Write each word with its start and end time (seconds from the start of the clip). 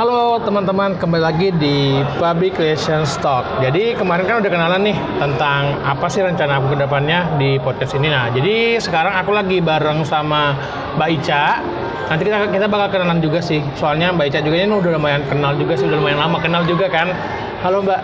Halo 0.00 0.40
teman-teman, 0.40 0.96
kembali 0.96 1.20
lagi 1.20 1.52
di 1.60 2.00
Public 2.16 2.56
Relations 2.56 3.20
Talk. 3.20 3.44
Jadi 3.60 3.92
kemarin 3.92 4.24
kan 4.24 4.40
udah 4.40 4.48
kenalan 4.48 4.80
nih 4.88 4.96
tentang 5.20 5.76
apa 5.84 6.08
sih 6.08 6.24
rencana 6.24 6.56
aku 6.56 6.72
ke 6.72 6.88
depannya 6.88 7.36
di 7.36 7.60
podcast 7.60 8.00
ini. 8.00 8.08
Nah, 8.08 8.32
jadi 8.32 8.80
sekarang 8.80 9.12
aku 9.20 9.36
lagi 9.36 9.60
bareng 9.60 10.08
sama 10.08 10.56
Mbak 10.96 11.08
Ica. 11.20 11.60
Nanti 12.08 12.22
kita 12.24 12.48
kita 12.48 12.64
bakal 12.72 12.96
kenalan 12.96 13.20
juga 13.20 13.44
sih. 13.44 13.60
Soalnya 13.76 14.08
Mbak 14.16 14.32
Ica 14.32 14.40
juga 14.40 14.56
ini 14.56 14.72
udah 14.72 14.96
lumayan 14.96 15.20
kenal 15.28 15.52
juga 15.60 15.76
sih, 15.76 15.84
udah 15.84 16.00
lumayan 16.00 16.16
lama 16.16 16.40
kenal 16.40 16.64
juga 16.64 16.88
kan. 16.88 17.12
Halo 17.60 17.84
Mbak. 17.84 18.00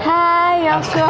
Hai 0.00 0.66
Yoko. 0.66 1.06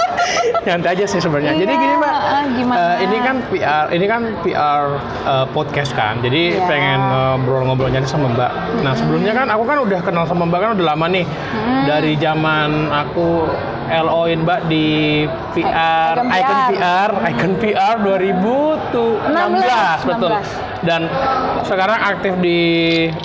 Nyantai 0.66 0.94
aja 0.94 1.04
sih 1.06 1.18
sebenarnya. 1.18 1.54
Iya, 1.54 1.60
Jadi 1.62 1.74
gini 1.74 1.94
Mbak, 1.96 2.16
eh, 2.16 2.44
gimana? 2.54 2.78
eh, 2.78 2.94
ini 3.02 3.16
kan 3.18 3.36
PR, 3.50 3.84
ini 3.90 4.06
kan 4.06 4.22
PR 4.42 4.82
eh, 5.24 5.46
podcast 5.50 5.90
kan. 5.92 6.18
Jadi 6.20 6.54
Iya. 6.54 6.66
pengen 6.66 7.00
ngobrol-ngobrol 7.02 7.90
nyari 7.90 8.06
sama 8.06 8.30
Mbak. 8.30 8.50
Nah 8.82 8.92
sebelumnya 8.94 9.32
kan 9.32 9.46
aku 9.48 9.62
kan 9.62 9.78
udah 9.80 10.00
kenal 10.02 10.24
sama 10.24 10.46
Mbak 10.46 10.58
kan 10.60 10.70
udah 10.74 10.86
lama 10.86 11.06
nih. 11.08 11.26
Dari 11.84 12.12
zaman 12.16 12.70
aku 12.88 13.46
LO-in 13.90 14.42
Mbak 14.42 14.60
di 14.66 14.86
PR, 15.54 16.18
Icon 16.18 16.30
Icon 16.30 16.58
PR. 16.74 17.10
Icon 17.30 17.52
PR 17.62 17.94
2016 18.02 20.10
betul. 20.10 20.30
16. 20.34 20.86
Dan 20.86 21.10
sekarang 21.64 21.98
aktif 21.98 22.34
di 22.42 22.58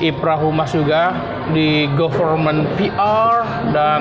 Ipra 0.02 0.40
Humas 0.40 0.74
juga 0.74 1.14
di 1.52 1.90
Government 1.98 2.66
PR 2.80 3.44
dan 3.76 4.00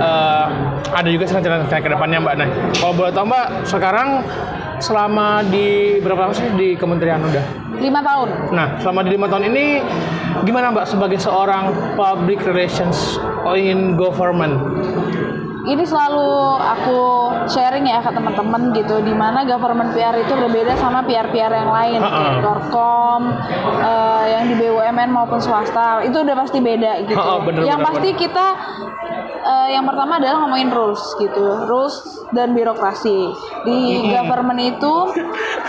eh, 0.00 0.46
ada 0.92 1.08
juga 1.08 1.28
rencana-rencana 1.28 1.80
ke 1.84 1.90
depannya 1.92 2.18
Mbak. 2.24 2.34
Nah, 2.40 2.48
kalau 2.80 2.92
boleh 2.96 3.12
tahu 3.12 3.26
Mbak, 3.28 3.46
sekarang 3.68 4.08
selama 4.78 5.42
di 5.50 5.98
berapa 6.02 6.28
lama 6.28 6.34
sih 6.34 6.46
di 6.54 6.78
kementerian 6.78 7.22
udah? 7.22 7.44
Lima 7.78 8.00
tahun. 8.02 8.28
Nah, 8.54 8.78
selama 8.82 9.06
di 9.06 9.10
lima 9.14 9.26
tahun 9.30 9.50
ini 9.50 9.82
gimana 10.46 10.74
Mbak 10.74 10.86
sebagai 10.86 11.18
seorang 11.18 11.74
public 11.98 12.42
relations 12.46 13.18
in 13.54 13.98
government? 13.98 14.58
Ini 15.68 15.84
selalu 15.84 16.32
aku 16.56 17.00
sharing 17.52 17.84
ya 17.84 18.00
ke 18.00 18.08
teman-teman 18.08 18.72
gitu, 18.72 19.04
di 19.04 19.12
mana 19.12 19.44
government 19.44 19.92
PR 19.92 20.16
itu 20.16 20.32
berbeda 20.32 20.72
sama 20.80 21.04
PR-PR 21.04 21.52
yang 21.52 21.68
lain, 21.68 22.00
Ha-ha. 22.00 22.16
kayak 22.16 22.34
Korkom, 22.40 23.22
eh, 23.84 24.24
yang 24.32 24.44
di 24.48 24.54
BUMN 24.56 25.12
maupun 25.12 25.36
swasta, 25.44 26.00
itu 26.08 26.24
udah 26.24 26.36
pasti 26.40 26.64
beda 26.64 27.04
gitu. 27.04 27.20
Ha-ha, 27.20 27.44
bener, 27.44 27.68
yang 27.68 27.84
bener, 27.84 27.88
pasti 27.92 28.08
kita 28.16 28.46
eh, 29.44 29.68
yang 29.76 29.84
pertama 29.84 30.16
adalah 30.16 30.40
ngomongin 30.48 30.72
rules 30.72 31.04
gitu, 31.20 31.44
rules 31.68 31.96
dan 32.32 32.56
birokrasi. 32.56 33.28
Di 33.68 34.08
government 34.08 34.60
itu 34.64 34.94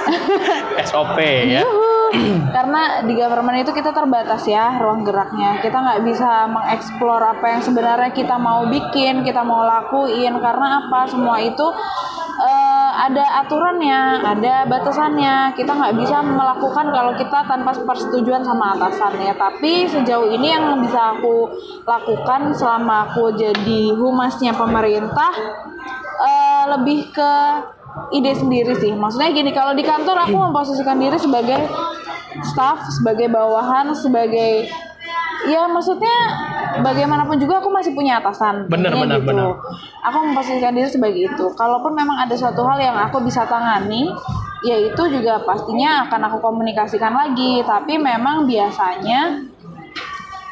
SOP 0.89 1.19
ya. 1.47 1.67
Karena 2.55 3.05
di 3.05 3.13
government 3.13 3.61
itu 3.61 3.71
kita 3.71 3.93
terbatas 3.93 4.45
ya 4.49 4.81
ruang 4.81 5.05
geraknya. 5.05 5.61
Kita 5.61 5.77
nggak 5.77 6.01
bisa 6.05 6.49
mengeksplor 6.49 7.21
apa 7.21 7.45
yang 7.57 7.61
sebenarnya 7.61 8.11
kita 8.11 8.35
mau 8.41 8.65
bikin, 8.65 9.21
kita 9.21 9.45
mau 9.45 9.65
lakuin. 9.65 10.33
Karena 10.41 10.85
apa? 10.85 11.05
Semua 11.09 11.37
itu 11.41 11.67
eh, 12.41 12.91
ada 13.09 13.45
aturannya, 13.45 14.25
ada 14.25 14.55
batasannya. 14.65 15.53
Kita 15.53 15.71
nggak 15.75 15.95
bisa 15.97 16.17
melakukan 16.25 16.85
kalau 16.89 17.13
kita 17.13 17.39
tanpa 17.45 17.71
persetujuan 17.77 18.41
sama 18.41 18.77
atasannya. 18.77 19.33
Tapi 19.37 19.85
sejauh 19.89 20.29
ini 20.33 20.47
yang 20.49 20.81
bisa 20.81 21.17
aku 21.17 21.49
lakukan 21.85 22.53
selama 22.57 23.11
aku 23.11 23.37
jadi 23.37 23.93
humasnya 23.93 24.57
pemerintah 24.57 25.31
eh, 26.25 26.63
lebih 26.73 27.13
ke 27.13 27.33
ide 28.13 28.33
sendiri 28.37 28.73
sih. 28.77 28.93
Maksudnya 28.93 29.29
gini, 29.33 29.51
kalau 29.53 29.73
di 29.73 29.83
kantor 29.85 30.29
aku 30.29 30.35
memposisikan 30.37 30.97
diri 30.97 31.17
sebagai 31.17 31.57
staff, 32.45 32.85
sebagai 32.99 33.29
bawahan, 33.31 33.93
sebagai 33.93 34.69
ya 35.47 35.63
maksudnya 35.71 36.11
bagaimanapun 36.83 37.39
juga 37.39 37.63
aku 37.63 37.71
masih 37.71 37.95
punya 37.95 38.19
atasan. 38.19 38.67
Bener, 38.67 38.91
bener, 38.91 39.23
bener. 39.23 39.55
Aku 40.03 40.17
memposisikan 40.23 40.75
diri 40.75 40.89
sebagai 40.91 41.31
itu. 41.31 41.45
Kalaupun 41.55 41.95
memang 41.95 42.19
ada 42.19 42.35
suatu 42.35 42.63
hal 42.67 42.79
yang 42.79 42.95
aku 42.95 43.23
bisa 43.23 43.47
tangani, 43.47 44.11
ya 44.67 44.75
itu 44.77 45.03
juga 45.09 45.43
pastinya 45.47 46.07
akan 46.07 46.21
aku 46.31 46.37
komunikasikan 46.43 47.15
lagi. 47.15 47.63
Tapi 47.63 47.95
memang 47.95 48.45
biasanya 48.45 49.47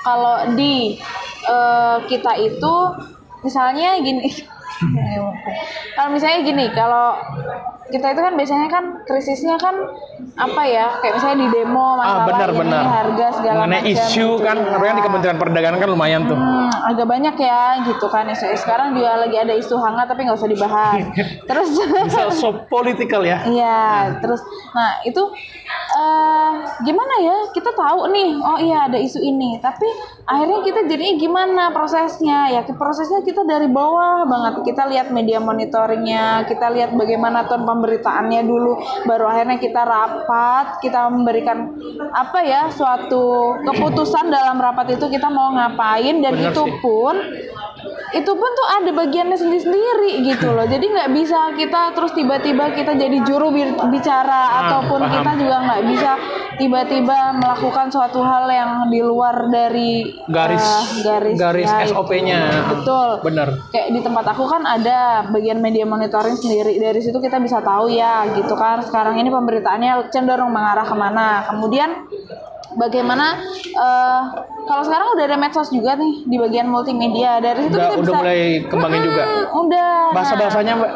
kalau 0.07 0.55
di 0.55 0.95
eh, 1.47 1.97
kita 2.07 2.33
itu 2.39 2.75
misalnya 3.43 4.01
gini 4.01 4.27
kalau 5.95 6.09
misalnya 6.11 6.39
gini 6.43 6.65
kalau 6.73 7.15
kita 7.87 8.07
itu 8.11 8.19
kan 8.19 8.33
biasanya 8.35 8.67
kan 8.67 8.83
krisisnya 9.03 9.55
kan 9.55 9.75
apa 10.37 10.61
ya 10.63 10.85
kayak 10.99 11.13
misalnya 11.17 11.37
di 11.39 11.49
demo 11.49 11.95
Ah 11.95 11.95
masalah 11.95 12.25
benar 12.27 12.49
ini 12.49 12.59
benar. 12.59 12.83
harga 12.83 13.27
segala 13.39 13.55
Mengenai 13.63 13.79
macam 13.79 13.93
isu 13.95 14.27
gitu 14.27 14.43
kan, 14.43 14.57
ya. 14.59 14.91
di 14.91 15.01
Kementerian 15.01 15.37
Perdagangan 15.37 15.79
kan 15.79 15.89
lumayan 15.89 16.21
tuh. 16.27 16.37
Hmm, 16.37 16.69
agak 16.83 17.07
banyak 17.07 17.35
ya 17.39 17.61
gitu 17.87 18.05
kan 18.07 18.27
isu 18.27 18.45
sekarang 18.55 18.91
juga 18.91 19.23
lagi 19.23 19.37
ada 19.39 19.53
isu 19.55 19.75
hangat 19.77 20.05
tapi 20.05 20.27
nggak 20.27 20.37
usah 20.37 20.51
dibahas 20.51 21.01
terus 21.49 21.69
Bisa 22.05 22.23
so 22.29 22.49
political 22.67 23.23
ya. 23.23 23.39
Iya, 23.47 24.19
terus 24.19 24.43
nah 24.75 24.99
itu 25.01 25.21
eh 25.97 26.51
gimana 26.85 27.13
ya? 27.25 27.37
Kita 27.49 27.73
tahu 27.73 28.13
nih, 28.13 28.29
oh 28.37 28.59
iya 28.61 28.85
ada 28.85 29.01
isu 29.01 29.17
ini, 29.17 29.57
tapi 29.57 29.89
akhirnya 30.29 30.61
kita 30.61 30.85
jadinya 30.85 31.15
gimana 31.17 31.63
prosesnya? 31.73 32.53
Ya 32.53 32.61
prosesnya 32.69 33.25
kita 33.25 33.41
dari 33.43 33.65
bawah 33.65 34.29
banget. 34.29 34.61
Kita 34.61 34.85
lihat 34.85 35.09
media 35.09 35.41
monitoringnya, 35.41 36.45
kita 36.45 36.69
lihat 36.69 36.93
bagaimana 36.93 37.49
ton 37.49 37.65
pemberitaannya 37.65 38.41
dulu, 38.45 38.77
baru 39.09 39.25
akhirnya 39.25 39.57
kita 39.57 39.81
rapat, 39.81 40.79
kita 40.85 41.09
memberikan 41.09 41.73
apa 42.13 42.39
ya 42.45 42.69
suatu 42.69 43.57
keputusan 43.65 44.29
dalam 44.29 44.61
rapat 44.61 44.99
itu 44.99 45.09
kita 45.09 45.27
mau 45.33 45.53
ngapain 45.57 46.21
dan 46.21 46.33
Bener 46.37 46.53
itu 46.53 46.63
sih. 46.63 46.77
pun 46.79 47.15
itu 48.09 48.31
pun 48.31 48.49
tuh 48.49 48.67
ada 48.73 48.89
bagiannya 48.91 49.35
sendiri-sendiri 49.35 50.23
gitu 50.23 50.49
loh 50.49 50.63
jadi 50.63 50.81
nggak 50.81 51.09
bisa 51.11 51.39
kita 51.53 51.91
terus 51.91 52.11
tiba-tiba 52.11 52.71
kita 52.71 52.93
jadi 52.93 53.17
juru 53.21 53.49
bi- 53.49 53.75
bicara 53.89 54.25
Ah, 54.47 54.57
ataupun 54.65 54.99
paham. 54.99 55.13
kita 55.13 55.31
juga 55.37 55.55
nggak 55.61 55.81
bisa 55.85 56.11
tiba-tiba 56.55 57.17
melakukan 57.35 57.87
suatu 57.87 58.19
hal 58.19 58.47
yang 58.47 58.71
di 58.87 58.99
luar 58.99 59.45
dari 59.47 60.09
Garis 60.25 60.63
eh, 60.63 60.83
garis 61.03 61.35
garis 61.37 61.69
ya. 61.69 61.85
SOP-nya. 61.85 62.39
betul 62.71 63.09
Bener. 63.21 63.49
kayak 63.69 63.87
di 63.89 63.99
tempat 63.99 64.25
aku 64.27 64.43
kan 64.45 64.63
ada 64.63 64.97
bagian 65.27 65.59
media 65.59 65.85
monitoring 65.85 66.33
sendiri 66.33 66.75
dari 66.75 66.97
situ 66.97 67.17
kita 67.17 67.37
bisa 67.37 67.59
tahu 67.59 67.87
ya 67.87 68.25
gitu 68.33 68.53
kan 68.53 68.81
sekarang 68.81 69.15
ini 69.15 69.27
pemberitaannya 69.27 70.09
cenderung 70.09 70.49
mengarah 70.49 70.83
ke 70.83 70.95
mana 70.95 71.45
kemudian 71.45 72.07
bagaimana 72.77 73.41
eh, 73.73 74.21
kalau 74.67 74.83
sekarang 74.83 75.07
udah 75.15 75.25
ada 75.25 75.37
medsos 75.39 75.71
juga 75.71 75.95
nih 75.95 76.27
di 76.27 76.35
bagian 76.37 76.67
multimedia. 76.67 77.39
Dari 77.39 77.65
situ 77.65 77.75
Udah, 77.75 77.89
kita 77.89 77.97
udah 77.97 78.03
bisa 78.03 78.19
mulai 78.19 78.41
kembangin 78.67 79.01
juga. 79.07 79.23
Hmm, 79.23 79.45
udah. 79.65 79.91
Bahasa 80.13 80.33
bahasanya 80.37 80.73
Mbak. 80.77 80.93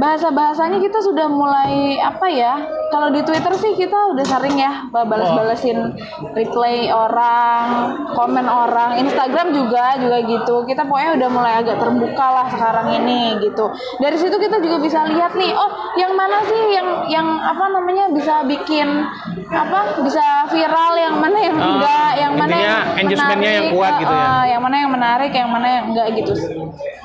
bahasa 0.00 0.32
bahasanya 0.32 0.78
kita 0.80 0.98
sudah 1.04 1.28
mulai 1.28 2.00
apa 2.00 2.26
ya 2.32 2.56
kalau 2.88 3.12
di 3.12 3.20
Twitter 3.20 3.52
sih 3.60 3.76
kita 3.76 4.16
udah 4.16 4.24
sering 4.24 4.56
ya 4.56 4.88
balas-balesin 4.90 5.94
replay 6.32 6.88
orang 6.88 7.94
komen 8.16 8.46
orang. 8.48 8.96
Instagram 8.98 9.52
juga 9.52 10.00
juga 10.00 10.18
gitu. 10.24 10.64
Kita 10.64 10.88
pokoknya 10.88 11.20
udah 11.20 11.28
mulai 11.28 11.52
agak 11.60 11.76
terbuka 11.78 12.26
lah 12.32 12.46
sekarang 12.48 13.02
ini 13.02 13.44
gitu. 13.44 13.68
Dari 14.00 14.16
situ 14.16 14.40
kita 14.40 14.58
juga 14.64 14.80
bisa 14.80 15.04
lihat 15.06 15.36
nih 15.36 15.52
oh 15.52 15.70
yang 16.00 16.16
mana 16.16 16.38
sih 16.48 16.62
yang 16.72 16.88
yang 17.12 17.26
apa 17.36 17.64
namanya 17.68 18.08
bisa 18.10 18.42
bikin 18.48 19.04
apa 19.50 19.78
bisa 20.00 20.22
viral 20.46 20.92
yang 20.94 21.14
mana 21.16 21.38
yang 21.38 21.56
Ah, 21.56 21.66
enggak 21.68 22.10
yang 22.16 22.32
mana 22.32 22.46
intinya 22.48 22.70
yang 22.70 22.86
engagement-nya 22.96 23.50
yang 23.50 23.66
menarik, 23.66 23.74
kuat 23.74 23.92
gitu 23.98 24.14
ya. 24.14 24.22
eh, 24.22 24.44
yang 24.48 24.62
mana 24.62 24.76
yang 24.76 24.90
menarik 24.90 25.32
yang 25.32 25.48
mana 25.48 25.66
yang 25.68 25.84
enggak 25.90 26.06
gitu 26.14 26.32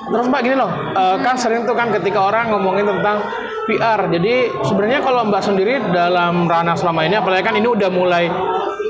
Terus 0.05 0.29
Mbak 0.29 0.41
gini 0.43 0.55
loh, 0.55 0.69
eh, 0.93 1.17
kan 1.19 1.33
sering 1.33 1.65
tuh 1.65 1.73
kan 1.73 1.89
ketika 1.91 2.21
orang 2.21 2.53
ngomongin 2.53 2.85
tentang 2.85 3.25
PR. 3.65 4.05
Jadi 4.07 4.33
sebenarnya 4.61 5.01
kalau 5.01 5.25
Mbak 5.25 5.41
sendiri 5.43 5.81
dalam 5.89 6.45
ranah 6.45 6.77
selama 6.77 7.01
ini, 7.01 7.17
apalagi 7.17 7.41
kan 7.41 7.57
ini 7.57 7.65
udah 7.65 7.89
mulai 7.89 8.29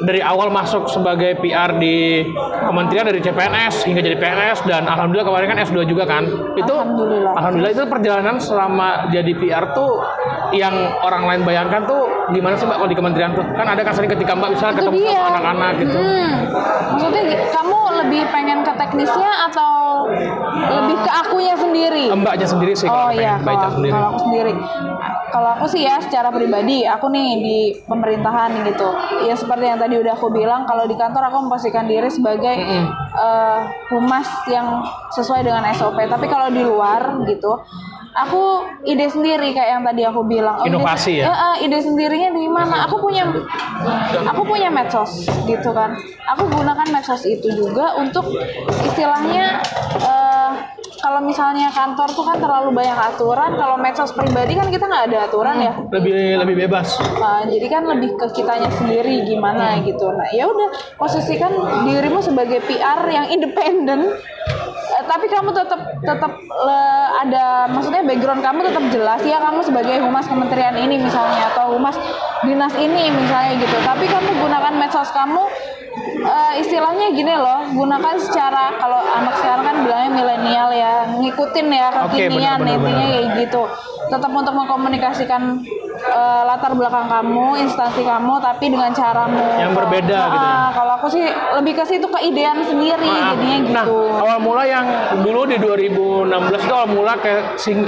dari 0.03 0.19
awal 0.19 0.51
masuk 0.51 0.91
sebagai 0.91 1.39
PR 1.39 1.72
di 1.73 2.27
kementerian 2.61 3.08
dari 3.08 3.23
CPNS 3.23 3.87
hingga 3.87 4.03
jadi 4.03 4.19
PNS 4.19 4.67
dan 4.67 4.84
alhamdulillah 4.85 5.23
kemarin 5.25 5.47
kan 5.47 5.59
S2 5.63 5.87
juga 5.87 6.03
kan. 6.03 6.28
Itu 6.53 6.75
Alhamdulillah. 6.75 7.31
alhamdulillah 7.34 7.72
itu 7.72 7.84
perjalanan 7.87 8.35
selama 8.35 8.87
jadi 9.08 9.31
PR 9.34 9.72
tuh 9.72 10.03
yang 10.51 10.75
orang 10.99 11.23
lain 11.23 11.41
bayangkan 11.41 11.87
tuh 11.87 12.03
gimana 12.29 12.59
sih 12.59 12.67
Mbak 12.67 12.75
kalau 12.75 12.91
di 12.91 12.97
kementerian 12.99 13.31
tuh? 13.31 13.45
Kan 13.53 13.68
ada 13.70 13.82
kan 13.86 13.94
sering 13.94 14.12
ketika 14.12 14.34
Mbak 14.34 14.50
Itu 14.58 14.66
ketemu 14.66 14.97
dia. 14.97 15.12
sama 15.14 15.30
anak-anak 15.38 15.72
gitu. 15.86 16.00
Hmm. 16.00 16.34
Maksudnya 16.96 17.24
kamu 17.53 17.80
lebih 18.03 18.22
pengen 18.34 18.59
ke 18.66 18.72
teknisnya 18.76 19.32
atau 19.52 19.72
lebih 20.56 20.97
ke 21.06 21.12
akunya 21.12 21.56
sendiri? 21.56 22.03
Mbaknya 22.12 22.47
sendiri 22.47 22.74
sih 22.74 22.88
oh 22.90 23.09
iya, 23.14 23.40
kalau, 23.42 23.72
sendiri. 23.76 23.92
kalau 23.94 24.08
aku 24.12 24.20
sendiri. 24.28 24.53
Kalau 25.26 25.50
aku 25.52 25.66
sih 25.68 25.84
ya 25.84 26.00
secara 26.00 26.32
pribadi, 26.32 26.88
aku 26.88 27.12
nih 27.12 27.30
di 27.44 27.58
pemerintahan 27.84 28.56
gitu. 28.72 28.88
Ya 29.28 29.36
seperti 29.36 29.68
yang 29.68 29.80
tadi 29.82 30.00
udah 30.00 30.16
aku 30.16 30.32
bilang, 30.32 30.64
kalau 30.64 30.88
di 30.88 30.96
kantor 30.96 31.28
aku 31.28 31.38
memposisikan 31.44 31.92
diri 31.92 32.08
sebagai 32.08 32.56
Mm-mm. 32.56 32.86
eh, 33.20 33.59
humas 33.92 34.28
yang 34.47 34.80
sesuai 35.12 35.44
dengan 35.44 35.68
SOP. 35.76 36.00
Tapi 36.08 36.26
kalau 36.32 36.47
di 36.47 36.64
luar 36.64 37.20
gitu, 37.28 37.52
aku 38.16 38.41
ide 38.84 39.06
sendiri 39.06 39.52
kayak 39.52 39.70
yang 39.72 39.84
tadi 39.84 40.02
aku 40.02 40.23
bilang. 40.23 40.56
Oh, 40.56 40.64
ide- 40.64 40.72
Inovasi 40.73 41.20
ya? 41.20 41.28
Eh, 41.28 41.67
ide 41.67 41.79
sendirinya 41.79 42.32
di 42.32 42.47
mana? 42.47 42.88
Aku 42.88 42.97
punya 42.97 43.28
aku 44.26 44.41
punya 44.44 44.70
medsos 44.70 45.12
gitu 45.44 45.70
kan. 45.70 45.94
Aku 46.28 46.47
gunakan 46.47 46.88
medsos 46.90 47.22
itu 47.23 47.52
juga 47.52 47.94
untuk 47.96 48.23
istilahnya 48.82 49.59
eh, 50.00 50.52
kalau 50.96 51.22
misalnya 51.22 51.70
kantor 51.70 52.09
tuh 52.09 52.26
kan 52.26 52.38
terlalu 52.40 52.73
banyak 52.73 52.97
aturan, 52.97 53.53
kalau 53.53 53.78
medsos 53.78 54.09
pribadi 54.09 54.56
kan 54.56 54.68
kita 54.68 54.84
nggak 54.84 55.06
ada 55.06 55.18
aturan 55.23 55.58
ya. 55.59 55.73
Lebih 55.91 56.40
lebih 56.40 56.56
bebas. 56.66 56.97
Nah, 57.14 57.46
jadi 57.46 57.68
kan 57.68 57.84
lebih 57.85 58.16
ke 58.16 58.26
kitanya 58.34 58.72
sendiri 58.72 59.22
gimana 59.23 59.78
gitu. 59.82 60.09
Nah, 60.09 60.26
ya 60.32 60.47
udah 60.47 60.68
posisikan 60.97 61.52
dirimu 61.84 62.23
sebagai 62.23 62.64
PR 62.64 63.06
yang 63.06 63.28
independen. 63.29 64.18
Tapi 65.05 65.25
kamu 65.29 65.49
tetap 65.53 65.81
tetap 66.02 66.31
eh, 66.43 67.07
ada 67.25 67.69
maksudnya 67.72 68.03
background 68.05 68.41
kamu 68.41 68.59
tetap 68.69 68.84
jelas 68.91 69.22
ya 69.23 69.37
kamu 69.41 69.61
sebagai 69.66 69.97
humas 70.02 70.25
kementerian 70.28 70.75
ini 70.78 71.02
misalnya 71.02 71.53
atau 71.53 71.78
humas 71.78 71.97
dinas 72.46 72.73
ini 72.78 73.09
misalnya 73.09 73.57
gitu. 73.57 73.78
Tapi 73.81 74.05
kamu 74.05 74.29
gunakan 74.41 74.73
medsos 74.78 75.09
kamu 75.13 75.43
eh, 76.22 76.53
istilahnya 76.59 77.12
gini 77.12 77.34
loh, 77.34 77.72
gunakan 77.72 78.16
secara 78.18 78.76
kalau 78.76 79.00
anak 79.00 79.36
sekarang 79.40 79.64
kan 79.64 79.76
bilangnya 79.84 80.12
milenial 80.12 80.70
ya, 80.70 80.94
ngikutin 81.16 81.68
ya 81.70 81.88
kekinian 82.08 82.59
benar, 82.59 82.76
intinya 82.76 83.06
kayak 83.06 83.26
gitu. 83.42 83.62
Tetap 84.06 84.30
untuk 84.30 84.53
mengkomunikasikan 84.53 85.42
eh, 85.97 86.42
latar 86.46 86.72
belakang 86.72 87.08
kamu 87.08 87.58
instansi 87.59 88.02
kamu 88.02 88.34
tapi 88.38 88.66
dengan 88.70 88.92
caramu. 88.92 89.42
Yang 89.58 89.74
berbeda 89.74 90.18
Ah, 90.18 90.28
gitu 90.28 90.46
ya. 90.46 90.58
kalau 90.74 90.92
aku 90.96 91.08
sih 91.09 91.26
lebih 91.56 91.74
ke 91.74 91.84
situ 91.86 92.06
keidean 92.06 92.62
sendiri 92.62 93.08
Ah, 93.08 93.34
jadinya 93.34 93.58
nah, 93.72 93.86
gitu. 93.88 94.00
awal 94.16 94.38
mula 94.40 94.64
yang 94.64 94.86
dulu 95.20 95.46
di 95.46 95.58
2016 95.58 96.62
itu 96.62 96.74
awal 96.74 96.90
mula 96.90 97.14
ke 97.18 97.34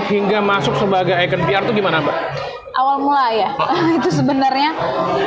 hingga 0.07 0.39
masuk 0.39 0.74
sebagai 0.75 1.13
icon 1.15 1.42
PR 1.45 1.62
itu 1.63 1.74
gimana, 1.75 2.01
Mbak? 2.01 2.18
Awal 2.77 3.01
mula 3.01 3.33
ya. 3.33 3.50
Itu 3.97 4.09
sebenarnya 4.13 4.71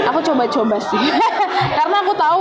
aku 0.07 0.23
coba-coba 0.23 0.79
sih. 0.79 1.05
Karena 1.79 1.97
aku 2.07 2.13
tahu 2.15 2.41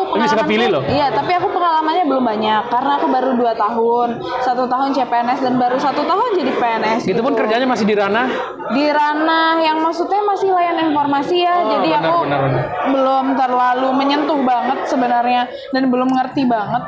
loh. 0.70 0.84
iya 0.86 1.10
tapi 1.10 1.34
aku 1.34 1.50
pengalamannya 1.50 2.06
belum 2.06 2.24
banyak. 2.24 2.64
Karena 2.70 2.92
aku 3.02 3.08
baru 3.10 3.34
dua 3.36 3.54
tahun. 3.58 4.22
Satu 4.46 4.70
tahun 4.70 4.94
CPNS 4.94 5.40
dan 5.42 5.54
baru 5.58 5.78
satu 5.82 6.06
tahun 6.06 6.30
jadi 6.38 6.52
PNS 6.56 7.02
Itu 7.10 7.22
pun 7.26 7.34
gitu. 7.34 7.42
kerjanya 7.44 7.66
masih 7.66 7.86
di 7.90 7.96
ranah? 7.98 8.28
Di 8.70 8.86
ranah 8.94 9.60
yang 9.66 9.82
maksudnya 9.82 10.22
masih 10.22 10.54
layan 10.54 10.78
informasi 10.94 11.36
ya. 11.42 11.56
Oh, 11.66 11.70
jadi 11.78 11.90
benar, 11.98 12.06
aku 12.06 12.18
benar, 12.24 12.40
benar. 12.46 12.64
belum 12.94 13.26
terlalu 13.36 13.90
menyentuh 13.98 14.40
banget 14.46 14.80
sebenarnya 14.86 15.42
dan 15.74 15.84
belum 15.90 16.10
ngerti 16.14 16.46
banget 16.46 16.84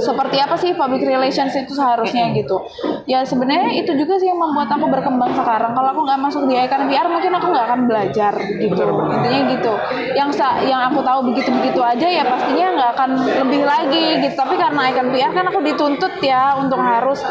seperti 0.00 0.36
apa 0.40 0.56
sih 0.60 0.72
public 0.76 1.02
relations 1.04 1.52
itu 1.56 1.72
seharusnya 1.72 2.32
gitu. 2.36 2.60
Ya 3.08 3.24
sebenarnya 3.24 3.80
itu 3.80 3.92
juga 3.96 4.20
sih 4.20 4.28
yang 4.28 4.40
membuat 4.40 4.68
aku 4.72 4.86
berkembang 4.88 5.32
sekarang. 5.36 5.72
Kalau 5.72 5.88
aku 5.94 6.00
nggak 6.04 6.20
masuk 6.20 6.42
di 6.48 6.54
Icon 6.56 6.88
PR 7.00 7.08
mungkin 7.08 7.32
aku 7.32 7.46
nggak 7.48 7.64
akan 7.64 7.80
belajar 7.88 8.32
gitu 8.60 8.84
intinya 8.84 9.40
gitu 9.56 9.72
yang 10.12 10.28
sa 10.28 10.60
yang 10.60 10.84
aku 10.92 11.00
tahu 11.00 11.32
begitu 11.32 11.48
begitu 11.48 11.80
aja 11.80 12.04
ya 12.04 12.28
pastinya 12.28 12.76
nggak 12.76 12.90
akan 12.92 13.10
lebih 13.40 13.62
lagi 13.64 14.20
gitu 14.20 14.36
tapi 14.36 14.60
karena 14.60 14.92
Icon 14.92 15.08
PR 15.08 15.32
kan 15.32 15.48
aku 15.48 15.64
dituntut 15.64 16.20
ya 16.20 16.60
untuk 16.60 16.76
harus 16.76 17.24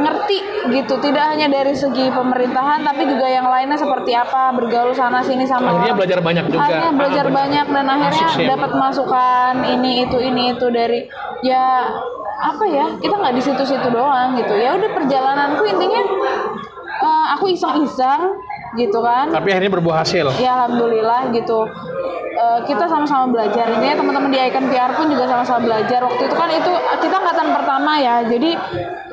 ngerti 0.00 0.38
gitu 0.72 0.96
tidak 1.04 1.36
hanya 1.36 1.52
dari 1.52 1.76
segi 1.76 2.08
pemerintahan 2.08 2.80
tapi 2.80 3.04
juga 3.04 3.28
yang 3.28 3.44
lainnya 3.44 3.76
seperti 3.76 4.16
apa 4.16 4.56
bergaul 4.56 4.96
sana 4.96 5.20
sini 5.20 5.44
sama 5.44 5.76
Akhirnya 5.76 5.92
orang. 5.92 5.98
belajar 6.00 6.18
banyak 6.24 6.44
juga. 6.48 6.62
Akhirnya 6.64 6.90
belajar 6.96 7.26
benar. 7.28 7.36
banyak 7.44 7.66
dan 7.68 7.86
akhirnya 7.92 8.28
dapat 8.56 8.70
masukan 8.72 9.54
ini 9.68 9.90
itu 10.08 10.16
ini 10.16 10.42
itu 10.56 10.66
dari 10.72 11.00
ya 11.44 11.92
apa 12.40 12.64
ya 12.72 12.86
kita 13.04 13.14
nggak 13.20 13.34
di 13.36 13.42
situ-situ 13.44 13.88
doang 13.92 14.40
gitu 14.40 14.54
ya 14.56 14.80
udah 14.80 14.90
perjalananku 14.96 15.62
intinya 15.68 16.00
eh, 17.04 17.26
aku 17.36 17.52
iseng-iseng 17.52 18.22
gitu 18.76 18.98
kan. 19.00 19.30
Tapi 19.30 19.48
akhirnya 19.50 19.72
berbuah 19.72 19.96
hasil. 20.02 20.26
ya 20.38 20.50
alhamdulillah 20.64 21.30
gitu. 21.32 21.66
Eh, 22.34 22.60
kita 22.66 22.90
sama-sama 22.90 23.30
belajar. 23.30 23.70
Intinya 23.70 23.94
teman-teman 23.94 24.30
di 24.34 24.38
Icon 24.42 24.66
PR 24.66 24.90
pun 24.98 25.06
juga 25.06 25.30
sama-sama 25.30 25.62
belajar. 25.62 26.02
Waktu 26.02 26.22
itu 26.26 26.34
kan 26.34 26.50
itu 26.50 26.72
kita 26.98 27.14
angkatan 27.22 27.48
pertama 27.54 27.92
ya. 28.02 28.26
Jadi 28.26 28.58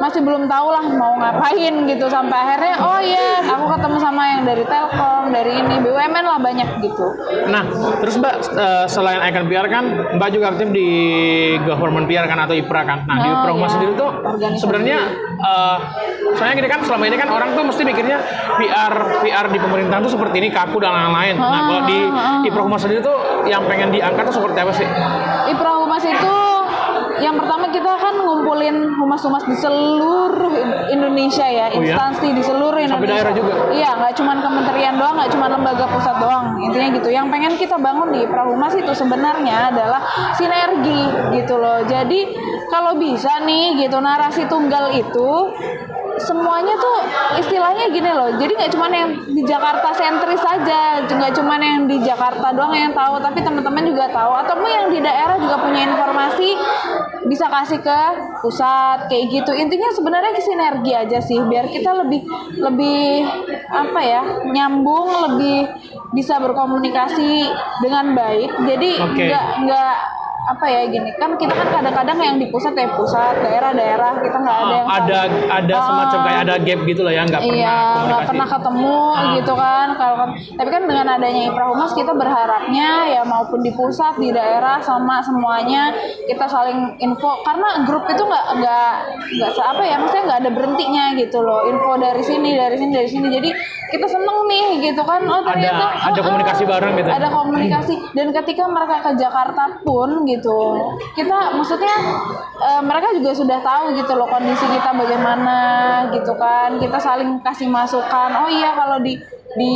masih 0.01 0.25
belum 0.25 0.49
tahu 0.49 0.67
lah 0.73 0.81
mau 0.97 1.13
ngapain 1.21 1.85
gitu. 1.85 2.09
Sampai 2.09 2.33
akhirnya 2.33 2.81
oh 2.81 2.97
iya 2.97 3.45
aku 3.45 3.77
ketemu 3.77 3.97
sama 4.01 4.23
yang 4.25 4.41
dari 4.49 4.65
Telkom 4.65 5.29
dari 5.29 5.53
ini 5.53 5.75
BUMN 5.85 6.25
lah 6.25 6.39
banyak 6.41 6.81
gitu. 6.81 7.05
Nah, 7.45 7.63
terus 8.01 8.17
Mbak 8.17 8.35
eh, 8.57 8.85
selain 8.89 9.21
icon 9.29 9.45
PR 9.45 9.69
kan 9.69 9.83
Mbak 10.17 10.29
juga 10.33 10.45
aktif 10.57 10.67
di 10.73 10.87
government 11.61 12.09
PR 12.09 12.25
kan 12.25 12.41
atau 12.41 12.57
IPRA 12.57 12.81
kan. 12.89 13.05
Nah, 13.05 13.17
di 13.21 13.29
Oh, 13.29 13.33
IPRA 13.37 13.51
Humas 13.53 13.69
iya. 13.69 13.75
sendiri 13.77 13.93
tuh 13.93 14.09
sebenarnya 14.57 14.97
eh 15.41 15.77
soalnya 16.37 16.53
gini 16.57 16.69
kan 16.73 16.81
selama 16.81 17.05
ini 17.05 17.17
kan 17.21 17.29
orang 17.29 17.53
tuh 17.53 17.63
mesti 17.69 17.85
mikirnya 17.85 18.17
PR 18.57 18.93
PR 19.21 19.45
di 19.51 19.59
pemerintahan 19.59 20.01
tuh 20.01 20.11
seperti 20.11 20.35
ini 20.39 20.49
kaku 20.49 20.79
dan 20.79 20.91
lain-lain. 20.91 21.35
Nah, 21.35 21.47
Ah, 21.47 21.61
kalau 21.67 21.81
di 21.85 21.99
ah, 22.01 22.39
ah. 22.39 22.39
IPRA 22.41 22.63
Humas 22.63 22.79
sendiri 22.79 22.99
tuh 22.99 23.15
yang 23.45 23.63
pengen 23.65 23.89
diangkat 23.89 24.23
tuh 24.25 24.35
seperti 24.35 24.57
apa 24.57 24.73
sih? 24.73 24.87
Ipra 25.47 25.71
Humas 25.75 26.01
itu 26.01 26.35
yang 27.21 27.37
pertama 27.37 27.69
kita 27.69 27.91
kan 27.95 28.17
ngumpulin 28.17 28.97
humas-humas 28.97 29.45
di 29.45 29.53
seluruh 29.53 30.49
Indonesia 30.89 31.45
ya, 31.45 31.69
Oh 31.69 31.77
iya? 31.77 31.93
instansi 31.93 32.33
di 32.33 32.41
seluruh 32.41 32.81
Sampai 32.81 32.89
Indonesia. 32.89 33.13
daerah 33.13 33.33
juga? 33.35 33.53
Iya, 33.69 33.89
nggak 33.93 34.13
cuma 34.15 34.33
kementerian 34.35 34.93
doang, 34.97 35.15
nggak 35.15 35.29
cuma 35.29 35.45
lembaga 35.45 35.85
pusat 35.87 36.15
doang. 36.17 36.57
Intinya 36.59 36.87
gitu. 36.91 37.09
Yang 37.09 37.27
pengen 37.29 37.53
kita 37.55 37.77
bangun 37.77 38.09
di 38.09 38.25
Ipra 38.25 38.43
Humas 38.43 38.73
itu 38.73 38.89
sebenarnya 38.91 39.69
adalah 39.69 40.01
sinergi 40.33 41.01
gitu 41.37 41.55
loh. 41.55 41.85
Jadi 41.85 42.33
kalau 42.67 42.97
bisa 42.97 43.43
nih 43.43 43.77
gitu 43.77 44.01
narasi 44.01 44.49
tunggal 44.49 44.89
itu 44.89 45.29
semuanya 46.23 46.75
tuh 46.77 46.97
istilahnya 47.41 47.85
gini 47.89 48.11
loh. 48.11 48.29
Jadi 48.37 48.51
nggak 48.53 48.71
cuma 48.73 48.87
yang 48.91 49.11
di 49.27 49.41
Jakarta 49.45 49.89
sentris 49.95 50.41
saja 50.41 51.03
nggak 51.05 51.33
cuma 51.37 51.57
yang 51.57 51.85
di 51.89 51.97
Jakarta 52.05 52.53
doang 52.53 52.73
yang 52.73 52.93
tahu 52.93 53.19
tapi 53.21 53.41
teman-teman 53.41 53.83
juga 53.89 54.09
tahu. 54.13 54.31
Atau 54.45 54.55
yang 54.65 54.93
di 54.93 54.99
daerah 55.01 55.35
juga 55.41 55.57
punya 55.61 55.81
informasi 55.89 56.49
bisa 57.27 57.45
kasih 57.49 57.79
ke 57.81 57.99
pusat 58.45 59.09
kayak 59.09 59.25
gitu. 59.31 59.51
Intinya 59.55 59.89
sebenarnya 59.93 60.41
sinergi 60.41 60.93
aja 60.93 61.19
sih 61.21 61.39
biar 61.41 61.69
kita 61.69 61.91
lebih 62.05 62.21
lebih 62.57 63.25
apa 63.71 63.99
ya 64.01 64.21
nyambung 64.51 65.09
lebih 65.31 65.69
bisa 66.13 66.37
berkomunikasi 66.39 67.47
dengan 67.81 68.13
baik. 68.13 68.49
Jadi 68.67 68.91
nggak 68.99 69.45
nggak 69.65 69.95
apa 70.41 70.65
ya 70.65 70.81
gini 70.89 71.09
kan 71.15 71.37
kita 71.37 71.53
kan 71.53 71.67
kadang-kadang 71.69 72.17
yang 72.17 72.37
di 72.37 72.49
pusat 72.49 72.73
kayak 72.73 72.97
pusat 72.97 73.37
daerah-daerah 73.39 74.17
kita 74.19 74.37
nggak 74.37 74.57
ada 74.57 74.73
yang 74.73 74.87
Ah, 74.87 74.97
ada 74.97 75.19
saling- 75.21 75.49
ada 75.51 75.75
semacam 75.77 76.17
Ah, 76.17 76.23
kayak 76.25 76.39
ada 76.41 76.55
gap 76.57 76.79
gitu 76.81 77.01
lah 77.01 77.13
ya 77.13 77.21
nggak 77.23 77.41
pernah 77.41 77.55
iya 77.55 77.75
nggak 77.77 77.93
komunikasi. 78.01 78.29
pernah 78.29 78.47
ketemu 78.49 78.97
Ah. 79.11 79.31
gitu 79.37 79.53
kan 79.53 79.87
kalau 79.95 80.15
kan 80.17 80.29
tapi 80.33 80.69
kan 80.69 80.81
dengan 80.83 81.07
adanya 81.07 81.41
Ipra 81.45 81.65
Humas 81.69 81.91
kita 81.93 82.11
berharapnya 82.11 82.89
ya 83.07 83.21
maupun 83.23 83.59
di 83.61 83.71
pusat 83.71 84.13
di 84.17 84.29
daerah 84.29 84.77
sama 84.79 85.21
semuanya 85.21 85.93
kita 86.25 86.45
saling 86.45 86.97
info 86.97 87.31
karena 87.41 87.85
grup 87.85 88.03
itu 88.07 88.21
nggak 88.21 88.45
nggak 88.57 88.91
nggak 89.37 89.51
apa 89.61 89.83
ya 89.83 89.95
maksudnya 89.97 90.23
nggak 90.25 90.39
ada 90.41 90.51
berhentinya 90.51 91.05
gitu 91.15 91.37
loh 91.39 91.61
info 91.63 91.91
dari 91.95 92.21
sini 92.21 92.49
dari 92.53 92.75
sini 92.75 92.91
dari 92.91 93.07
sini 93.07 93.27
jadi 93.29 93.49
kita 93.91 94.07
seneng 94.07 94.47
nih 94.47 94.67
gitu 94.81 95.03
kan 95.03 95.19
oh 95.23 95.43
ternyata 95.43 95.85
ada 95.99 96.15
oh, 96.15 96.23
komunikasi 96.23 96.63
ah, 96.63 96.67
bareng 96.71 96.93
gitu. 96.95 97.09
ada 97.11 97.27
komunikasi 97.27 97.93
dan 98.15 98.27
ketika 98.31 98.63
mereka 98.65 99.03
ke 99.03 99.11
Jakarta 99.19 99.83
pun 99.83 100.23
gitu. 100.37 100.59
Kita 101.17 101.55
maksudnya 101.55 101.95
eh, 102.61 102.81
mereka 102.83 103.11
juga 103.17 103.31
sudah 103.35 103.59
tahu 103.59 103.97
gitu 103.97 104.13
loh 104.15 104.27
kondisi 104.29 104.65
kita 104.69 104.91
bagaimana 104.95 105.57
gitu 106.15 106.33
kan. 106.39 106.79
Kita 106.79 106.97
saling 106.97 107.43
kasih 107.43 107.67
masukan 107.67 108.29
oh 108.45 108.49
iya 108.49 108.71
kalau 108.75 109.01
di 109.03 109.19
di 109.51 109.73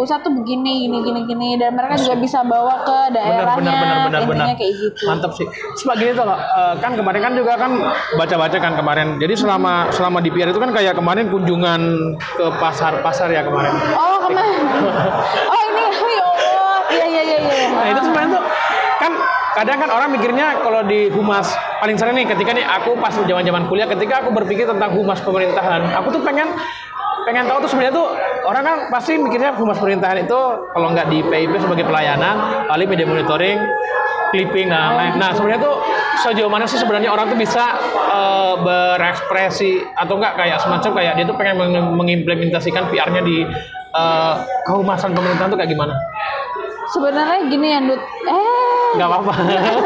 pusat 0.00 0.24
tuh 0.24 0.32
begini 0.32 0.88
gini 0.88 0.98
gini 1.04 1.20
gini. 1.28 1.48
Dan 1.60 1.76
mereka 1.76 2.00
juga 2.00 2.16
bisa 2.16 2.40
bawa 2.40 2.84
ke 2.84 2.98
benar 3.12 3.44
daerahnya. 3.44 3.60
benar 3.60 3.76
benar 3.76 3.98
benar 4.08 4.20
intinya 4.24 4.44
benar 4.46 4.56
kayak 4.56 4.72
gitu. 4.80 5.02
Mantap 5.08 5.32
sih. 5.36 5.46
Sebagai 5.76 6.06
itu 6.16 6.22
loh 6.24 6.38
eh, 6.40 6.74
kan 6.80 6.92
kemarin 6.96 7.20
kan 7.20 7.32
juga 7.36 7.52
kan 7.60 7.72
baca-baca 8.16 8.56
kan 8.56 8.72
kemarin. 8.78 9.20
Jadi 9.20 9.34
selama 9.36 9.92
selama 9.92 10.18
di 10.24 10.30
PR 10.32 10.48
itu 10.48 10.60
kan 10.60 10.72
kayak 10.72 10.96
kemarin 10.96 11.28
kunjungan 11.28 11.80
ke 12.16 12.46
pasar 12.56 13.04
pasar 13.04 13.28
ya 13.28 13.44
kemarin. 13.44 13.72
Oh 13.92 14.18
ke 14.24 14.28
mana 14.32 14.48
oh 15.52 15.60
ini 15.68 15.82
ya 16.16 16.24
Allah. 16.24 16.78
Iya 16.90 17.06
iya 17.06 17.22
iya 17.22 17.38
iya. 17.38 17.66
Nah 17.70 17.86
itu 17.92 18.00
sebenarnya 18.02 18.29
kadang 19.58 19.82
kan 19.82 19.90
orang 19.90 20.08
mikirnya 20.14 20.62
kalau 20.62 20.86
di 20.86 21.10
humas 21.10 21.50
paling 21.82 21.98
sering 21.98 22.14
nih 22.14 22.26
ketika 22.28 22.54
nih 22.54 22.62
aku 22.62 22.94
pas 23.02 23.10
zaman 23.14 23.42
zaman 23.42 23.66
kuliah 23.66 23.90
ketika 23.90 24.22
aku 24.22 24.30
berpikir 24.30 24.68
tentang 24.68 24.94
humas 24.94 25.18
pemerintahan 25.22 25.90
aku 25.90 26.14
tuh 26.14 26.22
pengen 26.22 26.54
pengen 27.26 27.44
tahu 27.50 27.66
tuh 27.66 27.70
sebenarnya 27.74 27.94
tuh 27.94 28.06
orang 28.46 28.62
kan 28.64 28.76
pasti 28.88 29.18
mikirnya 29.18 29.52
humas 29.58 29.76
pemerintahan 29.76 30.24
itu 30.24 30.40
kalau 30.72 30.88
nggak 30.94 31.10
di 31.10 31.20
PIP 31.26 31.52
sebagai 31.58 31.84
pelayanan 31.84 32.66
paling 32.70 32.88
media 32.88 33.06
monitoring 33.06 33.58
clipping 34.30 34.70
dan 34.70 34.94
lain-lain. 34.94 35.12
Nah 35.18 35.30
sebenarnya 35.34 35.60
tuh 35.60 35.74
sejauh 36.22 36.50
mana 36.50 36.64
sih 36.64 36.78
sebenarnya 36.78 37.10
orang 37.10 37.28
tuh 37.34 37.38
bisa 37.38 37.74
eh, 38.14 38.54
berekspresi 38.62 39.82
atau 39.98 40.16
enggak 40.16 40.38
kayak 40.38 40.58
semacam 40.62 40.90
kayak 40.94 41.12
dia 41.18 41.24
tuh 41.26 41.36
pengen 41.36 41.58
meng- 41.58 41.94
mengimplementasikan 41.98 42.88
PR-nya 42.94 43.22
di 43.26 43.42
eh, 43.90 44.34
kehumasan 44.70 45.12
pemerintahan 45.12 45.50
tuh 45.50 45.58
kayak 45.58 45.70
gimana? 45.74 45.92
Sebenarnya 46.90 47.38
gini 47.46 47.68
ya 47.68 47.80
Dut 47.82 48.02
eh 48.26 48.68
nggak 48.90 49.06
apa-apa. 49.06 49.34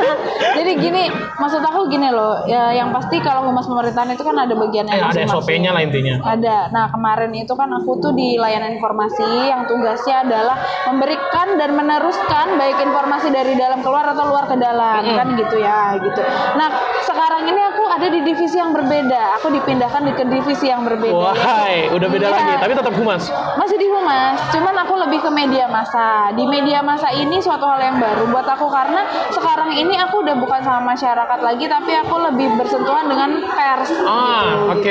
Jadi 0.56 0.72
gini, 0.78 1.04
maksud 1.36 1.60
aku 1.60 1.90
gini 1.90 2.08
loh, 2.08 2.40
ya 2.46 2.72
yang 2.72 2.88
pasti 2.88 3.20
kalau 3.20 3.44
humas 3.44 3.66
pemerintahan 3.66 4.08
itu 4.08 4.22
kan 4.22 4.32
ada 4.38 4.54
bagiannya 4.54 4.94
Eh, 4.94 5.02
ada. 5.02 5.20
SOP-nya 5.28 5.74
lah 5.74 5.82
intinya. 5.82 6.14
Ada. 6.24 6.70
Nah 6.70 6.88
kemarin 6.88 7.34
itu 7.34 7.52
kan 7.52 7.68
aku 7.68 7.98
tuh 7.98 8.14
di 8.14 8.38
layanan 8.38 8.72
informasi 8.72 9.26
yang 9.44 9.66
tugasnya 9.66 10.24
adalah 10.24 10.56
memberikan 10.86 11.58
dan 11.58 11.74
meneruskan 11.74 12.56
baik 12.56 12.80
informasi 12.80 13.28
dari 13.28 13.52
dalam 13.54 13.82
keluar 13.82 14.08
atau 14.08 14.24
luar 14.24 14.46
ke 14.46 14.56
dalam 14.56 15.04
kan 15.04 15.36
gitu 15.36 15.56
ya 15.58 15.98
gitu. 15.98 16.22
Nah 16.54 16.68
sekarang 17.04 17.44
ini 17.44 17.60
aku 17.66 17.82
ada 17.84 18.06
di 18.08 18.20
divisi 18.22 18.56
yang 18.56 18.72
berbeda. 18.72 19.36
Aku 19.36 19.50
dipindahkan 19.50 20.00
di 20.00 20.12
ke 20.12 20.24
divisi 20.24 20.66
yang 20.66 20.80
berbeda. 20.80 21.12
Wahai, 21.12 21.92
udah 21.92 22.08
beda 22.08 22.24
Iya. 22.24 22.32
lagi, 22.32 22.54
tapi 22.56 22.72
tetap 22.72 22.94
humas. 22.94 23.28
Masih 23.54 23.76
di 23.76 23.88
humas, 23.90 24.38
cuman 24.48 24.74
aku 24.78 24.94
lebih 24.98 25.20
ke 25.20 25.28
media 25.28 25.68
massa. 25.68 26.32
Di 26.32 26.44
media 26.46 26.80
massa 26.80 26.93
ini 27.14 27.42
suatu 27.42 27.66
hal 27.66 27.80
yang 27.82 27.96
baru 27.98 28.30
buat 28.30 28.46
aku 28.46 28.70
karena 28.70 29.06
sekarang 29.30 29.74
ini 29.74 29.98
aku 29.98 30.22
udah 30.22 30.36
bukan 30.38 30.60
sama 30.62 30.94
masyarakat 30.94 31.40
lagi, 31.42 31.64
tapi 31.66 31.92
aku 31.98 32.14
lebih 32.30 32.54
bersentuhan 32.60 33.10
dengan 33.10 33.30
pers. 33.50 33.90
Ah, 34.06 34.70
oke. 34.70 34.82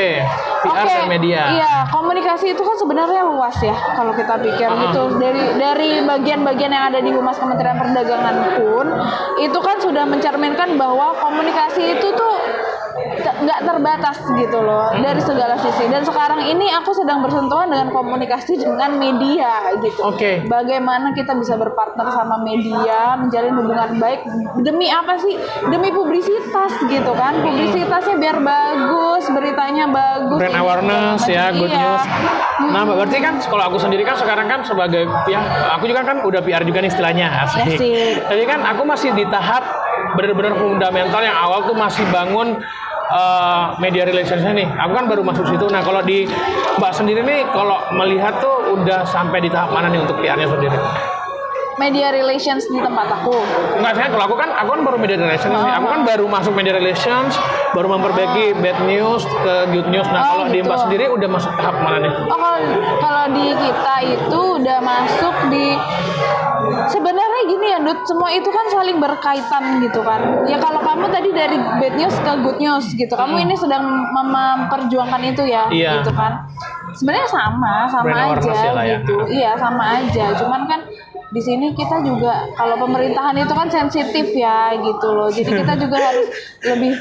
gitu. 0.64 0.72
PR 0.72 0.88
dan 0.88 1.12
media. 1.12 1.42
Iya, 1.60 1.74
komunikasi 1.92 2.56
itu 2.56 2.64
kan 2.64 2.76
sebenarnya 2.80 3.28
luas 3.28 3.56
ya 3.60 3.76
kalau 4.00 4.16
kita 4.16 4.40
pikir 4.40 4.68
Ah. 4.72 4.80
gitu. 4.90 5.20
Dari 5.20 5.44
dari 5.60 5.90
bagian-bagian 6.08 6.72
yang 6.72 6.86
ada 6.88 7.00
di 7.04 7.12
Humas 7.12 7.36
Kementerian 7.36 7.76
Perdagangan 7.76 8.36
pun 8.60 8.86
itu 9.44 9.60
kan 9.60 9.78
sudah 9.84 10.08
mencerminkan 10.08 10.80
bahwa 10.80 11.20
komunikasi 11.20 12.00
itu 12.00 12.08
tuh 12.16 12.34
nggak 13.16 13.60
terbatas 13.64 14.18
gitu 14.32 14.60
loh 14.60 14.90
Hmm. 14.90 15.02
dari 15.02 15.20
segala 15.20 15.56
sisi. 15.58 15.86
Dan 15.88 16.02
sekarang 16.02 16.44
ini 16.44 16.70
aku 16.70 16.94
sedang 16.94 17.22
bersentuhan 17.22 17.68
dengan 17.68 17.90
komunikasi 17.90 18.58
dengan 18.58 18.96
media 18.96 19.74
gitu. 19.80 20.00
Oke. 20.04 20.46
Bagaimana 20.46 21.12
kita 21.12 21.34
bisa 21.34 21.56
berpartner 21.56 22.10
sama 22.10 22.40
media, 22.40 23.16
menjalin 23.16 23.54
hubungan 23.56 23.90
baik 23.98 24.26
demi 24.60 24.88
apa 24.88 25.18
sih? 25.18 25.38
Demi 25.68 25.90
publisitas 25.90 26.72
gitu 26.86 27.12
kan. 27.14 27.40
Publisitasnya 27.40 28.16
biar 28.18 28.38
bagus, 28.40 29.24
beritanya 29.30 29.86
bagus. 29.88 30.40
Brand 30.40 30.58
awareness 30.58 31.22
ya, 31.26 31.52
good 31.52 31.70
Iya. 31.70 31.80
news. 31.80 32.04
Nah, 32.64 32.82
berarti 32.86 33.18
kan 33.20 33.42
kalau 33.42 33.64
aku 33.66 33.78
sendiri 33.78 34.02
kan 34.02 34.16
sekarang 34.16 34.46
kan 34.46 34.64
sebagai 34.64 35.04
ya 35.26 35.40
aku 35.74 35.86
juga 35.86 36.04
kan 36.04 36.22
udah 36.22 36.40
PR 36.40 36.64
juga 36.64 36.80
nih 36.80 36.90
istilahnya 36.90 37.28
asik. 37.44 37.76
Asik. 37.76 38.14
Tapi 38.24 38.44
kan 38.46 38.64
aku 38.64 38.82
masih 38.84 39.12
di 39.12 39.26
tahap 39.28 39.64
benar-benar 40.14 40.54
fundamental 40.56 41.20
yang 41.20 41.34
awal 41.34 41.66
tuh 41.66 41.74
masih 41.74 42.06
bangun 42.08 42.62
eh, 43.14 43.64
media 43.78 44.04
relationsnya 44.04 44.52
nih. 44.52 44.68
Aku 44.68 44.92
kan 44.92 45.06
baru 45.06 45.22
masuk 45.22 45.46
situ. 45.46 45.66
Nah, 45.70 45.82
kalau 45.82 46.02
di 46.02 46.26
Mbak 46.74 46.92
sendiri 46.92 47.22
nih 47.22 47.46
kalau 47.50 47.78
melihat 47.94 48.42
tuh 48.42 48.74
udah 48.74 49.06
sampai 49.06 49.40
di 49.40 49.50
tahap 49.50 49.70
mana 49.70 49.88
nih 49.88 50.02
untuk 50.02 50.18
PR-nya 50.18 50.50
sendiri? 50.50 50.78
Media 51.74 52.14
relations 52.14 52.70
di 52.70 52.78
tempat 52.78 53.10
aku. 53.10 53.34
Enggak 53.82 53.94
saya 53.98 54.08
kalau 54.08 54.30
aku 54.30 54.36
kan 54.38 54.50
aku 54.54 54.70
kan 54.74 54.82
baru 54.86 54.98
media 54.98 55.18
relations 55.18 55.50
nih. 55.52 55.74
Aku 55.74 55.88
kan 55.90 56.02
baru 56.06 56.26
masuk 56.30 56.54
media 56.54 56.70
relations, 56.72 57.34
baru 57.74 57.90
memperbaiki 57.90 58.54
bad 58.62 58.78
news 58.86 59.26
ke 59.42 59.56
good 59.74 59.90
news. 59.90 60.06
Nah, 60.06 60.22
Oh, 60.22 60.30
kalau 60.38 60.46
di 60.54 60.62
gitu. 60.62 60.70
Mbak 60.70 60.80
sendiri 60.86 61.06
udah 61.10 61.30
masuk 61.30 61.50
tahap 61.58 61.76
mana 61.82 61.98
nih? 62.06 62.12
Oh 62.30 62.38
kalau 62.38 62.60
kalau 63.02 63.26
di 63.34 63.46
kita 63.58 63.96
itu 64.06 64.40
udah 64.62 64.78
masuk 64.80 65.36
di 65.50 65.68
sebenarnya 66.88 67.42
gini 67.46 67.66
ya 67.68 67.80
Dut, 67.80 68.00
semua 68.04 68.30
itu 68.30 68.46
kan 68.46 68.66
saling 68.70 68.98
berkaitan 68.98 69.64
gitu 69.80 70.00
kan. 70.00 70.20
Ya 70.46 70.58
kalau 70.58 70.80
kamu 70.80 71.06
tadi 71.08 71.30
dari 71.32 71.56
bad 71.78 71.94
news 71.94 72.16
ke 72.18 72.32
good 72.40 72.58
news 72.58 72.86
gitu, 72.92 73.12
kamu 73.12 73.42
ini 73.42 73.54
sedang 73.54 73.84
mem- 73.86 74.30
memperjuangkan 74.30 75.22
itu 75.26 75.44
ya, 75.46 75.66
Hmm. 75.66 75.74
Iya. 75.74 75.92
gitu 75.98 76.12
kan. 76.12 76.46
Sebenarnya 76.94 77.28
sama, 77.28 77.74
sama 77.88 78.06
Brand 78.06 78.38
aja 78.38 78.52
ya 78.54 78.72
ya. 78.76 78.98
gitu. 78.98 79.16
Iya 79.26 79.52
sama 79.56 79.84
aja, 79.98 80.26
cuman 80.36 80.62
kan 80.66 80.82
di 81.28 81.42
sini 81.42 81.74
kita 81.74 81.98
juga 82.00 82.30
kalau 82.54 82.78
pemerintahan 82.78 83.34
itu 83.36 83.50
kan 83.52 83.66
sensitif 83.68 84.30
ya 84.32 84.70
gitu 84.76 85.08
loh. 85.10 85.26
Jadi 85.28 85.50
kita 85.56 85.74
juga 85.84 85.98
harus 85.98 86.30
lebih 86.64 86.94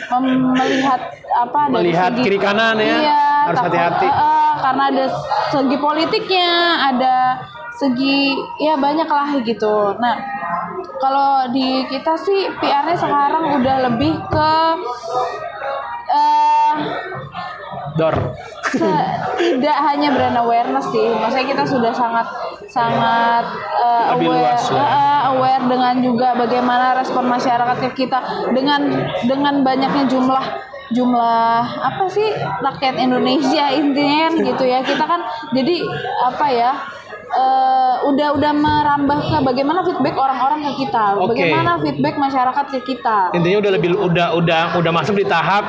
melihat 0.49 1.01
apa 1.35 1.69
Melihat 1.71 2.11
segi- 2.11 2.25
kiri 2.25 2.39
kanan 2.39 2.77
ya. 2.77 2.97
Iya, 2.99 3.25
Harus 3.47 3.61
hati-hati. 3.63 4.07
eh, 4.07 4.15
eh, 4.15 4.53
karena 4.59 4.83
ada 4.89 5.05
segi 5.51 5.77
politiknya, 5.77 6.51
ada 6.87 7.15
segi 7.81 8.37
ya 8.61 8.77
banyak 8.77 9.09
lah 9.09 9.31
gitu. 9.43 9.97
Nah, 9.99 10.15
kalau 11.01 11.49
di 11.51 11.85
kita 11.89 12.15
sih 12.21 12.53
PR-nya 12.61 12.97
sekarang 12.97 13.59
udah 13.61 13.77
lebih 13.91 14.13
ke 14.29 14.53
eh 16.13 16.75
Dor. 17.97 18.17
se- 18.73 19.13
tidak 19.37 19.77
hanya 19.85 20.09
brand 20.17 20.37
awareness 20.41 20.89
sih, 20.89 21.13
maksudnya 21.13 21.45
kita 21.45 21.65
sudah 21.69 21.93
sangat 21.93 22.25
sangat 22.73 23.45
Lebih 24.17 24.33
aware, 24.33 24.57
luas 24.57 24.65
eh, 24.73 25.21
aware 25.29 25.65
dengan 25.69 25.95
juga 26.01 26.33
bagaimana 26.33 26.97
respon 26.97 27.29
masyarakat 27.29 27.77
ke 27.85 28.05
kita 28.05 28.19
dengan 28.57 28.81
dengan 29.29 29.61
banyaknya 29.61 30.09
jumlah 30.09 30.45
jumlah 30.93 31.65
apa 31.65 32.05
sih 32.09 32.29
rakyat 32.65 32.97
Indonesia 33.01 33.73
intinya 33.81 34.29
kan 34.29 34.33
gitu 34.41 34.65
ya 34.65 34.81
kita 34.85 35.05
kan 35.05 35.21
jadi 35.53 35.75
apa 36.25 36.47
ya 36.49 36.73
eh, 37.33 37.97
udah 38.07 38.29
udah 38.37 38.53
merambah 38.53 39.19
ke 39.25 39.37
bagaimana 39.43 39.81
feedback 39.83 40.17
orang-orang 40.17 40.61
ke 40.63 40.73
kita, 40.87 41.05
Oke. 41.17 41.33
bagaimana 41.33 41.71
feedback 41.81 42.15
masyarakat 42.17 42.65
ke 42.71 42.79
kita. 42.85 43.19
Intinya 43.33 43.59
udah 43.65 43.73
lebih 43.73 43.91
udah 43.97 44.27
udah 44.37 44.61
udah 44.77 44.93
masuk 44.93 45.17
di 45.17 45.25
tahap 45.25 45.65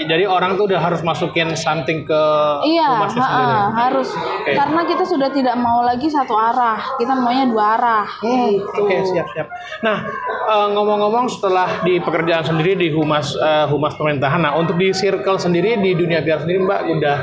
jadi 0.00 0.24
orang 0.24 0.56
tuh 0.56 0.70
udah 0.70 0.80
harus 0.80 1.02
masukin 1.04 1.52
something 1.58 2.06
ke 2.08 2.22
Iya, 2.64 2.88
ha-ha, 3.04 3.10
sendiri. 3.10 3.56
harus. 3.74 4.08
Karena 4.46 4.80
kita 4.86 5.04
sudah 5.04 5.28
tidak 5.34 5.56
mau 5.60 5.82
lagi 5.84 6.08
satu 6.08 6.32
arah, 6.32 6.78
kita 6.96 7.12
maunya 7.18 7.44
dua 7.50 7.76
arah. 7.76 8.06
gitu. 8.22 8.80
Oke 8.80 8.96
siap 9.04 9.26
siap. 9.34 9.46
Nah 9.84 10.06
eh, 10.46 10.66
ngomong-ngomong 10.72 11.28
setelah 11.28 11.82
di 11.84 11.98
pekerjaan 12.00 12.46
sendiri 12.46 12.78
di 12.78 12.88
humas 12.94 13.34
eh, 13.34 13.66
humas 13.68 13.92
pemerintahan, 13.98 14.40
nah 14.40 14.52
untuk 14.56 14.78
di 14.80 14.94
circle 14.94 15.36
sendiri 15.36 15.76
di 15.80 15.92
dunia 15.92 16.22
PR 16.24 16.44
sendiri 16.44 16.64
Mbak 16.64 16.80
udah 16.96 17.16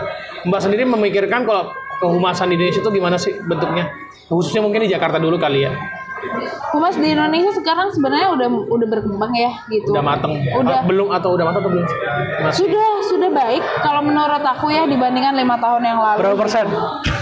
Mbak 0.46 0.60
sendiri 0.62 0.84
memikirkan 0.86 1.48
kalau 1.50 1.72
kehumasan 2.02 2.54
di 2.54 2.56
Indonesia 2.60 2.82
itu 2.82 2.92
gimana 2.94 3.18
sih 3.18 3.34
bentuknya? 3.46 3.90
Khususnya 4.28 4.62
mungkin 4.62 4.84
di 4.84 4.90
Jakarta 4.92 5.18
dulu 5.18 5.40
kali 5.40 5.64
ya. 5.64 5.72
Humas 6.74 6.98
di 7.00 7.14
Indonesia 7.14 7.54
sekarang 7.54 7.94
sebenarnya 7.94 8.34
udah 8.34 8.48
udah 8.68 8.88
berkembang 8.90 9.32
ya 9.38 9.54
gitu. 9.70 9.94
Udah 9.94 10.04
mateng. 10.04 10.34
Udah. 10.58 10.82
Ah, 10.82 10.84
belum 10.84 11.08
atau 11.14 11.30
udah 11.38 11.46
mateng 11.48 11.62
atau 11.64 11.72
belum? 11.72 11.86
Masih. 12.44 12.58
Sudah 12.68 12.88
sudah 13.08 13.30
baik 13.32 13.64
kalau 13.86 14.02
menurut 14.04 14.44
aku 14.44 14.74
ya 14.74 14.84
dibandingkan 14.90 15.38
lima 15.38 15.56
tahun 15.62 15.82
yang 15.86 16.00
lalu. 16.02 16.18
Berapa 16.26 16.38
persen? 16.42 16.66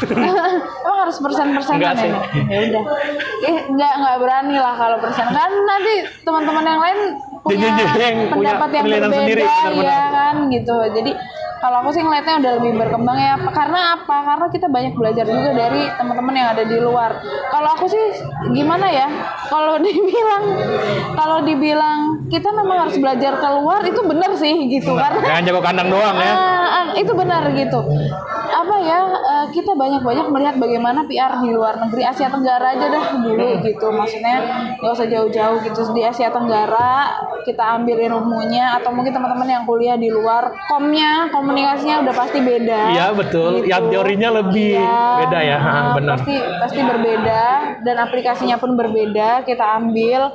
Emang 0.85 0.99
harus 1.05 1.17
persen-persenan 1.21 1.77
Enggak 1.77 1.95
sih. 2.01 2.09
ini? 2.09 2.19
Ya 2.49 2.59
udah. 2.71 2.83
Eh 3.45 3.57
enggak 3.69 3.93
enggak 3.99 4.15
berani 4.23 4.55
lah 4.57 4.75
kalau 4.79 4.97
persen. 4.97 5.27
Kan 5.29 5.51
nanti 5.53 5.93
teman-teman 6.25 6.63
yang 6.65 6.81
lain 6.81 6.97
punya 7.45 7.69
pendapat 8.31 8.69
yang 8.73 8.85
berbeda 8.89 9.09
sendiri, 9.13 9.43
benar-benar. 9.45 9.85
ya 9.85 10.01
kan 10.09 10.35
gitu. 10.49 10.75
Jadi 10.97 11.11
kalau 11.61 11.81
aku 11.81 11.89
sih 11.95 12.03
ngeliatnya 12.03 12.35
udah 12.41 12.51
lebih 12.59 12.71
berkembang 12.77 13.17
ya. 13.17 13.35
Karena 13.51 13.97
apa? 13.99 14.17
Karena 14.27 14.45
kita 14.51 14.67
banyak 14.67 14.93
belajar 14.95 15.25
juga 15.25 15.51
dari 15.55 15.81
teman-teman 15.95 16.33
yang 16.35 16.49
ada 16.51 16.63
di 16.67 16.77
luar. 16.77 17.11
Kalau 17.51 17.69
aku 17.79 17.85
sih 17.87 18.03
gimana 18.51 18.87
ya? 18.91 19.07
Kalau 19.47 19.79
dibilang 19.85 20.43
kalau 21.15 21.37
dibilang 21.47 21.99
kita 22.27 22.49
memang 22.51 22.87
harus 22.87 22.97
belajar 22.99 23.39
keluar 23.39 23.81
itu 23.87 24.01
benar 24.03 24.31
sih 24.35 24.53
gitu. 24.67 24.93
Karena 24.95 25.21
Jangan 25.23 25.43
jago 25.47 25.61
kandang 25.63 25.89
doang 25.89 26.17
ya. 26.19 26.33
Ah, 26.33 26.67
ah, 26.67 26.85
itu 26.99 27.11
benar 27.15 27.43
gitu. 27.55 27.79
Apa 28.65 28.77
ya? 28.81 28.99
eh, 29.13 29.45
kita 29.53 29.77
banyak-banyak 29.77 30.27
melihat 30.33 30.55
bagaimana 30.57 31.05
PR 31.05 31.37
di 31.37 31.53
luar 31.53 31.77
negeri 31.77 32.01
Asia 32.01 32.33
Tenggara 32.33 32.73
aja 32.73 32.89
dah 32.89 33.05
dulu 33.13 33.61
gitu. 33.61 33.87
Maksudnya 33.93 34.35
nggak 34.81 34.91
usah 34.91 35.05
jauh-jauh 35.05 35.57
gitu 35.69 35.93
di 35.93 36.01
Asia 36.01 36.33
Tenggara 36.33 37.21
kita 37.45 37.77
ambil 37.77 38.01
ilmunya 38.01 38.81
atau 38.81 38.89
mungkin 38.89 39.13
teman-teman 39.13 39.45
yang 39.45 39.63
kuliah 39.69 39.93
di 40.01 40.09
luar 40.09 40.49
komnya 40.65 41.29
komunikasinya 41.29 42.01
udah 42.01 42.13
pasti 42.17 42.41
beda. 42.41 42.81
Iya, 42.97 43.07
betul. 43.13 43.61
Gitu. 43.61 43.69
Yang 43.69 43.83
teorinya 43.93 44.29
lebih 44.41 44.81
beda 45.21 45.39
ya. 45.45 45.57
Ha, 45.61 45.69
ah, 45.69 45.85
benar. 45.93 46.17
Pasti 46.25 46.37
pasti 46.41 46.81
berbeda 46.81 47.43
dan 47.85 47.95
aplikasinya 48.01 48.57
pun 48.57 48.73
berbeda 48.73 49.45
kita 49.45 49.77
ambil 49.77 50.33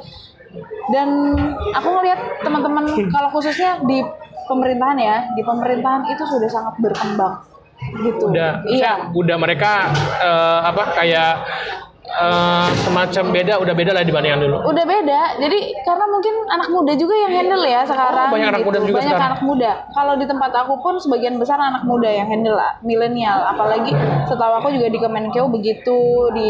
dan 0.95 1.09
aku 1.75 1.89
ngelihat 1.99 2.21
teman-teman 2.47 2.85
kalau 3.11 3.29
khususnya 3.35 3.83
di 3.87 4.03
pemerintahan 4.51 4.99
ya 4.99 5.17
di 5.39 5.43
pemerintahan 5.47 6.11
itu 6.11 6.23
sudah 6.27 6.51
sangat 6.51 6.75
berkembang 6.83 7.50
gitu. 7.97 8.25
Udah 8.29 8.51
iya. 8.67 9.09
udah 9.11 9.37
mereka 9.37 9.91
eh, 10.19 10.61
apa 10.65 10.83
kayak 10.95 11.33
eh, 12.11 12.69
semacam 12.81 13.25
beda 13.31 13.55
udah 13.57 13.71
beda 13.73 13.93
lah 13.93 14.03
dibandingkan 14.03 14.41
dulu. 14.41 14.57
Udah 14.67 14.85
beda. 14.85 15.21
Jadi 15.39 15.59
karena 15.81 16.05
mungkin 16.07 16.35
anak 16.51 16.69
muda 16.69 16.93
juga 16.95 17.15
yang 17.17 17.33
handle 17.33 17.63
ya 17.63 17.81
sekarang 17.85 18.29
Oh, 18.29 18.35
banyak 18.35 18.49
anak 18.49 18.61
gitu. 18.61 18.69
muda 18.69 18.79
juga 18.81 18.97
banyak 18.99 19.07
sekarang. 19.09 19.31
anak 19.31 19.43
muda. 19.43 19.71
Kalau 19.91 20.15
di 20.15 20.27
tempat 20.27 20.51
aku 20.57 20.75
pun 20.79 20.95
sebagian 20.99 21.35
besar 21.37 21.57
anak 21.57 21.83
muda 21.85 22.09
yang 22.09 22.27
handle 22.27 22.55
lah 22.55 22.77
milenial. 22.81 23.39
Apalagi 23.47 23.95
setahu 24.27 24.53
aku 24.59 24.69
juga 24.71 24.87
di 24.89 24.99
Kemenkeu 24.99 25.47
begitu 25.49 25.99
di 26.33 26.49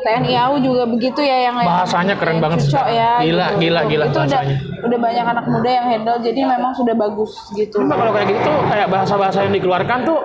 TNI 0.00 0.32
AU 0.38 0.54
juga 0.62 0.86
begitu 0.86 1.18
ya 1.18 1.50
yang 1.50 1.58
Bahasanya 1.58 2.14
keren 2.14 2.38
yang 2.38 2.42
banget. 2.46 2.58
cucok 2.62 2.86
ya 2.88 3.10
Gila, 3.18 3.46
gitu. 3.50 3.58
gila, 3.58 3.80
gila 3.84 4.04
itu 4.06 4.14
udah 4.14 4.22
bahasanya. 4.30 4.56
udah 4.80 4.98
banyak 5.02 5.24
anak 5.26 5.46
muda 5.50 5.66
yang 5.68 5.86
handle 5.88 6.18
jadi 6.22 6.40
memang 6.46 6.72
sudah 6.72 6.94
bagus 6.94 7.32
gitu. 7.52 7.76
Kalau 7.82 8.12
kayak 8.14 8.28
gitu 8.30 8.52
kayak 8.70 8.86
bahasa-bahasa 8.86 9.38
yang 9.42 9.52
dikeluarkan 9.52 9.98
tuh 10.06 10.22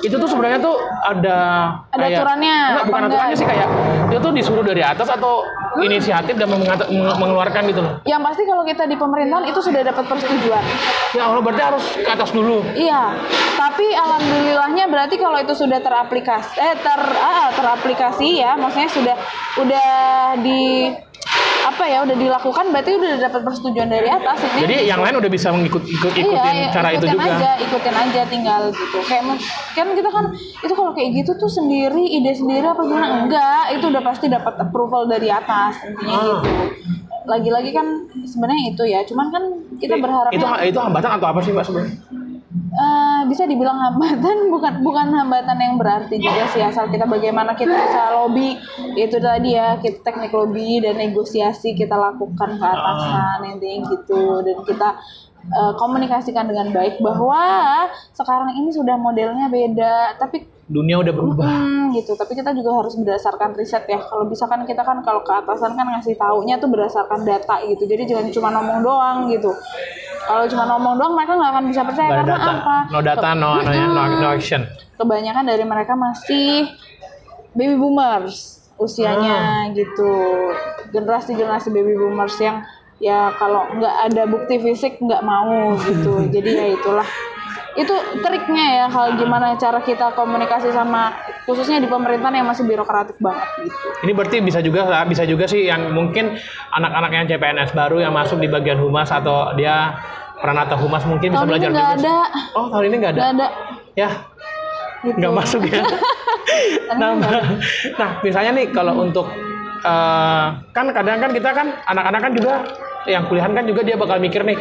itu 0.00 0.14
tuh 0.14 0.26
sebenarnya 0.26 0.58
tuh 0.58 0.76
ada 1.02 1.36
Ada 1.90 1.96
kayak- 1.98 2.18
aturannya, 2.18 2.56
Enggak, 2.66 2.84
bukan 2.84 3.00
enggak? 3.00 3.10
aturannya 3.10 3.36
sih 3.36 3.46
kayak 3.46 3.68
itu 4.06 4.20
tuh 4.20 4.32
disuruh 4.32 4.62
dari 4.62 4.82
atas 4.82 5.08
atau 5.08 5.44
inisiatif 5.76 6.34
dan 6.34 6.48
mengata- 6.50 6.88
mengeluarkan 6.90 7.62
gitu 7.66 7.80
loh. 7.80 7.92
Yang 8.02 8.20
pasti 8.22 8.42
kalau 8.44 8.62
kita 8.62 8.84
di 8.84 8.94
pemerintahan 8.94 9.44
itu 9.44 9.60
sudah 9.60 9.80
dapat 9.82 10.04
persetujuan. 10.06 10.64
Ya 11.12 11.22
Allah 11.26 11.40
berarti 11.40 11.62
harus 11.62 11.84
ke 11.94 12.06
atas 12.06 12.30
dulu. 12.30 12.62
Iya, 12.70 13.16
tapi 13.54 13.86
alhamdulillahnya 13.90 14.84
berarti 14.86 15.16
kalau 15.16 15.36
itu 15.36 15.54
sudah 15.54 15.78
teraplikasi, 15.78 16.52
eh 16.54 16.74
ter 16.76 17.00
ah, 17.14 17.48
teraplikasi 17.50 18.28
ya, 18.38 18.54
maksudnya 18.54 18.88
sudah 18.88 19.16
udah 19.58 19.88
di 20.38 20.92
apa 21.64 21.84
ya, 21.88 21.98
udah 22.04 22.12
dilakukan, 22.12 22.64
berarti 22.68 22.90
udah 22.94 23.10
dapat 23.18 23.40
persetujuan 23.40 23.88
dari 23.88 24.08
atas 24.08 24.36
ini. 24.44 24.58
Jadi 24.68 24.76
yang 24.84 25.00
lain 25.00 25.16
udah 25.16 25.30
bisa 25.32 25.48
mengikut 25.48 25.80
ikut 25.82 26.12
ikutin 26.12 26.54
iya, 26.60 26.68
cara 26.68 26.92
itu 26.92 27.08
ikutin 27.08 27.16
juga. 27.16 27.32
aja, 27.40 27.50
ikutin 27.56 27.94
aja 27.96 28.20
tinggal 28.28 28.62
gitu. 28.68 28.98
Kayak 29.08 29.22
kan 29.72 29.86
kita 29.96 30.10
kan 30.12 30.24
itu 30.36 30.74
kalau 30.76 30.92
kayak 30.92 31.10
gitu 31.16 31.32
tuh 31.34 31.48
sendiri 31.48 32.04
ide 32.04 32.36
sendiri 32.36 32.68
apa 32.68 32.84
gimana? 32.84 33.24
Enggak, 33.24 33.62
itu 33.72 33.84
udah 33.88 34.02
pasti 34.04 34.26
dapat 34.28 34.54
approval 34.60 35.08
dari 35.08 35.32
atas 35.32 35.80
intinya 35.82 36.12
Ah. 36.14 36.22
gitu. 36.44 36.50
Lagi-lagi 37.24 37.70
kan 37.72 37.86
sebenarnya 38.20 38.62
itu 38.68 38.84
ya, 38.84 39.00
cuman 39.08 39.26
kan 39.32 39.42
kita 39.80 39.96
berharapnya 39.96 40.36
Itu 40.36 40.46
itu 40.68 40.78
hambatan 40.78 41.10
atau 41.16 41.26
apa 41.32 41.40
sih 41.40 41.56
Mbak 41.56 41.64
sebenarnya? 41.64 41.96
Eh, 42.74 43.20
bisa 43.30 43.46
dibilang 43.46 43.78
hambatan 43.78 44.46
bukan 44.54 44.82
bukan 44.82 45.14
hambatan 45.14 45.58
yang 45.62 45.74
berarti 45.78 46.18
juga 46.18 46.50
sih 46.50 46.58
asal 46.58 46.90
kita 46.90 47.06
bagaimana 47.06 47.54
kita 47.54 47.70
bisa 47.70 48.18
lobby 48.18 48.58
itu 48.98 49.14
tadi 49.22 49.54
ya 49.54 49.78
kita 49.78 50.02
teknik 50.02 50.34
lobby 50.34 50.82
dan 50.82 50.98
negosiasi 50.98 51.78
kita 51.78 51.94
lakukan 51.94 52.58
ke 52.58 52.66
atasan 52.66 53.38
intinya 53.54 53.94
gitu. 53.94 54.42
Dan 54.42 54.66
kita 54.66 54.88
eh, 55.54 55.72
komunikasikan 55.78 56.50
dengan 56.50 56.74
baik 56.74 56.98
bahwa 56.98 57.42
sekarang 58.10 58.58
ini 58.58 58.74
sudah 58.74 58.98
modelnya 58.98 59.46
beda. 59.46 60.18
Tapi 60.18 60.53
Dunia 60.64 60.96
udah 60.96 61.12
berubah. 61.12 61.44
Hmm, 61.44 61.92
gitu. 61.92 62.16
Tapi 62.16 62.32
kita 62.32 62.56
juga 62.56 62.80
harus 62.80 62.96
berdasarkan 62.96 63.52
riset 63.52 63.84
ya. 63.84 64.00
Kalau 64.00 64.24
bisa 64.24 64.48
kan 64.48 64.64
kita 64.64 64.80
kan 64.80 65.04
kalau 65.04 65.20
ke 65.20 65.32
atasan 65.32 65.76
kan 65.76 65.86
ngasih 65.92 66.16
taunya 66.16 66.56
tuh 66.56 66.72
berdasarkan 66.72 67.20
data 67.28 67.60
gitu. 67.68 67.84
Jadi 67.84 68.08
jangan 68.08 68.32
cuma 68.32 68.48
ngomong 68.56 68.78
doang 68.80 69.18
gitu. 69.28 69.52
Kalau 70.24 70.44
cuma 70.48 70.64
ngomong 70.72 70.96
doang 70.96 71.12
mereka 71.12 71.36
nggak 71.36 71.50
akan 71.52 71.64
bisa 71.68 71.82
percaya 71.84 72.08
Nggak 72.08 72.16
ada 72.16 72.24
karena 72.24 72.40
data. 72.40 72.52
apa? 72.56 72.76
No 72.88 72.98
data, 73.04 73.28
no, 73.36 73.50
no, 73.60 73.70
no, 73.92 74.02
no 74.24 74.28
action. 74.32 74.62
Kebanyakan 74.96 75.44
dari 75.44 75.64
mereka 75.68 75.92
masih 75.92 76.72
baby 77.52 77.76
boomers 77.76 78.64
usianya 78.80 79.68
gitu. 79.76 80.12
Generasi-generasi 80.96 81.68
baby 81.68 81.92
boomers 81.92 82.40
yang 82.40 82.64
ya 83.02 83.36
kalau 83.36 83.68
nggak 83.76 83.96
ada 84.08 84.22
bukti 84.24 84.56
fisik 84.64 84.96
nggak 84.96 85.20
mau 85.20 85.76
gitu. 85.76 86.24
Jadi 86.34 86.50
ya 86.56 86.66
itulah 86.72 87.06
itu 87.74 87.90
triknya 88.20 88.66
ya 88.76 88.86
hal 88.86 89.18
gimana 89.18 89.54
cara 89.54 89.82
kita 89.82 90.14
komunikasi 90.14 90.70
sama 90.70 91.10
khususnya 91.42 91.82
di 91.82 91.90
pemerintahan 91.90 92.38
yang 92.38 92.46
masih 92.46 92.62
birokratik 92.62 93.18
banget 93.18 93.48
gitu. 93.60 93.88
Ini 94.02 94.12
berarti 94.14 94.36
bisa 94.38 94.62
juga 94.62 94.86
bisa 95.04 95.26
juga 95.26 95.44
sih 95.44 95.66
yang 95.66 95.90
mungkin 95.90 96.38
anak-anak 96.70 97.10
yang 97.10 97.24
CPNS 97.26 97.74
baru 97.74 97.98
yang 97.98 98.14
masuk 98.14 98.38
di 98.38 98.46
bagian 98.46 98.78
humas 98.78 99.10
atau 99.10 99.50
dia 99.54 99.90
peranata 100.38 100.78
humas 100.78 101.02
mungkin 101.02 101.30
bisa 101.30 101.42
Tahun 101.42 101.46
ini 101.46 101.52
belajar 101.52 101.70
juga. 101.70 101.82
sih. 101.82 101.94
ada, 101.98 102.16
Oh, 102.54 102.66
tahun 102.70 102.84
ini 102.86 102.96
nggak 102.96 103.12
ada. 103.12 103.20
nggak 103.20 103.32
ada 103.34 103.46
Ya, 103.94 104.10
gitu. 105.02 105.16
nggak 105.18 105.34
masuk 105.34 105.62
ya. 105.64 105.82
Ini 106.54 106.98
nah, 107.00 107.16
nah, 108.00 108.10
misalnya 108.20 108.54
nih 108.54 108.70
kalau 108.70 109.02
untuk 109.02 109.26
eh, 109.82 110.46
kan 110.70 110.86
kadang 110.90 111.18
kan 111.18 111.30
kita 111.32 111.50
kan 111.50 111.66
anak-anak 111.86 112.20
kan 112.20 112.32
juga 112.32 112.52
yang 113.06 113.26
kuliahan 113.26 113.50
kan 113.50 113.64
juga 113.64 113.82
dia 113.82 113.96
bakal 113.98 114.16
mikir 114.18 114.42
nih 114.42 114.54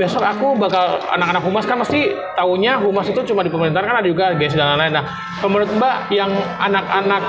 besok 0.00 0.24
aku 0.24 0.56
bakal 0.56 0.96
anak-anak 1.12 1.44
humas 1.44 1.68
kan 1.68 1.76
pasti 1.76 2.08
taunya 2.32 2.80
humas 2.80 3.04
itu 3.12 3.20
cuma 3.28 3.44
di 3.44 3.52
pemerintahan 3.52 3.84
kan 3.84 3.96
ada 4.00 4.08
juga 4.08 4.32
GS 4.32 4.56
dan 4.56 4.72
lain-lain. 4.72 4.96
Nah, 4.96 5.04
menurut 5.44 5.68
Mbak 5.76 5.96
yang 6.08 6.32
anak-anak 6.56 7.22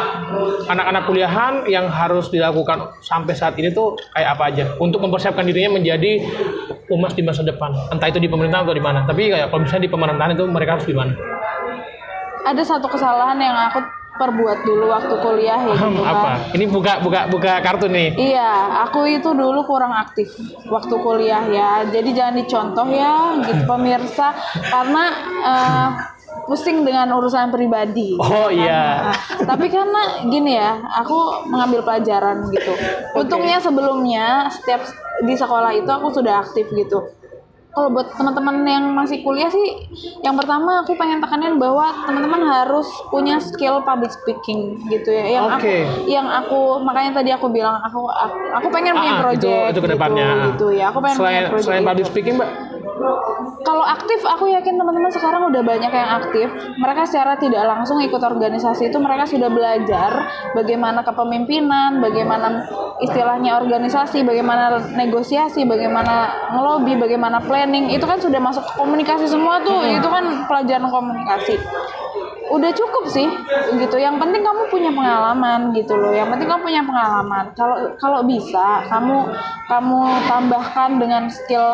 anak-anak 0.71 1.03
kuliahan 1.03 1.67
yang 1.67 1.91
harus 1.91 2.31
dilakukan 2.31 2.95
sampai 3.03 3.35
saat 3.35 3.59
ini 3.59 3.75
tuh 3.75 3.99
kayak 4.15 4.39
apa 4.39 4.43
aja 4.55 4.63
untuk 4.79 5.03
mempersiapkan 5.03 5.43
dirinya 5.43 5.75
menjadi 5.75 6.23
humas 6.87 7.11
di 7.11 7.27
masa 7.27 7.43
depan. 7.43 7.75
Entah 7.91 8.07
itu 8.07 8.23
di 8.23 8.31
pemerintahan 8.31 8.63
atau 8.63 8.71
di 8.71 8.83
mana. 8.83 9.03
Tapi 9.03 9.27
kayak 9.27 9.51
kalau 9.51 9.67
misalnya 9.67 9.83
di 9.83 9.91
pemerintahan 9.91 10.31
itu 10.31 10.43
mereka 10.47 10.79
harus 10.79 10.87
di 10.87 10.95
mana? 10.95 11.11
Ada 12.47 12.63
satu 12.63 12.87
kesalahan 12.87 13.35
yang 13.35 13.53
aku 13.67 14.00
perbuat 14.21 14.59
dulu 14.61 14.85
waktu 14.93 15.15
kuliah 15.17 15.61
ya 15.65 15.73
gitu 15.73 16.01
kan. 16.05 16.13
apa? 16.13 16.29
Ini 16.53 16.65
buka 16.69 16.93
buka 17.01 17.25
buka 17.25 17.51
kartu 17.65 17.89
nih. 17.89 18.13
Iya, 18.13 18.85
aku 18.85 19.09
itu 19.09 19.33
dulu 19.33 19.65
kurang 19.65 19.89
aktif 19.97 20.29
waktu 20.69 20.93
kuliah 21.01 21.41
ya. 21.49 21.71
Jadi 21.89 22.09
jangan 22.13 22.35
dicontoh 22.37 22.87
ya, 22.93 23.41
gitu 23.41 23.65
pemirsa, 23.65 24.37
karena 24.69 25.03
eh, 25.41 25.87
pusing 26.45 26.85
dengan 26.85 27.09
urusan 27.17 27.49
pribadi. 27.49 28.13
Oh 28.21 28.53
iya. 28.53 29.09
Nah, 29.09 29.17
tapi 29.49 29.73
karena 29.73 30.27
gini 30.29 30.53
ya, 30.53 30.77
aku 31.01 31.49
mengambil 31.49 31.81
pelajaran 31.81 32.45
gitu. 32.53 32.73
Untungnya 33.17 33.57
sebelumnya 33.57 34.47
setiap 34.53 34.85
di 35.25 35.33
sekolah 35.33 35.73
itu 35.73 35.89
aku 35.89 36.13
sudah 36.13 36.45
aktif 36.45 36.69
gitu. 36.73 37.20
Kalau 37.71 37.87
buat 37.87 38.11
teman-teman 38.19 38.67
yang 38.67 38.91
masih 38.91 39.23
kuliah 39.23 39.47
sih, 39.47 39.87
yang 40.27 40.35
pertama 40.35 40.83
aku 40.83 40.91
pengen 40.99 41.23
tekanin 41.23 41.55
bahwa 41.55 42.03
teman-teman 42.03 42.43
harus 42.43 42.83
punya 43.07 43.39
skill 43.39 43.79
public 43.87 44.11
speaking 44.11 44.75
gitu 44.91 45.07
ya. 45.07 45.39
Yang 45.39 45.45
aku, 45.47 45.55
Oke. 45.63 45.77
yang 46.11 46.27
aku 46.27 46.59
makanya 46.83 47.23
tadi 47.23 47.31
aku 47.31 47.47
bilang 47.47 47.79
aku 47.79 48.11
aku, 48.11 48.37
aku 48.59 48.67
pengen 48.75 48.99
punya 48.99 49.13
Ah, 49.15 49.19
itu 49.31 49.47
project 49.47 49.71
itu 49.71 49.79
ke 49.79 49.89
depannya. 49.95 50.27
gitu, 50.27 50.43
gitu 50.51 50.67
ya. 50.75 50.91
Aku 50.91 50.99
pengen 50.99 51.15
selain 51.15 51.33
punya 51.39 51.47
project 51.47 51.67
selain 51.71 51.83
public 51.87 52.03
itu. 52.03 52.11
speaking, 52.11 52.35
Mbak. 52.35 52.49
Kalau 53.61 53.83
aktif, 53.85 54.19
aku 54.25 54.51
yakin 54.51 54.75
teman-teman 54.77 55.11
sekarang 55.13 55.47
udah 55.49 55.61
banyak 55.63 55.91
yang 55.91 56.09
aktif. 56.21 56.47
Mereka 56.77 57.07
secara 57.07 57.37
tidak 57.37 57.63
langsung 57.65 57.97
ikut 58.03 58.21
organisasi 58.21 58.89
itu 58.91 58.97
mereka 59.01 59.25
sudah 59.25 59.49
belajar 59.49 60.11
bagaimana 60.53 61.01
kepemimpinan, 61.01 62.03
bagaimana 62.03 62.65
istilahnya 63.01 63.57
organisasi, 63.61 64.21
bagaimana 64.25 64.81
negosiasi, 64.93 65.65
bagaimana 65.65 66.29
ngelobi, 66.53 66.97
bagaimana 66.97 67.41
planning. 67.41 67.93
Itu 67.93 68.05
kan 68.05 68.21
sudah 68.21 68.39
masuk 68.41 68.63
komunikasi 68.77 69.25
semua 69.29 69.61
tuh. 69.63 69.81
Itu 69.87 70.07
kan 70.09 70.45
pelajaran 70.45 70.89
komunikasi. 70.89 71.55
Udah 72.51 72.71
cukup 72.71 73.07
sih 73.07 73.27
gitu. 73.77 73.95
Yang 73.95 74.19
penting 74.19 74.41
kamu 74.41 74.61
punya 74.67 74.91
pengalaman 74.91 75.71
gitu 75.71 75.93
loh. 75.93 76.11
Yang 76.11 76.35
penting 76.35 76.47
kamu 76.47 76.61
punya 76.61 76.81
pengalaman. 76.81 77.43
Kalau 77.53 77.75
kalau 77.95 78.19
bisa 78.21 78.83
kamu 78.85 79.31
kamu 79.65 79.99
tambahkan 80.27 80.89
dengan 80.97 81.23
skill 81.27 81.71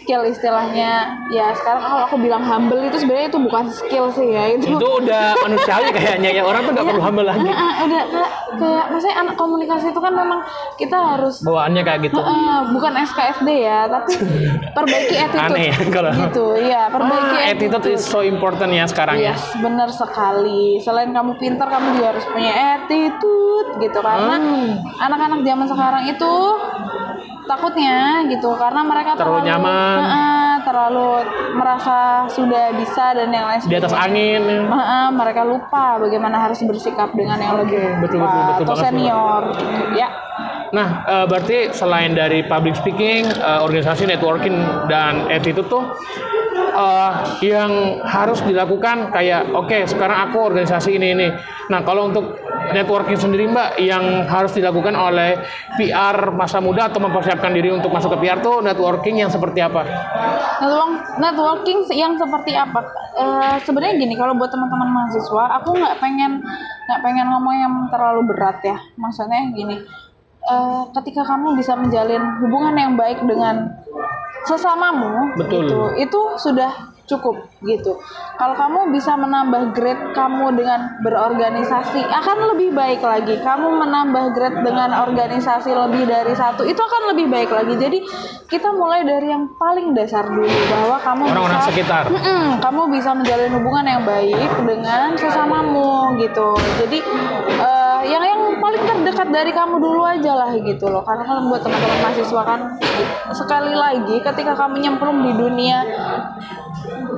skill 0.00 0.24
istilahnya 0.24 0.92
ya 1.28 1.52
sekarang 1.52 1.82
kalau 1.82 2.00
aku 2.02 2.16
bilang 2.16 2.40
humble 2.40 2.80
itu 2.80 2.96
sebenarnya 2.96 3.28
itu 3.28 3.36
bukan 3.38 3.68
skill 3.68 4.08
sih 4.08 4.32
ya 4.32 4.48
itu 4.50 4.64
Itu 4.70 4.88
udah 4.98 5.36
manusiawi 5.38 5.92
kayaknya 5.92 6.30
ya 6.32 6.42
orang 6.42 6.64
tuh 6.64 6.72
nggak 6.72 6.86
perlu 6.86 7.02
humble 7.02 7.26
lagi. 7.26 7.44
Ah, 7.44 7.52
ah, 7.52 7.72
udah 7.84 8.00
kayak 8.06 8.30
kayak 8.54 8.84
maksudnya 8.88 9.16
anak 9.18 9.34
komunikasi 9.36 9.86
itu 9.86 10.00
kan 10.00 10.12
memang 10.12 10.40
kita 10.74 10.96
harus 10.96 11.44
Bawaannya 11.44 11.82
kayak 11.82 12.00
gitu. 12.02 12.16
eh, 12.16 12.60
bukan 12.72 12.92
SKSD 12.96 13.48
ya 13.60 13.78
tapi 13.86 14.12
perbaiki 14.76 15.14
attitude 15.14 15.52
Aneh 15.52 15.64
ya 15.68 15.76
kalau. 15.92 16.10
gitu 16.16 16.46
ya 16.56 16.82
perbaiki 16.88 17.36
Ah, 17.36 17.50
attitude 17.50 17.86
is 17.90 18.02
so 18.02 18.24
important 18.24 18.72
ya 18.72 18.88
sekarang 18.88 19.20
ya. 19.20 19.36
Yes, 19.36 19.42
benar 19.60 19.88
sekali. 19.90 20.12
Selain 20.78 21.10
kamu 21.10 21.36
pintar, 21.42 21.66
kamu 21.66 21.98
juga 21.98 22.06
harus 22.14 22.26
punya 22.30 22.78
attitude 22.78 23.68
gitu 23.82 23.98
karena 23.98 24.36
Hmm. 24.38 24.78
anak-anak 25.02 25.40
zaman 25.42 25.66
sekarang 25.66 26.04
itu 26.06 26.34
takutnya 27.44 28.24
gitu 28.32 28.48
karena 28.56 28.80
mereka 28.86 29.10
Terlalu 29.20 29.40
nyaman. 29.46 29.96
Heeh, 30.00 30.50
terlalu 30.64 31.08
merasa 31.60 32.24
sudah 32.32 32.72
bisa 32.72 33.12
dan 33.12 33.28
yang 33.30 33.46
lain 33.46 33.60
Di 33.68 33.76
atas 33.76 33.92
angin. 33.92 34.42
Heeh, 34.48 35.06
mereka 35.12 35.42
lupa 35.44 36.00
bagaimana 36.00 36.40
harus 36.40 36.62
bersikap 36.64 37.12
dengan 37.12 37.36
yang 37.42 37.60
lebih 37.60 38.00
betul, 38.00 38.24
betul, 38.24 38.42
betul 38.48 38.64
atau 38.64 38.76
senior 38.80 39.42
gitu. 39.54 39.98
ya 39.98 40.08
Nah, 40.74 41.06
eh, 41.06 41.24
berarti 41.30 41.70
selain 41.70 42.18
dari 42.18 42.42
public 42.50 42.74
speaking, 42.74 43.30
eh, 43.30 43.60
organisasi 43.62 44.10
networking 44.10 44.58
dan 44.90 45.30
attitude 45.30 45.70
tuh 45.70 45.86
eh, 46.74 47.12
yang 47.46 48.02
harus 48.02 48.42
dilakukan 48.42 49.14
kayak 49.14 49.54
oke 49.54 49.86
sekarang 49.86 50.30
aku 50.30 50.50
organisasi 50.50 50.98
ini 50.98 51.14
ini. 51.14 51.28
Nah, 51.70 51.80
kalau 51.86 52.12
untuk 52.12 52.36
networking 52.74 53.16
sendiri 53.16 53.48
Mbak 53.48 53.80
yang 53.80 54.28
harus 54.28 54.52
dilakukan 54.52 54.92
oleh 54.92 55.38
PR 55.80 56.32
masa 56.34 56.58
muda 56.58 56.92
atau 56.92 57.00
mempersiapkan 57.00 57.54
diri 57.54 57.72
untuk 57.72 57.88
masuk 57.94 58.18
ke 58.18 58.28
PR 58.28 58.40
tuh 58.40 58.60
networking 58.60 59.20
yang 59.20 59.30
seperti 59.32 59.64
apa? 59.64 59.84
Network- 60.60 61.18
networking 61.20 61.78
yang 61.92 62.14
seperti 62.16 62.52
apa? 62.56 62.80
Eh, 63.14 63.56
Sebenarnya 63.64 63.94
gini, 63.96 64.14
kalau 64.18 64.34
buat 64.34 64.50
teman-teman 64.50 64.90
mahasiswa, 64.90 65.44
aku 65.62 65.78
nggak 65.78 65.96
pengen 66.02 66.42
nggak 66.84 67.00
pengen 67.00 67.26
ngomong 67.32 67.54
yang 67.54 67.74
terlalu 67.88 68.28
berat 68.28 68.60
ya. 68.60 68.76
Maksudnya 68.98 69.54
gini, 69.54 69.80
eh, 70.44 70.82
ketika 71.00 71.22
kamu 71.24 71.56
bisa 71.56 71.78
menjalin 71.78 72.22
hubungan 72.44 72.74
yang 72.76 72.92
baik 72.98 73.22
dengan 73.24 73.72
sesamamu, 74.44 75.36
Betul. 75.40 75.64
gitu, 75.64 75.80
itu 76.00 76.20
sudah 76.40 76.94
cukup 77.04 77.36
gitu. 77.68 78.00
Kalau 78.40 78.56
kamu 78.56 78.96
bisa 78.96 79.12
menambah 79.14 79.76
grade 79.76 80.16
kamu 80.16 80.56
dengan 80.56 80.98
berorganisasi, 81.04 82.00
akan 82.00 82.56
lebih 82.56 82.72
baik 82.72 83.04
lagi. 83.04 83.36
Kamu 83.44 83.68
menambah 83.76 84.32
grade 84.32 84.64
dengan 84.64 84.90
organisasi 85.04 85.68
lebih 85.68 86.08
dari 86.08 86.32
satu, 86.32 86.64
itu 86.64 86.80
akan 86.80 87.12
lebih 87.12 87.28
baik 87.28 87.52
lagi. 87.52 87.76
Jadi 87.76 87.98
kita 88.48 88.72
mulai 88.72 89.04
dari 89.04 89.28
yang 89.28 89.52
paling 89.60 89.92
dasar 89.92 90.24
dulu 90.28 90.48
bahwa 90.48 90.96
kamu 91.04 91.22
Orang-orang 91.28 91.60
bisa 91.60 91.70
sekitar. 91.72 92.04
Mm-mm, 92.08 92.44
kamu 92.64 92.80
bisa 92.88 93.10
menjalin 93.12 93.52
hubungan 93.52 93.84
yang 93.84 94.02
baik 94.08 94.50
dengan 94.64 95.08
sesamamu 95.20 96.16
gitu. 96.20 96.56
Jadi 96.80 96.98
yang 97.04 97.83
paling 98.74 99.06
terdekat 99.06 99.28
dari 99.30 99.52
kamu 99.54 99.78
dulu 99.78 100.02
aja 100.02 100.32
lah 100.34 100.50
gitu 100.58 100.90
loh. 100.90 101.06
Karena 101.06 101.22
kan 101.22 101.46
buat 101.46 101.62
teman-teman 101.62 101.98
mahasiswa 102.02 102.42
kan 102.42 102.60
sekali 103.30 103.72
lagi 103.74 104.16
ketika 104.18 104.52
kamu 104.58 104.82
nyemplung 104.82 105.22
di 105.22 105.32
dunia 105.38 105.78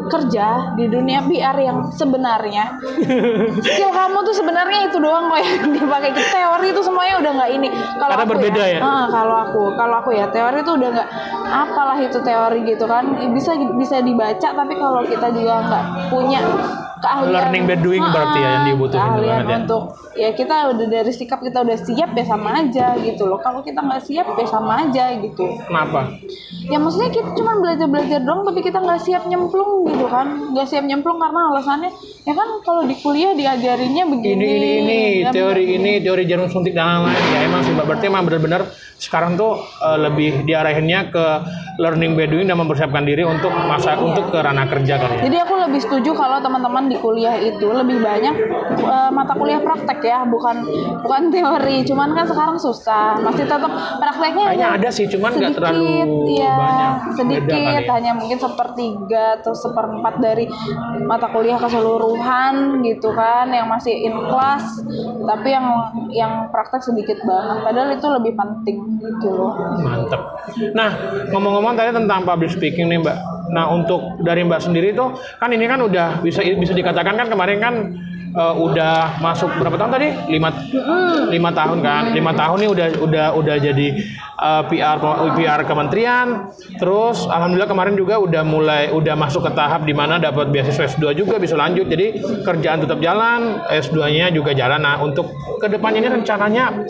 kerja 0.07 0.79
di 0.79 0.87
dunia 0.87 1.27
PR 1.27 1.59
yang 1.59 1.91
sebenarnya 1.91 2.79
skill 3.67 3.91
kamu 3.91 4.23
tuh 4.23 4.39
sebenarnya 4.39 4.87
itu 4.87 5.03
doang 5.03 5.33
kok 5.33 5.41
yang 5.41 5.73
dipakai. 5.73 6.13
Teori 6.15 6.67
itu 6.71 6.83
semuanya 6.85 7.15
udah 7.25 7.33
nggak 7.41 7.51
ini. 7.57 7.69
Kalau 7.73 8.13
Karena 8.13 8.25
aku 8.29 8.33
berbeda 8.37 8.63
ya? 8.69 8.81
Ah, 8.85 9.05
kalau 9.09 9.37
aku 9.49 9.63
kalau 9.75 9.95
aku 10.05 10.11
ya 10.13 10.29
teori 10.29 10.61
itu 10.61 10.73
udah 10.77 10.89
nggak 10.93 11.09
apalah 11.49 11.99
itu 11.99 12.19
teori 12.21 12.61
gitu 12.69 12.85
kan. 12.85 13.05
Bisa 13.33 13.57
bisa 13.57 14.05
dibaca 14.05 14.49
tapi 14.53 14.75
kalau 14.77 15.03
kita 15.09 15.33
juga 15.33 15.65
nggak 15.65 15.85
punya 16.13 16.41
keahlian 17.07 17.31
Learning 17.31 17.65
by 17.71 17.77
doing 17.79 18.03
berarti 18.03 18.39
ya 18.43 18.49
yang 18.51 18.65
dibutuhin 18.75 19.11
banget 19.23 19.47
ya? 19.47 19.57
untuk 19.63 19.83
ya 20.19 20.29
kita 20.35 20.57
udah 20.75 20.87
dari 20.91 21.13
sikap 21.15 21.39
kita 21.39 21.59
udah 21.63 21.79
siap 21.79 22.11
ya 22.19 22.25
sama 22.27 22.49
aja 22.59 22.87
gitu 22.99 23.23
loh 23.31 23.39
kalau 23.39 23.63
kita 23.63 23.79
nggak 23.79 24.03
siap 24.03 24.27
ya 24.35 24.47
sama 24.51 24.73
aja 24.87 25.05
gitu 25.23 25.47
Kenapa? 25.71 26.19
ya 26.67 26.77
maksudnya 26.83 27.11
kita 27.15 27.29
cuma 27.39 27.63
belajar 27.63 27.87
belajar 27.87 28.19
doang 28.27 28.43
tapi 28.43 28.61
kita 28.67 28.79
nggak 28.83 29.01
siap 29.07 29.23
nyemplung 29.31 29.87
gitu 29.87 30.07
kan 30.11 30.27
nggak 30.51 30.67
siap 30.67 30.83
nyemplung 30.83 31.23
karena 31.23 31.41
alasannya 31.55 31.91
ya 32.27 32.35
kan 32.35 32.49
kalau 32.67 32.83
di 32.83 32.99
kuliah 32.99 33.39
diajarinnya 33.39 34.05
begini 34.11 34.43
Ini 34.43 34.51
ini 34.59 34.71
ini 34.83 35.01
dan 35.23 35.33
teori 35.33 35.65
ini 35.79 35.93
teori 36.03 36.27
jarum 36.27 36.51
suntik 36.51 36.75
dan 36.75 37.07
lain-lain 37.07 37.23
ya 37.31 37.39
emang 37.47 37.63
sih 37.63 37.71
berarti 37.71 38.05
emang 38.11 38.27
benar-benar 38.27 38.67
sekarang 38.99 39.39
tuh 39.39 39.63
eh, 39.63 39.99
lebih 40.09 40.43
diarahinnya 40.43 41.15
ke 41.15 41.27
learning 41.79 42.17
by 42.17 42.27
doing 42.27 42.49
dan 42.49 42.57
mempersiapkan 42.57 43.05
diri 43.05 43.23
untuk 43.23 43.53
masa 43.53 44.01
untuk 44.01 44.33
ke 44.33 44.39
ranah 44.41 44.65
kerja 44.67 44.97
kali 44.97 45.15
ya. 45.21 45.23
Jadi 45.29 45.37
aku 45.45 45.55
lebih 45.69 45.81
setuju 45.85 46.17
kalau 46.17 46.41
teman-teman 46.41 46.89
di 46.89 46.97
kuliah 46.97 47.37
itu 47.37 47.69
lebih 47.69 48.01
banyak 48.01 48.35
eh, 48.81 49.11
mata 49.13 49.37
kuliah 49.37 49.61
praktek 49.61 50.01
ya, 50.01 50.25
bukan 50.25 50.65
bukan 51.05 51.23
teori. 51.29 51.85
Cuman 51.85 52.17
kan 52.17 52.25
sekarang 52.25 52.57
susah, 52.57 53.21
masih 53.21 53.45
tetap 53.45 53.71
prakteknya 54.01 54.45
hanya 54.51 54.69
ada 54.81 54.89
sih, 54.89 55.05
cuman 55.07 55.37
nggak 55.37 55.53
terlalu 55.61 55.85
ya, 56.35 56.55
banyak. 56.57 56.91
Beda 56.97 57.15
sedikit, 57.21 57.53
kali 57.53 57.85
ya. 57.85 57.93
hanya 58.01 58.13
mungkin 58.17 58.39
sepertiga 58.41 59.25
atau 59.45 59.53
seperempat 59.53 60.15
dari 60.25 60.49
mata 61.05 61.29
kuliah 61.29 61.61
keseluruhan 61.61 62.16
gitu 62.85 63.09
kan, 63.13 63.51
yang 63.51 63.67
masih 63.67 63.93
in 63.93 64.17
class, 64.31 64.81
tapi 65.27 65.53
yang 65.53 65.67
yang 66.13 66.33
praktek 66.51 66.83
sedikit 66.85 67.19
banget. 67.25 67.63
Padahal 67.63 67.91
itu 67.97 68.07
lebih 68.09 68.33
penting 68.37 68.79
gitu 69.03 69.29
loh. 69.35 69.53
Mantep. 69.83 70.23
Nah, 70.73 70.91
ngomong-ngomong 71.35 71.75
tadi 71.77 71.91
tentang 71.93 72.23
public 72.23 72.51
speaking 72.53 72.89
nih, 72.89 73.03
Mbak. 73.03 73.19
Nah, 73.53 73.71
untuk 73.71 74.21
dari 74.23 74.43
Mbak 74.43 74.61
sendiri 74.63 74.95
tuh 74.95 75.15
kan 75.39 75.51
ini 75.53 75.67
kan 75.71 75.83
udah 75.83 76.21
bisa 76.23 76.43
bisa 76.43 76.73
dikatakan 76.75 77.15
kan 77.15 77.29
kemarin 77.31 77.59
kan 77.63 77.75
eh, 78.37 78.55
udah 78.57 79.19
masuk 79.19 79.49
berapa 79.57 79.77
tahun 79.77 79.93
tadi? 79.97 80.09
Lima, 80.29 80.53
lima 81.29 81.51
tahun 81.51 81.79
kan? 81.81 82.03
Lima 82.13 82.33
tahun 82.37 82.57
nih 82.63 82.71
udah 82.71 82.87
udah 83.01 83.27
udah 83.35 83.57
jadi 83.57 83.89
eh, 84.37 84.63
PR 84.69 84.97
PR 85.35 85.61
kementerian. 85.65 86.53
Terus 86.77 87.25
alhamdulillah 87.27 87.71
kemarin 87.71 87.97
juga 87.97 88.21
udah 88.21 88.43
mulai 88.45 88.93
udah 88.93 89.15
masuk 89.17 89.49
ke 89.49 89.53
tahap 89.57 89.89
di 89.89 89.97
mana 89.97 90.21
dapat 90.21 90.53
beasiswa 90.53 90.87
S2 90.87 91.17
juga 91.17 91.41
bisa 91.41 91.57
lanjut. 91.57 91.89
Jadi 91.89 92.21
kerjaan 92.45 92.85
tetap 92.85 93.01
jalan, 93.01 93.65
S2-nya 93.73 94.31
juga 94.31 94.53
jalan. 94.53 94.85
Nah, 94.85 95.01
untuk 95.01 95.33
ke 95.59 95.67
depannya 95.73 96.05
ini 96.05 96.11
rencananya 96.13 96.85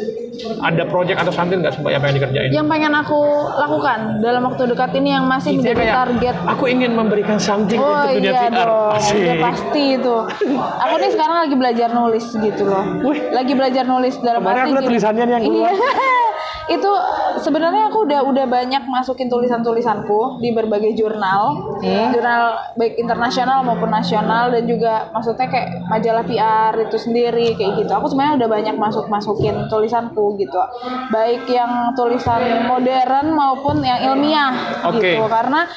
ada 0.60 0.84
project 0.88 1.16
atau 1.24 1.32
something 1.32 1.64
nggak 1.64 1.72
supaya 1.72 1.96
apa 1.96 2.12
yang 2.12 2.16
dikerjain? 2.20 2.50
Yang 2.52 2.68
pengen 2.68 2.92
aku 2.92 3.20
lakukan 3.56 4.20
dalam 4.20 4.42
waktu 4.44 4.68
dekat 4.68 4.92
ini 4.98 5.16
yang 5.16 5.24
masih 5.24 5.56
Intinya 5.56 5.72
menjadi 5.72 5.80
kayak, 5.80 5.96
target 5.96 6.36
aku 6.44 6.64
ingin 6.68 6.92
memberikan 6.92 7.38
something 7.40 7.80
Oh 7.80 8.04
untuk 8.04 8.20
dunia 8.20 8.32
iya 8.32 8.42
PR. 8.52 8.68
dong, 8.68 9.00
udah 9.00 9.36
pasti 9.40 9.82
itu. 9.96 10.16
Aku 10.84 10.94
nih 11.00 11.10
sekarang 11.14 11.35
lagi 11.44 11.54
belajar 11.58 11.88
nulis 11.92 12.24
gitu 12.32 12.62
loh. 12.64 12.84
Wih. 13.04 13.34
Lagi 13.34 13.52
belajar 13.52 13.84
nulis 13.84 14.14
dalam 14.24 14.40
Kemarin 14.40 14.62
arti 14.62 14.72
aku 14.72 14.82
tulisannya 14.88 15.24
nih 15.28 15.34
yang 15.36 15.44
keluar. 15.44 15.72
Iya. 15.74 15.90
itu 16.66 16.90
sebenarnya 17.46 17.94
aku 17.94 18.10
udah 18.10 18.26
udah 18.26 18.46
banyak 18.50 18.90
masukin 18.90 19.30
tulisan-tulisanku 19.30 20.42
di 20.42 20.50
berbagai 20.50 20.98
jurnal, 20.98 21.78
Hmm. 21.78 22.10
jurnal 22.10 22.74
baik 22.74 22.98
internasional 22.98 23.62
maupun 23.62 23.86
nasional 23.86 24.50
dan 24.50 24.66
juga 24.66 25.14
maksudnya 25.14 25.46
kayak 25.46 25.86
majalah 25.86 26.26
PR 26.26 26.74
itu 26.74 26.98
sendiri 26.98 27.54
kayak 27.54 27.86
gitu. 27.86 27.92
Aku 27.94 28.10
sebenarnya 28.10 28.42
udah 28.42 28.48
banyak 28.50 28.76
masuk 28.82 29.06
masukin 29.06 29.70
tulisanku 29.70 30.34
gitu, 30.42 30.58
baik 31.14 31.46
yang 31.46 31.94
tulisan 31.94 32.66
modern 32.66 33.30
maupun 33.30 33.86
yang 33.86 34.02
ilmiah 34.02 34.82
Oke. 34.90 34.98
gitu 34.98 35.22
karena 35.30 35.70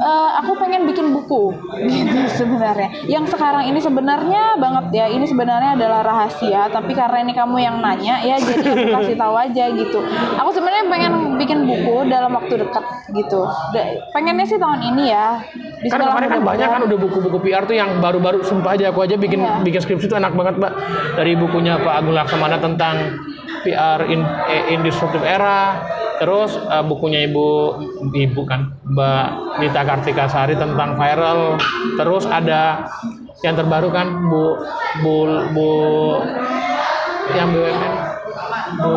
eh, 0.00 0.30
aku 0.42 0.58
pengen 0.58 0.84
bikin 0.84 1.10
buku 1.10 1.54
gitu 1.90 2.18
sebenarnya. 2.36 2.88
Yang 3.06 3.34
sekarang 3.34 3.66
ini 3.66 3.78
sebenarnya 3.78 4.56
banget 4.56 4.84
ya, 4.92 5.06
ini 5.06 5.24
sebenarnya 5.24 5.78
adalah 5.78 6.00
rahasia, 6.02 6.68
tapi 6.68 6.92
karena 6.92 7.22
ini 7.22 7.32
kamu 7.32 7.56
yang 7.58 7.76
nanya 7.78 8.20
ya 8.20 8.36
jadi 8.36 8.64
aku 8.66 8.86
kasih 9.00 9.16
tahu 9.16 9.34
aja 9.36 9.64
gitu. 9.70 9.98
Aku 10.36 10.50
sebenarnya 10.50 10.84
pengen 10.88 11.12
bikin 11.36 11.58
buku 11.64 12.06
dalam 12.06 12.34
waktu 12.34 12.58
dekat 12.58 12.84
gitu. 13.10 13.40
Da- 13.70 13.98
pengennya 14.12 14.46
sih 14.46 14.58
tahun 14.58 14.80
ini 14.94 15.04
ya. 15.10 15.40
Kan 15.40 15.80
Bismillah, 15.80 16.12
kemarin 16.12 16.28
kan 16.28 16.40
banyak 16.44 16.68
kan 16.68 16.80
udah 16.84 16.98
buku-buku 17.00 17.38
PR 17.40 17.64
tuh 17.64 17.72
yang 17.72 18.04
baru-baru 18.04 18.44
sumpah 18.44 18.76
aja 18.76 18.92
aku 18.92 19.00
aja 19.00 19.16
bikin 19.16 19.40
Iya. 19.40 19.64
bikin 19.64 19.80
skripsi 19.80 20.06
itu 20.06 20.16
enak 20.16 20.36
banget 20.36 20.60
mbak 20.60 20.72
dari 21.16 21.32
bukunya 21.32 21.80
Pak 21.80 22.04
Agung 22.04 22.12
Laksamana 22.12 22.60
tentang 22.60 23.16
PR 23.62 24.00
in, 24.06 24.20
eh, 24.46 24.72
in 24.72 24.80
disruptive 24.80 25.22
era. 25.22 25.80
Terus 26.20 26.52
eh, 26.52 26.84
bukunya 26.84 27.24
ibu 27.24 27.76
ibu 28.12 28.40
kan 28.44 28.76
Mbak 28.84 29.26
Nita 29.58 29.82
Kartika 29.82 30.28
Sari 30.28 30.52
tentang 30.54 30.96
viral. 30.96 31.56
Terus 31.96 32.24
ada 32.24 32.84
yang 33.40 33.56
terbaru 33.56 33.88
kan 33.88 34.06
Bu 34.28 34.60
Bu 35.00 35.16
Bu 35.50 35.68
yang 37.32 37.48
BUMN 37.50 37.92
Bu 38.76 38.92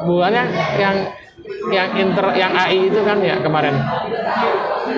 bulannya 0.00 0.44
yang 0.80 0.96
yang 1.70 1.88
inter 1.94 2.26
yang 2.34 2.50
AI 2.50 2.88
itu 2.88 3.00
kan 3.04 3.20
ya 3.20 3.38
kemarin? 3.38 3.76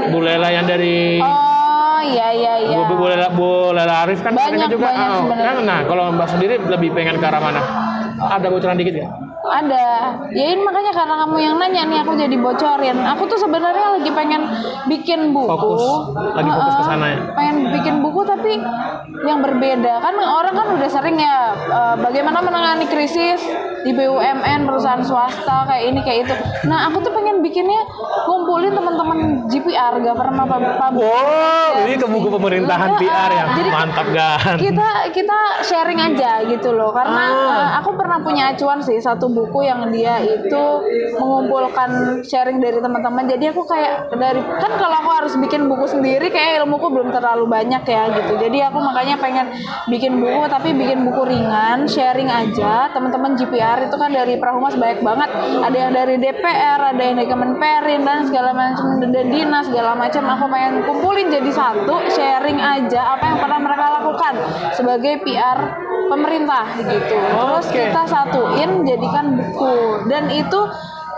Bu 0.08 0.18
Lela 0.24 0.48
yang 0.48 0.64
dari 0.64 1.20
Oh 1.20 2.00
iya 2.02 2.32
iya 2.34 2.54
iya. 2.58 2.74
Bu, 2.74 2.98
Bu, 2.98 3.04
Lela, 3.06 3.28
Bu 3.30 3.70
Lela 3.70 4.02
Arif 4.02 4.24
kan 4.26 4.34
Banyak, 4.34 4.70
juga. 4.72 4.90
banyak 4.90 5.10
sebenarnya. 5.22 5.44
kan, 5.46 5.56
nah 5.62 5.80
kalau 5.86 6.04
Mbak 6.10 6.28
sendiri 6.32 6.54
lebih 6.58 6.90
pengen 6.96 7.20
ke 7.20 7.26
arah 7.28 7.38
mana 7.38 7.62
ada 8.30 8.46
bocoran 8.48 8.78
dikit 8.78 8.94
ya 8.94 9.08
Ada. 9.42 9.86
Ya 10.30 10.54
ini 10.54 10.62
makanya 10.62 10.94
karena 10.94 11.18
kamu 11.26 11.36
yang 11.42 11.58
nanya 11.58 11.82
nih 11.90 11.98
aku 12.06 12.14
jadi 12.14 12.38
bocorin. 12.38 12.94
Aku 12.94 13.26
tuh 13.26 13.42
sebenarnya 13.42 13.98
lagi 13.98 14.10
pengen 14.14 14.46
bikin 14.86 15.34
buku. 15.34 15.50
Fokus. 15.50 15.82
Lagi 16.38 16.46
fokus 16.46 16.74
ke 16.78 16.84
sana 16.86 17.06
ya? 17.10 17.18
Pengen 17.34 17.56
bikin 17.74 17.94
buku 18.06 18.22
tapi 18.22 18.62
yang 19.26 19.42
berbeda. 19.42 19.98
Kan 19.98 20.14
orang 20.14 20.54
kan 20.54 20.66
udah 20.78 20.86
sering 20.86 21.18
ya 21.18 21.58
eh, 21.58 21.94
bagaimana 21.98 22.38
menangani 22.38 22.86
krisis 22.86 23.42
di 23.82 23.92
BUMN 23.92 24.60
perusahaan 24.62 25.02
swasta 25.02 25.66
kayak 25.66 25.84
ini 25.88 26.00
kayak 26.00 26.18
itu. 26.24 26.34
Nah, 26.66 26.86
aku 26.86 27.02
tuh 27.02 27.12
pengen 27.12 27.42
bikinnya 27.42 27.82
kumpulin 28.24 28.70
teman-teman 28.70 29.18
GPR 29.46 29.98
government 29.98 30.46
pub- 30.46 30.78
public 30.78 31.02
wow 31.02 31.72
ini 31.82 31.94
ke 31.96 32.06
buku 32.06 32.28
pemerintahan 32.30 32.90
Heeh. 32.94 33.00
PR 33.02 33.30
yang 33.30 33.48
Jadi 33.52 33.70
mantap 33.70 34.06
kan 34.08 34.54
kita 34.56 34.88
kita 35.10 35.38
sharing 35.62 35.98
aja 35.98 36.44
gitu 36.46 36.70
loh 36.70 36.92
karena 36.92 37.24
Ah. 37.24 37.32
eh, 37.32 37.68
aku 37.80 37.90
pernah 37.94 38.18
punya 38.20 38.52
acuan 38.52 38.78
sih 38.78 38.98
satu 38.98 39.26
buku 39.26 39.64
yang 39.64 39.90
dia 39.90 40.20
itu 40.20 40.64
mengumpulkan 41.16 41.90
sharing 42.22 42.58
dari 42.58 42.78
teman-teman 42.78 43.24
jadi 43.26 43.50
aku 43.50 43.64
kayak 43.64 44.12
dari 44.12 44.40
kan 44.40 44.72
kalau 44.76 44.96
aku 44.98 45.10
harus 45.12 45.32
bikin 45.36 45.66
buku 45.66 45.88
sendiri 45.88 46.28
kayak 46.28 46.62
ilmuku 46.62 46.86
belum 46.86 47.10
terlalu 47.10 47.46
banyak 47.46 47.82
ya 47.82 48.02
gitu 48.12 48.32
jadi 48.38 48.68
aku 48.68 48.78
makanya 48.78 49.16
pengen 49.18 49.46
bikin 49.88 50.18
buku 50.18 50.42
tapi 50.46 50.72
bikin 50.72 51.02
buku 51.02 51.22
ringan 51.24 51.86
sharing 51.86 52.28
aja 52.28 52.92
teman-teman 52.92 53.34
GPR 53.34 53.71
itu 53.80 53.96
kan 53.96 54.10
dari 54.12 54.36
Prahumas 54.36 54.76
banyak 54.76 55.00
banget. 55.00 55.30
Ada 55.64 55.76
yang 55.76 55.92
dari 55.96 56.16
DPR 56.20 56.80
ada 56.92 57.02
yang 57.02 57.16
dari 57.16 57.28
Kemenperin 57.30 58.00
dan 58.04 58.28
segala 58.28 58.50
macam 58.52 59.00
dan 59.00 59.26
dinas 59.32 59.64
segala 59.70 59.96
macam. 59.96 60.22
Aku 60.36 60.44
pengen 60.52 60.84
kumpulin 60.84 61.28
jadi 61.32 61.50
satu 61.52 61.94
sharing 62.12 62.60
aja 62.60 63.16
apa 63.16 63.24
yang 63.32 63.38
pernah 63.40 63.58
mereka 63.62 63.86
lakukan 64.00 64.34
sebagai 64.76 65.24
PR 65.24 65.58
pemerintah 66.12 66.64
gitu. 66.84 67.16
Terus 67.16 67.66
kita 67.72 68.02
satuin 68.04 68.84
jadikan 68.84 69.38
buku. 69.40 70.04
Dan 70.12 70.28
itu 70.28 70.60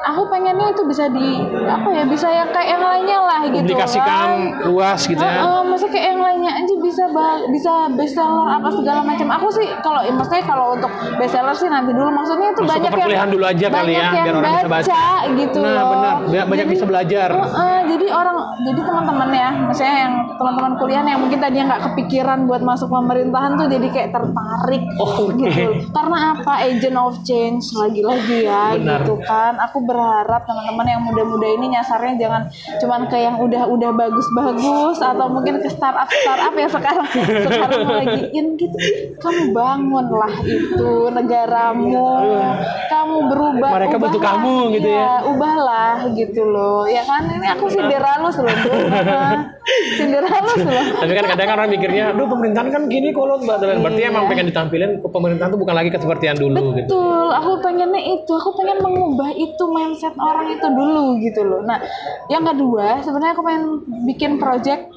aku 0.05 0.23
pengennya 0.29 0.67
itu 0.69 0.83
bisa 0.85 1.09
di 1.09 1.29
apa 1.65 1.89
ya 1.91 2.05
bisa 2.05 2.29
yang 2.29 2.49
kayak 2.49 2.69
yang 2.71 2.83
lainnya 2.83 3.19
lah 3.19 3.41
gitu 3.45 3.65
publikasikan 3.65 4.05
kan 4.05 4.31
luas 4.65 5.01
gitu 5.03 5.19
ya 5.19 5.41
Heeh, 5.41 5.61
maksudnya 5.65 5.93
kayak 5.93 6.07
yang 6.07 6.21
lainnya 6.21 6.53
aja 6.55 6.75
bisa 6.77 7.05
bisa 7.51 7.73
bestseller 7.91 8.49
apa 8.51 8.69
segala 8.71 9.01
macam. 9.03 9.27
Aku 9.33 9.49
sih 9.51 9.67
kalau 9.81 10.01
ya, 10.01 10.13
maksudnya 10.13 10.45
kalau 10.45 10.67
untuk 10.73 10.89
bestseller 11.17 11.53
sih 11.53 11.67
nanti 11.67 11.91
dulu 11.91 12.11
maksudnya 12.11 12.49
itu 12.51 12.63
Masuk 12.63 12.85
ke 12.85 12.93
banyak 12.95 13.11
yang 13.11 13.31
dulu 13.31 13.45
aja 13.45 13.67
kali 13.67 13.75
banyak 13.91 13.97
ya, 13.97 14.05
yang 14.05 14.25
biar 14.25 14.35
orang 14.35 14.55
bisa 14.55 14.69
baca. 14.69 15.05
gitu 15.35 15.59
Nah, 15.59 15.73
loh. 15.73 15.87
benar. 15.91 16.15
Biar 16.27 16.45
banyak 16.45 16.65
Jadi- 16.65 16.75
bisa 16.75 16.85
belajar. 16.85 17.29
Heeh, 17.35 17.79
jadi 17.87 18.07
orang 18.11 18.37
jadi 18.63 18.81
teman-teman 18.81 19.29
ya 19.31 19.49
maksudnya 19.61 19.97
yang 19.99 20.13
teman-teman 20.35 20.73
kuliah 20.77 21.03
yang 21.03 21.21
mungkin 21.21 21.39
tadinya 21.39 21.65
nggak 21.67 21.83
kepikiran 21.87 22.39
buat 22.45 22.63
masuk 22.63 22.89
pemerintahan 22.89 23.51
tuh 23.55 23.67
jadi 23.67 23.87
kayak 23.89 24.11
tertarik 24.11 24.83
Oh, 24.97 25.27
Oke. 25.27 25.43
gitu 25.43 25.91
karena 25.91 26.19
apa 26.35 26.53
agent 26.63 26.97
of 26.97 27.19
change 27.23 27.65
lagi-lagi 27.73 28.45
ya 28.45 28.75
Benar. 28.75 29.03
gitu 29.03 29.15
kan 29.21 29.59
aku 29.59 29.83
berharap 29.95 30.43
teman-teman 30.43 30.87
yang 30.91 31.03
muda-muda 31.07 31.47
ini 31.47 31.79
nyasarnya 31.79 32.19
jangan 32.19 32.43
cuman 32.83 33.07
ke 33.07 33.17
yang 33.23 33.39
udah-udah 33.39 33.91
bagus-bagus 33.95 34.99
atau 34.99 35.27
mungkin 35.31 35.63
ke 35.63 35.71
startup 35.71 36.11
startup 36.11 36.55
yang 36.59 36.73
sekarang. 36.75 37.07
Sekarang 37.15 37.87
lagi 37.87 38.23
in 38.35 38.59
gitu. 38.59 38.77
Kamu 39.23 39.55
bangunlah 39.55 40.35
itu 40.43 40.91
negaramu. 41.15 42.03
Kamu 42.91 43.17
berubah 43.31 43.71
Mereka 43.79 43.97
butuh 44.03 44.21
kamu 44.21 44.55
gitu 44.75 44.89
ya. 44.91 44.99
Iya, 44.99 45.15
ubahlah 45.31 45.97
gitu 46.19 46.43
loh. 46.43 46.83
Ya 46.91 47.07
kan? 47.07 47.31
Ini 47.31 47.47
aku 47.55 47.71
sinderalus 47.71 48.37
loh 48.45 48.51
Dul. 49.85 49.97
sinderalus 49.97 50.61
loh 50.61 50.85
Tapi 50.97 51.13
kan 51.13 51.25
kadang 51.27 51.47
kan 51.47 51.57
orang 51.57 51.71
mikirnya, 51.71 52.05
aduh 52.11 52.27
pemerintahan 52.27 52.69
kan 52.69 52.83
gini 52.87 53.09
kolot 53.11 53.41
mbak. 53.41 53.57
Berarti 53.61 54.01
Iya. 54.01 54.09
emang 54.09 54.25
pengen 54.27 54.47
ditampilin 54.47 54.91
pemerintahan 55.01 55.51
tuh 55.51 55.61
bukan 55.61 55.75
lagi 55.75 55.89
seperti 55.91 56.25
yang 56.27 56.39
dulu 56.39 56.75
gitu. 56.75 56.89
Betul, 56.91 57.29
aku 57.31 57.51
pengennya 57.61 58.03
itu, 58.03 58.33
aku 58.33 58.51
pengen 58.55 58.79
mengubah 58.81 59.31
itu 59.31 59.65
mindset 59.67 60.15
orang 60.15 60.47
itu 60.51 60.67
dulu 60.67 61.05
gitu 61.19 61.41
loh. 61.43 61.61
Nah, 61.63 61.79
yang 62.27 62.43
kedua 62.43 63.01
sebenarnya 63.01 63.33
aku 63.33 63.43
pengen 63.43 63.65
bikin 64.05 64.33
project 64.37 64.89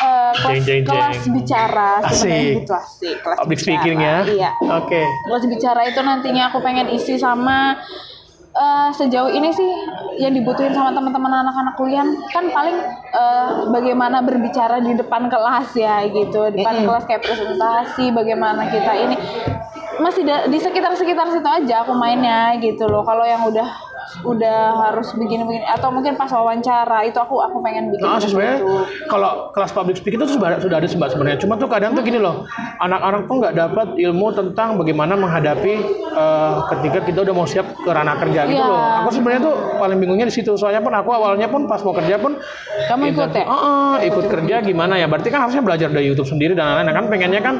eh, 0.00 0.32
kelas, 0.34 0.54
Jeng, 0.56 0.62
jeng, 0.64 0.82
kelas 0.86 1.16
jeng. 1.18 1.32
bicara 1.34 1.90
sebenarnya 2.08 2.56
gitu 2.56 2.72
asik 2.72 3.16
kelas 3.20 3.36
Public 3.38 3.58
bicara. 3.58 3.68
speaking 3.68 3.96
ya. 3.98 4.16
Iya. 4.24 4.50
Oke. 4.78 5.02
Kelas 5.26 5.44
bicara 5.46 5.80
itu 5.84 6.00
nantinya 6.00 6.42
aku 6.48 6.58
pengen 6.58 6.88
isi 6.88 7.14
sama 7.14 7.76
eh, 8.54 8.88
sejauh 8.94 9.30
ini 9.30 9.50
sih 9.54 9.70
yang 10.18 10.34
dibutuhin 10.34 10.74
sama 10.74 10.90
teman-teman 10.90 11.30
anak-anak 11.30 11.74
kuliah 11.78 12.06
kan 12.34 12.50
paling 12.50 12.76
eh, 13.14 13.50
bagaimana 13.70 14.22
berbicara 14.22 14.82
di 14.82 14.94
depan 14.98 15.30
kelas 15.30 15.74
ya 15.74 16.06
gitu. 16.10 16.50
Di 16.54 16.62
depan 16.62 16.86
kelas 16.86 17.04
kayak 17.06 17.22
presentasi 17.24 18.10
bagaimana 18.14 18.66
kita 18.70 18.92
ini. 18.94 19.16
Masih 20.00 20.24
di 20.24 20.58
sekitar-sekitar 20.58 21.28
situ 21.28 21.44
aja 21.44 21.84
aku 21.84 21.92
mainnya 21.92 22.56
gitu 22.62 22.88
loh. 22.88 23.04
Kalau 23.04 23.22
yang 23.26 23.44
udah 23.44 23.89
udah 24.22 24.58
harus 24.88 25.12
begini-begini 25.12 25.66
atau 25.66 25.88
mungkin 25.88 26.14
pas 26.14 26.28
wawancara 26.28 27.04
itu 27.04 27.16
aku 27.16 27.40
aku 27.40 27.60
pengen 27.60 27.92
bikin 27.92 28.04
Nah, 28.04 28.18
sebenarnya 28.18 28.58
kalau 29.06 29.52
kelas 29.52 29.70
public 29.70 29.96
speaking 29.96 30.18
itu 30.18 30.36
sudah, 30.36 30.58
sudah 30.58 30.76
ada 30.78 30.88
sebenarnya. 30.88 31.38
Cuma 31.38 31.54
tuh 31.56 31.68
kadang 31.68 31.94
tuh 31.94 32.02
gini 32.02 32.18
loh, 32.18 32.44
anak-anak 32.78 33.26
tuh 33.26 33.34
nggak 33.38 33.54
dapat 33.54 33.88
ilmu 33.96 34.26
tentang 34.34 34.76
bagaimana 34.76 35.14
menghadapi 35.14 35.74
eh, 36.10 36.52
ketika 36.76 36.98
kita 37.04 37.18
udah 37.22 37.34
mau 37.34 37.46
siap 37.46 37.66
ke 37.72 37.90
ranah 37.90 38.16
kerja 38.18 38.46
gitu 38.46 38.58
Iya. 38.58 38.66
loh. 38.66 38.82
Aku 39.04 39.08
sebenarnya 39.14 39.42
tuh 39.46 39.54
paling 39.78 39.98
bingungnya 39.98 40.26
di 40.26 40.34
situ. 40.34 40.52
Soalnya 40.54 40.80
pun 40.80 40.92
aku 40.92 41.10
awalnya 41.10 41.46
pun 41.46 41.64
pas 41.64 41.80
mau 41.80 41.94
kerja 41.94 42.18
pun 42.18 42.36
kamu 42.88 43.02
ikut 43.14 43.30
ya 43.30 43.44
Oh, 43.46 43.96
ikut 43.98 44.26
kerja 44.26 44.60
gimana 44.60 44.96
ya? 44.96 45.06
Berarti 45.06 45.28
kan 45.28 45.46
harusnya 45.46 45.62
belajar 45.62 45.88
dari 45.88 46.06
YouTube 46.06 46.26
sendiri 46.26 46.52
dan 46.54 46.66
lain-lain. 46.66 46.86
Nah, 46.86 46.94
Kan 46.96 47.06
pengennya 47.08 47.40
kan 47.40 47.54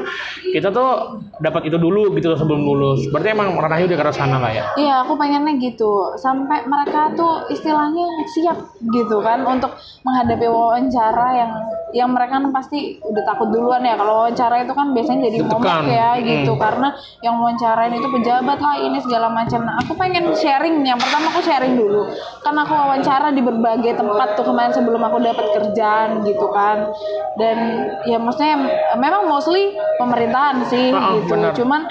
kita 0.51 0.69
tuh 0.69 1.17
dapat 1.39 1.65
itu 1.65 1.77
dulu 1.77 2.13
gitu 2.13 2.31
loh 2.31 2.37
sebelum 2.37 2.61
lulus. 2.61 3.07
Berarti 3.09 3.31
emang 3.31 3.55
ranahnya 3.55 3.87
udah 3.89 3.97
ke 3.97 4.03
arah 4.05 4.15
sana 4.15 4.37
lah 4.37 4.51
ya. 4.51 4.63
Iya, 4.75 4.95
aku 5.07 5.15
pengennya 5.15 5.55
gitu. 5.57 6.13
Sampai 6.31 6.63
mereka 6.63 7.11
tuh 7.11 7.43
istilahnya 7.51 8.07
siap 8.31 8.55
gitu 8.79 9.19
kan 9.19 9.43
untuk 9.43 9.75
menghadapi 10.07 10.47
wawancara 10.47 11.27
yang 11.35 11.51
yang 11.91 12.07
mereka 12.15 12.39
kan 12.39 12.55
pasti 12.55 12.95
udah 13.03 13.23
takut 13.27 13.51
duluan 13.51 13.83
ya. 13.83 13.99
Kalau 13.99 14.23
wawancara 14.23 14.63
itu 14.63 14.71
kan 14.71 14.95
biasanya 14.95 15.27
jadi 15.27 15.43
momok 15.43 15.91
ya 15.91 16.15
gitu 16.23 16.55
Hmm. 16.55 16.61
karena 16.63 16.87
yang 17.19 17.35
wawancarain 17.35 17.91
itu 17.91 18.07
pejabat 18.07 18.63
lah 18.63 18.79
ini 18.79 19.03
segala 19.03 19.27
macam. 19.27 19.59
Nah, 19.67 19.75
aku 19.83 19.99
pengen 19.99 20.31
sharing. 20.31 20.87
Yang 20.87 21.03
pertama 21.03 21.35
aku 21.35 21.41
sharing 21.43 21.75
dulu. 21.75 22.07
Kan 22.47 22.55
aku 22.55 22.71
wawancara 22.79 23.35
di 23.35 23.43
berbagai 23.43 23.99
tempat 23.99 24.39
tuh 24.39 24.47
kemarin 24.47 24.71
sebelum 24.71 25.03
aku 25.03 25.19
dapat 25.19 25.45
kerjaan 25.51 26.23
gitu 26.23 26.47
kan. 26.55 26.95
Dan 27.35 27.57
ya 28.07 28.15
maksudnya 28.23 28.55
memang 28.95 29.27
mostly 29.27 29.75
pemerintahan 29.99 30.63
sih 30.71 30.95
ah, 30.95 31.19
gitu. 31.19 31.27
benar. 31.35 31.51
Cuman 31.59 31.81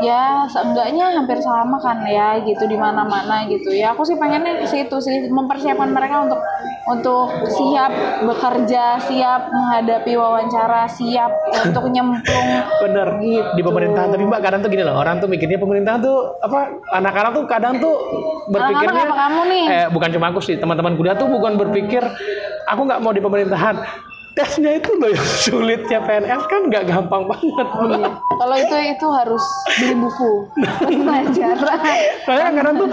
ya 0.00 0.48
seenggaknya 0.48 1.12
hampir 1.12 1.38
sama 1.44 1.76
kan 1.82 2.00
ya 2.08 2.40
gitu 2.40 2.64
di 2.64 2.80
mana-mana 2.80 3.44
gitu 3.50 3.68
ya 3.68 3.92
aku 3.92 4.08
sih 4.08 4.16
pengennya 4.16 4.64
ke 4.64 4.66
situ 4.70 4.96
sih 5.04 5.28
mempersiapkan 5.28 5.92
mereka 5.92 6.24
untuk 6.24 6.40
untuk 6.88 7.28
siap 7.52 7.92
bekerja 8.24 8.98
siap 9.04 9.52
menghadapi 9.52 10.16
wawancara 10.16 10.88
siap 10.88 11.30
untuk 11.68 11.84
nyemplung 11.94 12.48
Bener. 12.82 13.08
Gitu. 13.22 13.50
Di 13.58 13.62
pemerintahan. 13.62 14.08
Tapi 14.10 14.24
mbak 14.26 14.40
kadang 14.42 14.60
tuh 14.64 14.70
gini 14.70 14.82
loh. 14.82 14.94
Orang 14.98 15.22
tuh 15.22 15.28
mikirnya 15.30 15.58
pemerintahan 15.58 16.00
tuh 16.02 16.36
apa? 16.42 16.82
Anak-anak 16.94 17.30
tuh 17.34 17.44
kadang 17.46 17.74
tuh 17.78 17.94
berpikirnya. 18.50 18.90
Anak-anak 18.90 19.06
apa 19.06 19.16
kamu 19.28 19.40
nih? 19.48 19.64
Eh, 19.70 19.86
bukan 19.94 20.08
cuma 20.14 20.26
aku 20.34 20.40
sih. 20.42 20.56
Teman-teman 20.58 20.98
kuliah 20.98 21.16
tuh 21.16 21.28
bukan 21.30 21.54
berpikir 21.58 22.02
aku 22.66 22.80
nggak 22.86 23.00
mau 23.00 23.12
di 23.14 23.22
pemerintahan. 23.22 23.76
Tesnya 24.32 24.80
itu 24.80 24.96
loh 24.96 25.12
yang 25.12 25.28
sulit 25.44 25.80
CPNS 25.86 26.42
kan 26.48 26.60
nggak 26.72 26.84
gampang 26.88 27.28
banget. 27.28 27.66
Oh, 27.76 27.84
iya. 27.92 28.08
kalau 28.16 28.56
itu 28.56 28.74
itu 28.96 29.06
harus 29.12 29.44
beli 29.76 29.94
buku 30.00 30.32
belajar 31.04 31.56
Soalnya 32.24 32.44
kan 32.48 32.54
kadang 32.56 32.74
tuh, 32.80 32.88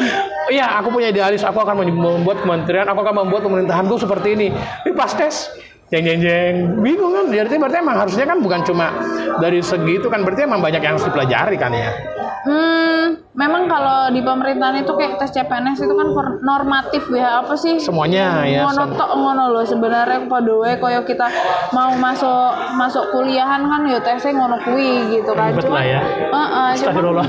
iya 0.52 0.68
aku 0.84 0.92
punya 0.92 1.16
idealis, 1.16 1.48
aku 1.48 1.64
akan 1.64 1.88
membuat 1.88 2.44
kementerian, 2.44 2.92
aku 2.92 3.00
akan 3.08 3.26
membuat 3.26 3.48
pemerintahanku 3.48 3.96
seperti 3.96 4.36
ini. 4.36 4.48
Tapi 4.52 4.92
pas 4.94 5.12
tes, 5.16 5.48
jeng 5.90 6.04
jeng 6.06 6.20
jeng, 6.22 6.54
bingung 6.80 7.12
kan? 7.12 7.26
Berarti 7.28 7.56
berarti 7.58 7.78
emang 7.82 7.98
harusnya 7.98 8.26
kan 8.26 8.38
bukan 8.40 8.62
cuma 8.62 8.94
dari 9.38 9.58
segi 9.60 9.98
itu 9.98 10.08
kan, 10.08 10.22
berarti 10.22 10.46
emang 10.46 10.62
banyak 10.62 10.80
yang 10.80 10.94
harus 10.94 11.06
dipelajari 11.06 11.58
kan 11.58 11.74
ya. 11.74 11.92
hmm 12.40 13.20
memang 13.36 13.68
kalau 13.68 14.08
di 14.10 14.24
pemerintahan 14.24 14.80
itu 14.80 14.92
kayak 14.92 15.20
tes 15.20 15.32
CPNS 15.32 15.84
itu 15.84 15.92
kan 15.92 16.08
normatif 16.40 17.04
ya 17.12 17.44
apa 17.44 17.52
sih 17.56 17.76
Semuanya 17.76 18.48
ya. 18.48 18.64
ngono 18.64 18.84
sem- 18.86 18.96
tok 18.96 19.12
ngono 19.12 19.44
loh 19.52 19.64
sebenarnya 19.64 20.24
padha 20.24 20.56
wae 20.56 20.80
koyo 20.80 21.04
kita 21.04 21.28
mau 21.72 21.92
masuk 21.96 22.48
masuk 22.76 23.12
kuliahan 23.12 23.60
kan 23.62 23.82
ya 23.86 24.00
tesnya 24.00 24.40
ngono 24.40 24.56
kuwi 24.64 25.20
gitu 25.20 25.36
kan 25.36 25.52
Ribet 25.52 25.68
cuman 25.68 25.76
lah 25.76 25.86
ya. 25.86 26.00
Heeh, 26.00 26.30
cuman, 26.32 26.76
Astagfirullah. 26.80 27.28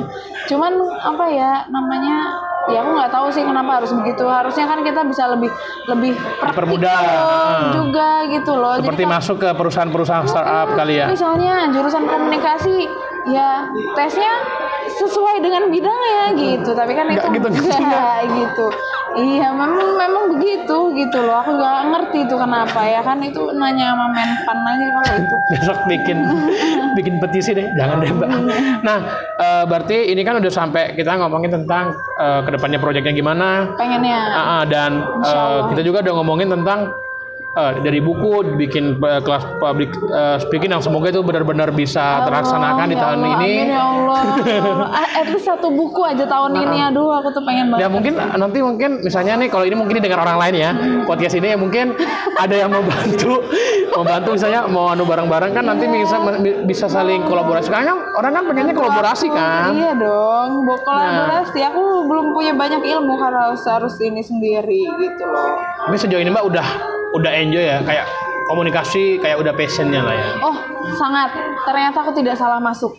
cuman 0.50 0.72
apa 1.04 1.24
ya 1.28 1.52
namanya 1.68 2.16
ya 2.66 2.82
aku 2.82 2.90
nggak 2.92 3.10
tahu 3.10 3.26
sih 3.30 3.42
kenapa 3.42 3.78
harus 3.78 3.94
begitu 3.94 4.24
harusnya 4.24 4.66
kan 4.66 4.82
kita 4.82 5.00
bisa 5.02 5.24
lebih 5.28 5.50
lebih 5.86 6.12
Dipermudah, 6.44 6.98
heeh. 6.98 7.62
juga 7.72 8.10
gitu 8.26 8.52
loh 8.52 8.74
Seperti 8.76 9.02
kalau- 9.02 9.14
masuk 9.14 9.36
ke 9.38 9.48
perusahaan-perusahaan 9.52 10.26
startup 10.26 10.68
kali 10.74 10.98
ya. 10.98 11.06
Misalnya 11.06 11.70
jurusan 11.70 12.04
komunikasi 12.04 12.90
ya 13.26 13.66
tesnya 13.94 14.32
sesuai 14.88 15.38
dengan 15.38 15.66
bidangnya 15.66 16.22
gitu, 16.34 16.70
tapi 16.72 16.94
kan 16.94 17.06
itu 17.08 17.18
Nggak 17.20 17.34
gitu-gitu, 17.36 17.70
enggak 17.76 18.18
gitu. 18.30 18.66
Iya, 19.14 19.54
memang 19.54 19.94
memang 19.94 20.24
begitu 20.34 20.76
gitu 20.98 21.18
loh. 21.22 21.38
Aku 21.38 21.54
nggak 21.54 21.76
ngerti 21.94 22.18
itu 22.26 22.34
kenapa 22.34 22.80
ya 22.82 23.00
kan 23.00 23.22
itu 23.22 23.38
nanya 23.54 23.94
sama 23.94 24.06
Menpan 24.10 24.58
aja 24.66 24.86
kalau 24.90 25.12
itu. 25.14 25.36
Besok 25.54 25.78
bikin 25.86 26.18
bikin 26.98 27.14
petisi 27.22 27.54
deh, 27.54 27.70
jangan 27.78 28.02
deh 28.02 28.10
mbak. 28.10 28.28
Nah, 28.82 28.98
eh, 29.38 29.64
berarti 29.64 30.10
ini 30.10 30.26
kan 30.26 30.42
udah 30.42 30.50
sampai 30.50 30.98
kita 30.98 31.14
ngomongin 31.22 31.54
tentang 31.54 31.94
eh, 32.18 32.40
ke 32.42 32.50
depannya 32.50 32.82
proyeknya 32.82 33.14
gimana, 33.14 33.70
Pengennya 33.78 34.18
Ah, 34.26 34.40
ah, 34.42 34.62
dan 34.66 35.00
Allah. 35.22 35.70
kita 35.70 35.86
juga 35.86 36.02
udah 36.02 36.14
ngomongin 36.18 36.50
tentang 36.50 36.90
eh, 37.56 37.72
dari 37.80 37.98
buku 37.98 38.28
bikin 38.54 38.84
eh, 38.98 39.20
kelas 39.20 39.44
public 39.58 39.90
eh, 40.06 40.36
speaking 40.38 40.70
yang 40.70 40.80
semoga 40.80 41.08
itu 41.08 41.20
benar-benar 41.20 41.72
bisa 41.72 42.22
terlaksanakan 42.22 42.86
di 42.86 42.96
Ya 42.96 43.02
tahun 43.02 43.18
Allah, 43.18 43.26
ini. 43.26 43.34
Amin 43.34 43.66
ya 43.66 43.82
Allah. 43.82 44.20
ya 44.44 44.60
Allah. 44.62 44.88
Ah, 44.92 45.08
At 45.16 45.28
least 45.28 45.44
satu 45.44 45.68
buku 45.70 46.00
aja 46.02 46.24
tahun 46.24 46.52
ini. 46.54 46.78
Aduh, 46.86 47.08
aku 47.10 47.28
tuh 47.30 47.42
pengen 47.42 47.72
Ya 47.72 47.88
banget. 47.88 47.90
mungkin 47.90 48.12
nanti 48.16 48.58
mungkin 48.60 48.90
misalnya 49.00 49.34
nih 49.36 49.48
kalau 49.48 49.64
ini 49.64 49.74
mungkin 49.74 49.96
didengar 49.96 50.20
orang 50.20 50.38
lain 50.38 50.54
ya 50.54 50.70
podcast 51.04 51.34
ini 51.34 51.52
ya 51.52 51.58
mungkin 51.58 51.96
ada 52.36 52.52
yang 52.52 52.68
mau 52.68 52.82
bantu 52.82 53.40
mau 53.90 54.04
bantu 54.10 54.28
misalnya 54.34 54.66
mau 54.66 54.88
anu 54.88 55.02
bareng-bareng 55.02 55.52
kan 55.52 55.64
nanti 55.64 55.84
bisa 55.86 56.16
bisa 56.62 56.86
saling 56.86 57.24
kolaborasi 57.24 57.66
karena 57.66 57.90
kan 57.90 57.98
orang 58.14 58.32
kan 58.32 58.44
pengennya 58.44 58.74
kolaborasi 58.74 59.26
kan 59.28 59.72
Iya 59.72 59.92
dong, 59.96 60.62
mau 60.62 60.78
kolaborasi. 60.78 61.58
Aku 61.64 61.82
belum 62.04 62.32
punya 62.32 62.52
banyak 62.52 62.82
ilmu 62.82 63.14
harus 63.16 63.60
harus 63.64 63.94
ini 63.98 64.20
sendiri 64.20 64.82
gitu 64.96 65.24
loh. 65.24 65.56
tapi 65.86 65.96
sejauh 65.96 66.18
ini 66.18 66.28
mbak 66.28 66.44
udah 66.44 66.66
udah 67.14 67.30
enjoy 67.30 67.62
ya 67.62 67.78
kayak 67.84 68.06
komunikasi 68.50 69.18
kayak 69.22 69.38
udah 69.42 69.52
passionnya 69.54 70.02
lah 70.02 70.14
ya 70.14 70.28
Oh, 70.42 70.56
sangat. 70.96 71.30
Ternyata 71.66 71.98
aku 72.06 72.12
tidak 72.14 72.38
salah 72.38 72.62
masuk. 72.62 72.94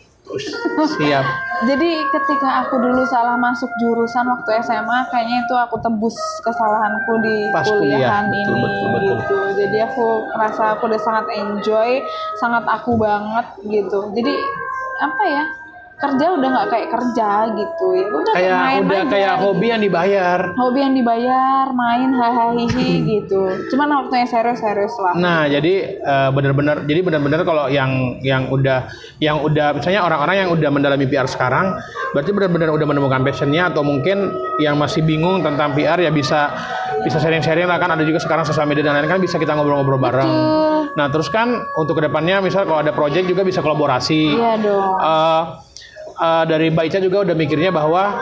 Siap 0.99 1.23
Jadi 1.71 1.89
ketika 2.13 2.67
aku 2.67 2.77
dulu 2.77 3.01
salah 3.09 3.39
masuk 3.39 3.71
jurusan 3.81 4.27
waktu 4.29 4.61
SMA, 4.61 5.09
kayaknya 5.09 5.41
itu 5.47 5.55
aku 5.57 5.79
tebus 5.81 6.13
kesalahanku 6.45 7.17
di 7.23 7.49
Pas 7.49 7.65
kuliah, 7.65 7.97
kuliahan 7.97 8.25
betul, 8.29 8.37
ini 8.37 8.61
betul, 8.61 8.87
betul. 8.91 9.07
gitu. 9.07 9.37
Jadi 9.65 9.77
aku 9.81 10.05
merasa 10.37 10.63
aku 10.77 10.85
udah 10.85 11.01
sangat 11.01 11.25
enjoy, 11.33 12.03
sangat 12.37 12.61
aku 12.69 12.99
banget 12.99 13.47
gitu. 13.65 13.99
Jadi 14.13 14.33
apa 15.01 15.23
ya? 15.25 15.43
Kerja 15.97 16.25
udah 16.29 16.47
nggak 16.53 16.67
kayak 16.69 16.87
kerja 16.93 17.29
gitu 17.57 17.85
ya. 17.97 18.05
Udah 18.13 18.33
kayak 18.37 18.53
main 18.53 18.81
udah 18.85 19.01
aja. 19.01 19.09
kayak 19.09 19.33
hobi 19.41 19.65
yang 19.73 19.81
dibayar 19.81 20.39
hobi 20.53 20.79
yang 20.85 20.93
dibayar, 20.93 21.65
main 21.73 22.09
hahaha 22.13 22.53
gitu. 23.17 23.41
Cuman 23.73 23.87
waktunya 24.05 24.29
serius-serius 24.29 24.93
lah. 25.01 25.13
Nah, 25.17 25.49
jadi 25.49 25.97
eh, 25.97 26.29
benar-benar 26.29 26.85
jadi 26.85 27.01
benar-benar 27.01 27.41
kalau 27.41 27.65
yang 27.65 28.21
yang 28.21 28.45
udah 28.53 28.85
yang 29.17 29.41
udah 29.41 29.73
misalnya 29.73 30.05
orang-orang 30.05 30.45
yang 30.45 30.49
udah 30.53 30.69
mendalami 30.69 31.09
PR 31.09 31.25
sekarang, 31.25 31.73
berarti 32.13 32.29
benar-benar 32.29 32.69
udah 32.77 32.87
menemukan 32.87 33.25
passionnya 33.25 33.73
atau 33.73 33.81
mungkin 33.81 34.29
yang 34.61 34.77
masih 34.77 35.01
bingung 35.01 35.41
tentang 35.41 35.73
PR 35.73 35.97
ya 35.97 36.13
bisa 36.13 36.53
bisa 37.01 37.17
sharing-sharing 37.17 37.65
lah 37.65 37.81
kan 37.81 37.93
ada 37.93 38.05
juga 38.05 38.21
sekarang 38.21 38.45
sosial 38.45 38.69
media 38.69 38.85
dan 38.85 38.97
lain 38.97 39.09
kan 39.09 39.17
bisa 39.17 39.41
kita 39.41 39.53
ngobrol-ngobrol 39.57 39.97
bareng. 39.97 40.29
Betul. 40.29 40.93
Nah 40.97 41.07
terus 41.13 41.29
kan 41.29 41.61
untuk 41.77 42.01
ke 42.01 42.09
depannya 42.09 42.41
misal 42.41 42.65
kalau 42.65 42.81
ada 42.81 42.93
project 42.93 43.29
juga 43.29 43.45
bisa 43.45 43.61
kolaborasi. 43.61 44.33
Iya 44.33 44.53
dong. 44.61 44.93
Eh, 44.97 45.41
eh, 46.17 46.43
dari 46.49 46.73
Mbak 46.73 46.85
Ica 46.89 46.99
juga 46.99 47.23
udah 47.23 47.35
mikirnya 47.37 47.69
bahwa 47.69 48.17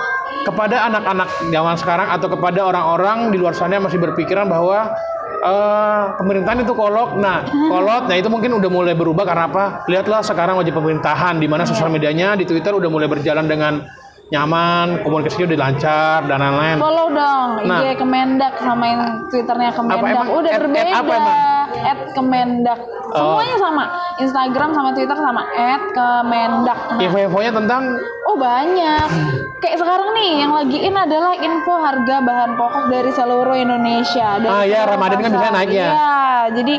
kepada 0.45 0.85
anak-anak 0.91 1.29
zaman 1.49 1.75
sekarang 1.79 2.07
atau 2.13 2.27
kepada 2.29 2.61
orang-orang 2.61 3.33
di 3.33 3.37
luar 3.41 3.57
sana 3.57 3.81
yang 3.81 3.85
masih 3.89 3.97
berpikiran 3.97 4.45
bahwa 4.45 4.93
eh, 5.41 6.03
pemerintahan 6.21 6.61
itu 6.61 6.73
kolot. 6.77 7.17
Nah, 7.17 7.49
kolot. 7.49 8.05
Nah 8.05 8.15
itu 8.15 8.29
mungkin 8.29 8.53
udah 8.55 8.69
mulai 8.69 8.93
berubah 8.93 9.25
karena 9.25 9.49
apa? 9.49 9.65
Lihatlah 9.89 10.21
sekarang 10.21 10.61
wajib 10.61 10.77
pemerintahan 10.77 11.41
di 11.41 11.47
mana 11.49 11.65
sosial 11.65 11.89
medianya 11.89 12.37
di 12.37 12.45
Twitter 12.45 12.75
udah 12.75 12.89
mulai 12.91 13.09
berjalan 13.09 13.49
dengan 13.49 13.81
nyaman, 14.25 15.05
komunikasinya 15.05 15.45
udah 15.47 15.59
lancar 15.61 16.19
dan 16.25 16.37
lain-lain. 16.39 16.77
Follow 16.81 17.07
dong 17.09 17.49
IG 17.61 17.69
Nah. 17.69 17.93
Kemendak 17.95 18.53
sama 18.57 18.83
yang 18.83 19.01
Twitternya 19.29 19.71
Kemendak. 19.71 20.01
emang? 20.01 20.27
Udah 20.33 20.49
At- 20.49 20.57
at 20.57 20.61
berbeda. 20.65 20.89
apa 20.91 21.11
emang? 21.13 21.37
Oh. 21.37 21.85
At 21.85 21.99
Kemendak. 22.11 22.79
Semuanya 23.05 23.57
sama. 23.57 23.83
Instagram 24.15 24.69
sama 24.71 24.89
Twitter 24.91 25.13
sama 25.13 25.41
at 25.51 25.83
Kemendak. 25.91 26.79
Nah, 26.89 27.01
Info-infonya 27.01 27.51
tentang 27.53 27.83
Oh 28.25 28.35
banyak. 28.35 29.07
Kayak 29.61 29.77
sekarang 29.77 30.09
nih 30.11 30.31
yang 30.41 30.51
lagi 30.51 30.77
in 30.79 30.95
adalah 30.95 31.37
info 31.37 31.73
harga 31.77 32.15
bahan 32.19 32.51
pokok 32.55 32.83
dari 32.89 33.11
seluruh 33.11 33.53
Indonesia. 33.55 34.41
Dari 34.41 34.49
Ah, 34.49 34.65
ya, 34.65 34.81
Ramadan 34.83 35.21
kan 35.21 35.31
bisa 35.31 35.49
naik 35.49 35.69
ya. 35.69 35.87
Iya, 35.87 36.17
jadi 36.51 36.75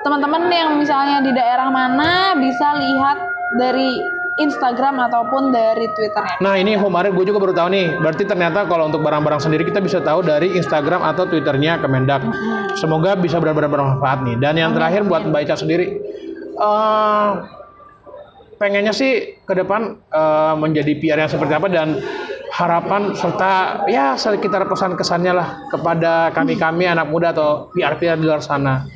teman-teman 0.00 0.42
yang 0.46 0.70
misalnya 0.78 1.18
di 1.18 1.34
daerah 1.34 1.66
mana 1.66 2.38
bisa 2.38 2.78
lihat 2.78 3.18
dari 3.58 3.98
Instagram 4.36 5.00
ataupun 5.08 5.48
dari 5.48 5.88
Twitternya. 5.96 6.36
Nah 6.44 6.60
ini 6.60 6.76
kemarin 6.76 7.16
gue 7.16 7.24
juga 7.24 7.40
baru 7.40 7.54
tahu 7.56 7.68
nih. 7.72 7.86
Berarti 8.04 8.22
ternyata 8.28 8.68
kalau 8.68 8.92
untuk 8.92 9.00
barang-barang 9.00 9.40
sendiri 9.40 9.64
kita 9.64 9.80
bisa 9.80 10.04
tahu 10.04 10.20
dari 10.20 10.52
Instagram 10.52 11.00
atau 11.00 11.24
Twitternya 11.24 11.80
Kemendak. 11.80 12.20
Semoga 12.76 13.16
bisa 13.16 13.40
benar-benar 13.40 13.72
bermanfaat 13.72 14.28
nih. 14.28 14.36
Dan 14.36 14.60
yang 14.60 14.76
terakhir 14.76 15.08
buat 15.08 15.24
Mbak 15.24 15.40
Ica 15.48 15.56
sendiri, 15.56 15.86
eh 16.60 17.30
pengennya 18.60 18.92
sih 18.92 19.40
ke 19.44 19.52
depan 19.56 19.96
eh, 20.12 20.54
menjadi 20.60 20.92
PR 21.00 21.18
yang 21.24 21.32
seperti 21.32 21.52
apa 21.56 21.68
dan 21.72 21.96
harapan 22.56 23.12
serta 23.12 23.84
ya 23.84 24.16
sekitar 24.16 24.64
pesan 24.64 24.96
kesannya 24.96 25.32
lah 25.36 25.48
kepada 25.68 26.32
kami-kami 26.32 26.88
anak 26.88 27.12
muda 27.12 27.36
atau 27.36 27.68
PR-PR 27.76 28.16
di 28.16 28.24
luar 28.24 28.40
sana. 28.40 28.88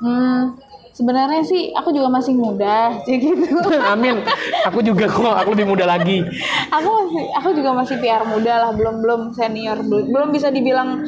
Hmm, 0.00 0.54
sebenarnya 1.00 1.40
sih 1.40 1.72
aku 1.72 1.90
juga 1.90 2.12
masih 2.12 2.36
muda, 2.36 3.00
sih 3.02 3.16
gitu. 3.16 3.56
Amin. 3.92 4.20
Aku 4.68 4.84
juga 4.84 5.08
kok, 5.08 5.32
aku 5.32 5.56
lebih 5.56 5.72
muda 5.72 5.88
lagi. 5.88 6.20
aku 6.68 6.88
masih 6.92 7.22
aku 7.34 7.48
juga 7.56 7.70
masih 7.72 7.96
PR 7.98 8.22
muda 8.22 8.54
lah, 8.60 8.70
belum 8.76 9.00
belum 9.00 9.20
senior, 9.32 9.80
belum, 9.80 10.12
belum 10.12 10.28
bisa 10.28 10.52
dibilang 10.52 11.00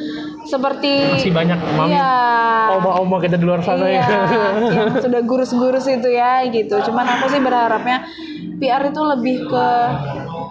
seperti 0.43 1.21
Masih 1.21 1.31
banyak 1.31 1.59
mami, 1.77 1.93
Iya. 1.93 2.11
oma-oma 2.75 3.21
kita 3.21 3.37
di 3.37 3.45
luar 3.45 3.61
sana 3.61 3.85
Iya, 3.85 4.01
ya. 4.01 4.17
yang 4.75 4.97
sudah 4.97 5.21
gurus-gurus 5.21 5.85
itu 5.85 6.09
ya 6.09 6.41
gitu. 6.49 6.81
Cuman 6.83 7.05
aku 7.05 7.29
sih 7.29 7.39
berharapnya 7.39 8.03
PR 8.57 8.83
itu 8.83 9.01
lebih 9.01 9.45
ke 9.45 9.67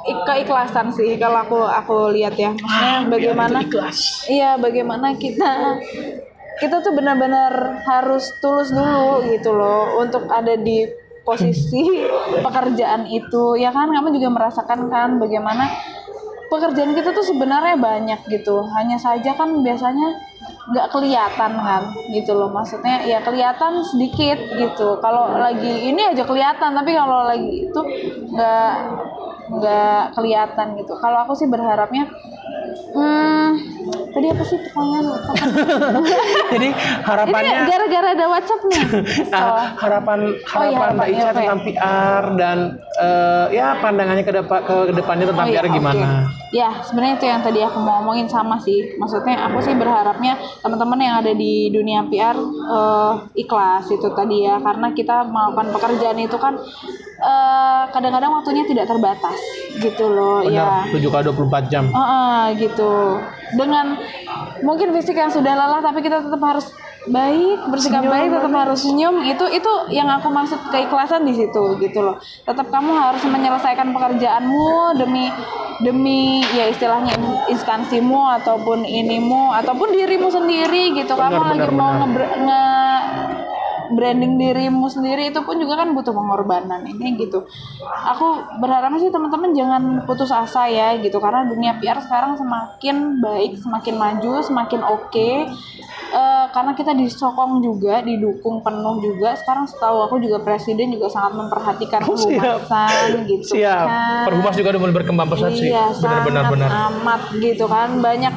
ik- 0.04 0.24
keikhlasan 0.24 0.94
sih 0.94 1.18
kalau 1.18 1.42
aku 1.42 1.58
aku 1.60 1.96
lihat 2.14 2.38
ya. 2.38 2.54
Maksudnya 2.54 2.94
bagaimana. 3.10 3.58
Iya, 4.24 4.56
bagaimana 4.56 5.18
kita 5.18 5.76
kita 6.60 6.84
tuh 6.84 6.92
benar-benar 6.92 7.80
harus 7.86 8.28
tulus 8.42 8.68
dulu 8.68 9.24
gitu 9.30 9.52
loh 9.54 10.02
untuk 10.02 10.28
ada 10.28 10.58
di 10.58 10.84
posisi 11.22 12.02
pekerjaan 12.46 13.08
itu. 13.08 13.56
Ya 13.56 13.70
kan 13.70 13.88
kamu 13.88 14.16
juga 14.18 14.28
merasakan 14.28 14.90
kan 14.92 15.16
bagaimana 15.16 15.70
pekerjaan 16.52 16.92
kita 16.92 17.16
tuh 17.16 17.24
sebenarnya 17.24 17.78
banyak 17.80 18.20
gitu. 18.28 18.66
Hanya 18.76 19.00
saja 19.00 19.32
kan 19.32 19.64
biasanya 19.64 20.32
nggak 20.62 20.94
kelihatan 20.94 21.52
kan 21.58 21.82
gitu 22.14 22.38
loh 22.38 22.50
maksudnya 22.54 23.02
ya 23.02 23.18
kelihatan 23.18 23.82
sedikit 23.82 24.38
gitu 24.54 24.94
kalau 25.02 25.34
lagi 25.34 25.90
ini 25.90 26.14
aja 26.14 26.22
kelihatan 26.22 26.70
tapi 26.78 26.94
kalau 26.94 27.26
lagi 27.26 27.66
itu 27.66 27.80
nggak 28.30 28.74
nggak 29.50 30.14
kelihatan 30.14 30.78
gitu 30.78 30.94
kalau 31.02 31.26
aku 31.26 31.34
sih 31.34 31.50
berharapnya 31.50 32.06
hmm, 32.94 33.48
tadi 34.12 34.26
apa 34.30 34.42
sih 34.46 34.58
pertanyaan 34.60 35.04
lupa 35.08 35.32
Jadi 36.52 36.68
ini 36.68 36.70
harapannya 37.02 37.52
gara-gara 37.64 38.08
ada 38.12 38.26
WhatsApp 38.28 38.62
nih 38.68 38.82
ah, 39.36 39.66
harapan 39.80 40.18
Oh 40.52 40.64
iya, 40.64 40.78
harapan 40.78 40.94
Mbak 40.94 41.08
harapannya 41.08 41.16
Ica 41.16 41.24
ya? 41.24 41.32
tentang 41.34 41.60
PR 41.64 42.24
dan 42.36 42.58
eh, 43.00 43.46
ya 43.56 43.66
pandangannya 43.80 44.24
ke 44.24 44.32
depan 44.36 44.60
ke 44.62 44.74
depannya 44.94 45.26
tentang 45.32 45.46
Oh 45.48 45.52
iya, 45.52 45.60
PR 45.64 45.66
gimana? 45.72 46.06
Ya, 46.52 46.84
sebenarnya 46.84 47.14
itu 47.16 47.26
yang 47.32 47.40
tadi 47.40 47.64
aku 47.64 47.80
mau 47.80 48.04
omongin 48.04 48.28
sama 48.28 48.60
sih. 48.60 48.92
Maksudnya 49.00 49.48
aku 49.48 49.64
sih 49.64 49.72
berharapnya 49.72 50.36
teman-teman 50.60 51.00
yang 51.00 51.14
ada 51.24 51.32
di 51.32 51.72
dunia 51.72 52.04
PR 52.12 52.36
eh, 52.68 53.12
ikhlas 53.40 53.88
itu 53.88 54.12
tadi 54.12 54.44
ya, 54.44 54.60
karena 54.60 54.92
kita 54.92 55.24
melakukan 55.24 55.72
pekerjaan 55.72 56.18
itu 56.20 56.36
kan 56.36 56.60
eh, 57.22 57.82
kadang-kadang 57.94 58.34
waktunya 58.34 58.66
tidak 58.66 58.90
terbatas 58.90 59.38
gitu 59.78 60.10
loh. 60.10 60.42
Ya. 60.42 60.84
Benar, 60.90 60.98
7 60.98 61.14
kali 61.14 61.22
24 61.30 61.72
jam. 61.72 61.84
Heeh, 61.88 62.42
gitu. 62.58 63.22
Dengan 63.54 63.96
mungkin 64.66 64.90
fisik 64.92 65.14
yang 65.14 65.30
sudah 65.30 65.54
lelah 65.54 65.80
tapi 65.80 66.02
kita 66.02 66.20
tetap 66.26 66.42
harus 66.42 66.66
baik, 67.02 67.66
bersikap 67.66 68.06
baik, 68.06 68.30
tetap 68.30 68.52
harus 68.52 68.78
senyum. 68.82 69.26
Itu 69.26 69.46
itu 69.50 69.72
yang 69.90 70.06
aku 70.06 70.30
maksud 70.30 70.70
keikhlasan 70.70 71.26
di 71.26 71.34
situ 71.34 71.78
gitu 71.78 71.98
loh. 71.98 72.16
Tetap 72.46 72.70
kamu 72.70 72.90
harus 72.94 73.22
menyelesaikan 73.26 73.90
pekerjaanmu 73.90 74.98
demi 74.98 75.26
demi 75.82 76.46
ya 76.54 76.70
istilahnya 76.70 77.18
instansimu 77.50 78.22
ataupun 78.38 78.86
inimu 78.86 79.50
ataupun 79.50 79.90
dirimu 79.90 80.30
sendiri 80.30 80.94
gitu. 80.94 81.14
Kamu 81.14 81.42
Benar, 81.42 81.50
lagi 81.50 81.66
benar, 81.66 81.74
mau 81.74 81.92
benar. 82.06 82.06
nge, 82.06 82.26
nge- 82.38 83.04
branding 83.92 84.36
dirimu 84.36 84.86
sendiri 84.86 85.28
itu 85.28 85.40
pun 85.40 85.56
juga 85.56 85.78
kan 85.78 85.92
butuh 85.92 86.10
pengorbanan 86.10 86.82
ini 86.82 87.16
gitu. 87.16 87.44
Aku 88.08 88.26
berharapnya 88.58 89.00
sih 89.00 89.10
teman-teman 89.10 89.52
jangan 89.52 89.82
putus 90.02 90.28
asa 90.28 90.66
ya 90.66 90.96
gitu 90.96 91.16
karena 91.16 91.44
dunia 91.44 91.76
PR 91.76 91.98
sekarang 91.98 92.34
semakin 92.34 92.96
baik, 93.18 93.58
semakin 93.58 93.94
maju, 93.94 94.32
semakin 94.40 94.80
oke. 94.82 95.30
Eh, 96.12 96.46
karena 96.50 96.72
kita 96.72 96.92
disokong 96.92 97.60
juga, 97.60 98.00
didukung 98.00 98.60
penuh 98.60 99.00
juga. 99.00 99.32
Sekarang 99.32 99.64
setahu 99.64 100.04
aku 100.04 100.20
juga 100.20 100.40
presiden 100.40 100.92
juga 100.92 101.08
sangat 101.08 101.32
memperhatikan 101.34 102.04
Oh, 102.04 102.12
siap. 102.14 102.68
kehumasan 102.68 103.24
gitu 103.24 103.56
Siap. 103.56 103.86
kan. 103.86 104.24
Perhumas 104.28 104.52
juga 104.52 104.68
udah 104.70 104.80
mulai 104.82 104.94
berkembang 104.94 105.28
pesat 105.28 105.52
sih. 105.52 105.72
Iya, 105.72 105.88
Benar-benar 105.96 106.42
sangat 106.42 106.52
benar. 106.52 106.68
amat 106.92 107.22
gitu 107.38 107.64
kan. 107.64 107.88
Banyak 107.98 108.34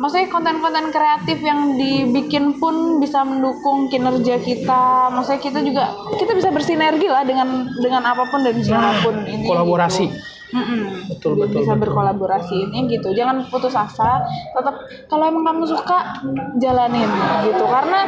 maksudnya 0.00 0.32
konten-konten 0.32 0.88
kreatif 0.88 1.38
yang 1.44 1.76
dibikin 1.76 2.56
pun 2.56 2.98
bisa 2.98 3.20
mendukung 3.22 3.92
kinerja 3.92 4.40
kita. 4.40 5.12
Maksudnya 5.12 5.40
kita 5.44 5.60
juga 5.60 5.84
kita 6.16 6.32
bisa 6.32 6.48
bersinergi 6.48 7.06
lah 7.06 7.22
dengan 7.22 7.68
dengan 7.78 8.02
apa 8.08 8.24
pun 8.26 8.40
dan 8.40 8.56
siapa 8.58 9.04
pun 9.04 9.14
ini. 9.28 9.44
kolaborasi. 9.44 10.06
gitu. 10.08 10.28
Mm-mm. 10.50 11.06
Betul, 11.06 11.38
Bi- 11.38 11.46
betul, 11.46 11.62
bisa 11.62 11.78
betul. 11.78 11.82
berkolaborasi 11.86 12.56
ini 12.58 12.90
gitu. 12.90 13.14
Jangan 13.14 13.46
putus 13.46 13.70
asa. 13.70 14.26
Tetap 14.50 14.82
kalau 15.06 15.30
emang 15.30 15.46
kamu 15.46 15.62
suka 15.62 16.26
jalanin 16.58 17.06
gitu 17.46 17.64
karena 17.70 18.00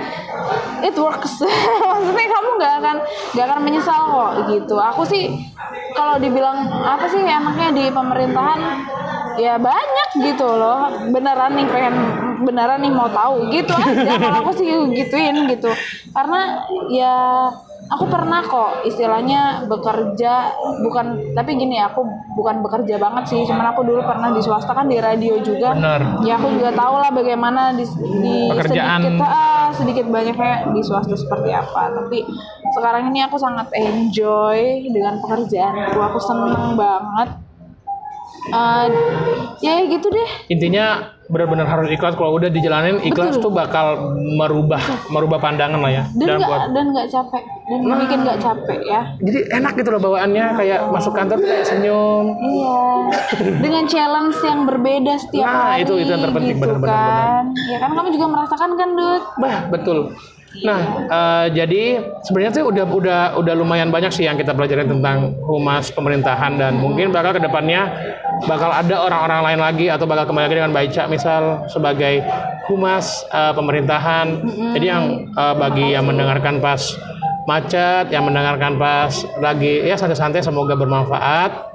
it 0.82 0.96
works. 0.98 1.38
Maksudnya 2.02 2.28
kamu 2.34 2.48
nggak 2.58 2.74
akan 2.82 2.96
nggak 3.38 3.46
akan 3.46 3.60
menyesal 3.62 4.00
kok 4.10 4.32
gitu. 4.50 4.74
Aku 4.74 5.06
sih 5.06 5.30
kalau 5.94 6.18
dibilang 6.18 6.66
apa 6.82 7.06
sih 7.06 7.22
enaknya 7.22 7.68
di 7.78 7.84
pemerintahan 7.94 8.60
ya 9.38 9.56
banyak 9.60 10.08
gitu 10.20 10.48
loh. 10.48 11.08
Beneran 11.12 11.52
nih 11.56 11.66
pengen 11.68 11.94
beneran 12.44 12.80
nih 12.82 12.92
mau 12.92 13.08
tahu. 13.08 13.48
Gitu 13.52 13.72
aja. 13.72 14.12
Kalau 14.18 14.38
aku 14.44 14.50
sih 14.56 14.68
gituin 14.96 15.36
gitu. 15.48 15.70
Karena 16.12 16.66
ya 16.92 17.14
aku 17.92 18.08
pernah 18.08 18.40
kok 18.46 18.88
istilahnya 18.88 19.68
bekerja 19.68 20.54
bukan 20.80 21.36
tapi 21.36 21.60
gini 21.60 21.76
aku 21.82 22.06
bukan 22.38 22.64
bekerja 22.64 22.96
banget 22.96 23.24
sih. 23.28 23.40
Cuman 23.44 23.72
aku 23.74 23.84
dulu 23.84 24.00
pernah 24.04 24.32
di 24.32 24.40
swasta 24.40 24.72
kan 24.72 24.86
di 24.88 24.96
radio 25.00 25.40
juga. 25.40 25.76
Benar. 25.76 26.24
ya 26.24 26.38
aku 26.38 26.48
juga 26.56 26.70
tahu 26.72 26.94
lah 27.00 27.10
bagaimana 27.10 27.76
di, 27.76 27.84
di 28.22 28.48
Pekerjaan. 28.48 29.00
sedikit 29.02 29.26
ah, 29.26 29.68
sedikit 29.74 30.06
banyaknya 30.08 30.72
di 30.72 30.80
swasta 30.80 31.14
seperti 31.18 31.50
apa. 31.52 31.92
Tapi 31.92 32.18
sekarang 32.72 33.12
ini 33.12 33.20
aku 33.28 33.36
sangat 33.36 33.68
enjoy 33.76 34.88
dengan 34.88 35.20
pekerjaanku 35.20 35.98
aku 36.00 36.18
seneng 36.18 36.72
banget 36.78 37.41
Eh, 38.44 38.86
ya 39.60 39.86
gitu 39.86 40.06
deh 40.08 40.28
Intinya 40.48 40.98
benar-benar 41.24 41.64
harus 41.64 41.88
ikhlas 41.88 42.12
kalau 42.12 42.34
udah 42.34 42.50
dijalanin 42.50 42.98
ikhlas 43.00 43.38
tuh 43.38 43.48
bakal 43.48 44.12
merubah 44.34 44.82
merubah 45.08 45.38
pandangan 45.38 45.78
lah 45.78 45.92
ya. 45.92 46.04
dan 46.12 46.26
Dan 46.26 46.36
nggak 46.36 46.48
buat 46.50 46.60
dan 46.68 46.84
nggak 46.90 47.06
capek 47.08 47.42
dan 47.62 47.78
bikin 47.96 48.18
nggak 48.20 48.38
capek 48.38 48.78
ya 48.82 49.00
jadi 49.16 49.38
enak 49.54 49.72
gitu 49.76 49.88
loh 49.88 50.00
bawaannya 50.02 50.44
kayak 50.52 50.80
masuk 50.90 51.14
kantor 51.14 51.38
tuh 51.38 51.48
kayak 51.48 51.64
senyum. 51.64 52.24
Iya, 52.34 52.76
dengan 53.56 53.84
challenge 53.86 54.36
yang 54.42 54.60
berbeda 54.66 55.12
setiap 55.16 55.46
Nah, 55.46 55.62
hari. 55.70 55.86
itu- 55.86 55.96
itu 55.96 56.10
yang 56.10 56.20
terpenting, 56.20 56.50
gitu 56.52 56.66
benar-benar, 56.66 56.98
kan. 56.98 57.44
Ya 57.64 57.76
kan 57.78 57.90
kamu 57.94 58.08
juga 58.10 58.26
merasakan 58.28 58.70
kan, 58.74 58.88
Dut? 58.92 59.22
Bah, 59.38 59.56
betul. 59.70 59.98
Nah, 60.60 61.08
eh, 61.08 61.46
jadi 61.56 62.12
sebenarnya 62.28 62.52
tuh 62.60 62.68
udah 62.68 62.84
udah 62.84 63.20
udah 63.40 63.54
lumayan 63.56 63.88
banyak 63.88 64.12
sih 64.12 64.28
yang 64.28 64.36
kita 64.36 64.52
pelajari 64.52 64.84
tentang 64.84 65.32
humas 65.48 65.88
pemerintahan 65.88 66.60
dan 66.60 66.76
mungkin 66.76 67.08
bakal 67.08 67.32
ke 67.32 67.40
depannya 67.40 67.88
bakal 68.44 68.68
ada 68.68 69.08
orang-orang 69.08 69.40
lain 69.48 69.60
lagi 69.64 69.86
atau 69.88 70.04
bakal 70.04 70.28
kembali 70.28 70.44
lagi 70.52 70.56
dengan 70.60 70.74
Baica 70.76 71.08
misal 71.08 71.64
sebagai 71.72 72.20
humas 72.68 73.24
eh, 73.32 73.52
pemerintahan. 73.56 74.44
Jadi 74.76 74.86
yang 74.86 75.32
eh, 75.32 75.54
bagi 75.56 75.96
yang 75.96 76.04
mendengarkan 76.04 76.60
pas 76.60 76.84
macet, 77.48 78.12
yang 78.12 78.28
mendengarkan 78.28 78.76
pas 78.76 79.24
lagi 79.40 79.88
ya 79.88 79.96
santai-santai 79.96 80.44
semoga 80.44 80.76
bermanfaat. 80.76 81.71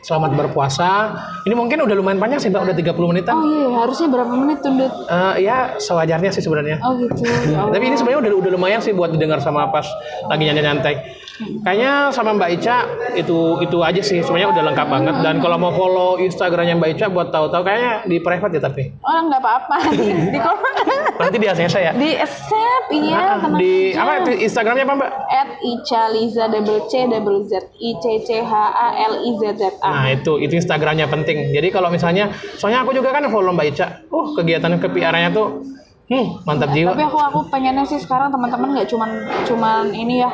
Selamat 0.00 0.32
berpuasa. 0.32 1.12
Ini 1.44 1.54
mungkin 1.56 1.84
udah 1.84 1.96
lumayan 1.96 2.20
panjang 2.20 2.40
sih, 2.40 2.48
Mbak. 2.48 2.72
Udah 2.72 2.76
30 2.76 3.10
menitan. 3.12 3.34
Oh 3.36 3.44
iya, 3.44 3.68
harusnya 3.84 4.08
berapa 4.08 4.32
menit 4.32 4.58
tuh, 4.64 4.72
Dut? 4.76 4.92
Eh, 5.08 5.34
ya 5.44 5.76
sewajarnya 5.76 6.30
sih 6.32 6.42
sebenarnya. 6.44 6.80
Oh 6.80 6.96
gitu. 6.96 7.20
Oh. 7.56 7.68
Tapi 7.74 7.84
ini 7.84 7.96
sebenarnya 7.96 8.20
udah 8.28 8.32
udah 8.40 8.50
lumayan 8.56 8.80
sih 8.80 8.92
buat 8.92 9.12
didengar 9.12 9.40
sama 9.44 9.68
pas 9.68 9.84
lagi 10.28 10.42
nyantai-nyantai. 10.48 10.94
Kayaknya 11.40 11.92
sama 12.12 12.36
Mbak 12.36 12.50
Ica 12.60 12.76
itu 13.16 13.60
itu 13.64 13.78
aja 13.80 14.00
sih 14.04 14.20
sebenarnya 14.20 14.52
udah 14.52 14.62
lengkap 14.72 14.88
banget 14.88 15.14
dan 15.24 15.40
kalau 15.40 15.56
mau 15.56 15.72
follow 15.72 16.20
Instagramnya 16.20 16.76
Mbak 16.76 16.90
Ica 16.96 17.06
buat 17.08 17.32
tahu-tahu 17.32 17.64
kayaknya 17.64 17.92
di 18.04 18.16
private 18.20 18.52
ya 18.56 18.60
tapi 18.60 18.82
Oh 19.00 19.20
nggak 19.24 19.40
apa-apa 19.40 19.76
di 19.98 20.08
di 20.30 20.38
komen 20.38 20.72
nanti 21.16 21.36
di 21.36 21.46
ACC 21.48 21.74
ya. 21.80 21.92
di 21.96 22.10
accept 22.16 22.86
iya 22.92 23.40
tenang 23.40 23.56
di 23.56 23.96
aja. 23.96 24.00
apa 24.04 24.12
Instagramnya 24.36 24.84
apa 24.84 24.94
Mbak? 25.00 25.10
at 25.30 25.50
Ica 25.60 26.02
Liza 26.12 26.44
double 26.48 26.80
C 26.88 26.92
double 27.08 27.40
Z 27.48 27.52
I 27.80 27.90
C 27.98 28.04
C 28.24 28.28
H 28.40 28.52
A 28.56 28.88
L 29.08 29.14
I 29.24 29.30
Z 29.40 29.42
Z 29.56 29.62
A 29.80 29.88
Nah 29.90 30.06
itu 30.12 30.36
itu 30.38 30.54
Instagramnya 30.56 31.08
penting. 31.08 31.52
Jadi 31.52 31.68
kalau 31.68 31.88
misalnya 31.88 32.30
soalnya 32.56 32.84
aku 32.84 32.92
juga 32.92 33.12
kan 33.12 33.24
follow 33.28 33.52
Mbak 33.52 33.66
Ica. 33.72 33.86
Oh 34.12 34.32
kegiatan 34.32 34.76
ke 34.76 34.88
PR-nya 34.88 35.32
tuh 35.32 35.64
hmm, 36.10 36.44
mantap 36.44 36.74
jiwa. 36.74 36.90
tapi 36.92 37.02
aku 37.06 37.18
aku 37.22 37.40
pengennya 37.48 37.86
sih 37.86 38.02
sekarang 38.02 38.34
teman-teman 38.34 38.74
nggak 38.74 38.88
cuman 38.90 39.10
cuman 39.46 39.94
ini 39.94 40.26
ya 40.26 40.28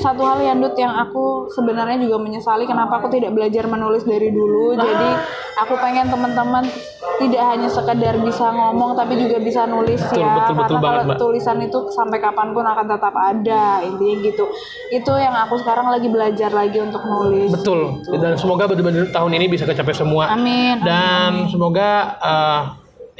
satu 0.00 0.24
hal 0.24 0.40
yang 0.40 0.58
Dut 0.58 0.74
yang 0.80 0.96
aku 0.96 1.52
sebenarnya 1.52 2.00
juga 2.00 2.16
menyesali 2.18 2.64
kenapa 2.64 3.04
aku 3.04 3.12
tidak 3.12 3.36
belajar 3.36 3.68
menulis 3.68 4.02
dari 4.08 4.32
dulu 4.32 4.74
jadi 4.74 5.10
aku 5.60 5.76
pengen 5.76 6.08
teman-teman 6.08 6.64
tidak 7.20 7.42
hanya 7.52 7.68
sekedar 7.68 8.16
bisa 8.24 8.48
ngomong 8.48 8.96
tapi 8.96 9.20
juga 9.20 9.36
bisa 9.44 9.68
nulis 9.68 10.00
Betul, 10.00 10.24
ya 10.24 10.32
betul, 10.40 10.54
betul 10.56 10.76
karena 10.80 10.80
banget, 10.80 11.00
kalau 11.04 11.12
Mbak. 11.12 11.18
tulisan 11.20 11.58
itu 11.60 11.78
sampai 11.92 12.18
kapan 12.18 12.48
pun 12.56 12.64
akan 12.64 12.86
tetap 12.88 13.14
ada 13.14 13.64
intinya 13.84 14.16
gitu 14.24 14.44
itu 14.88 15.12
yang 15.20 15.36
aku 15.36 15.60
sekarang 15.60 15.92
lagi 15.92 16.08
belajar 16.08 16.48
lagi 16.48 16.80
untuk 16.80 17.04
nulis 17.04 17.52
Betul. 17.52 18.00
Dan 18.16 18.40
semoga 18.40 18.64
betul-betul 18.70 19.12
tahun 19.12 19.32
ini 19.36 19.46
bisa 19.52 19.68
kecapai 19.68 19.92
semua. 19.92 20.32
amin 20.32 20.80
Dan 20.80 21.50
semoga 21.52 22.16
eh, 22.22 22.62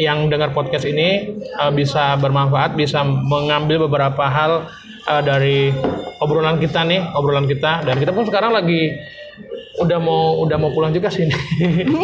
yang 0.01 0.33
dengar 0.33 0.57
podcast 0.57 0.89
ini 0.89 1.37
eh, 1.45 1.73
bisa 1.77 2.17
bermanfaat, 2.17 2.75
bisa 2.75 3.05
mengambil 3.05 3.85
beberapa 3.85 4.25
hal 4.25 4.67
eh, 5.07 5.23
dari 5.23 5.59
obrolan 6.25 6.57
kita 6.57 6.81
nih, 6.89 7.05
obrolan 7.13 7.45
kita. 7.45 7.85
Dan 7.85 8.01
kita 8.01 8.17
pun 8.17 8.25
sekarang 8.25 8.57
lagi 8.57 8.97
udah 9.81 9.99
mau 10.01 10.41
udah 10.45 10.57
mau 10.57 10.73
pulang 10.73 10.97
juga 10.97 11.13
sih. 11.13 11.29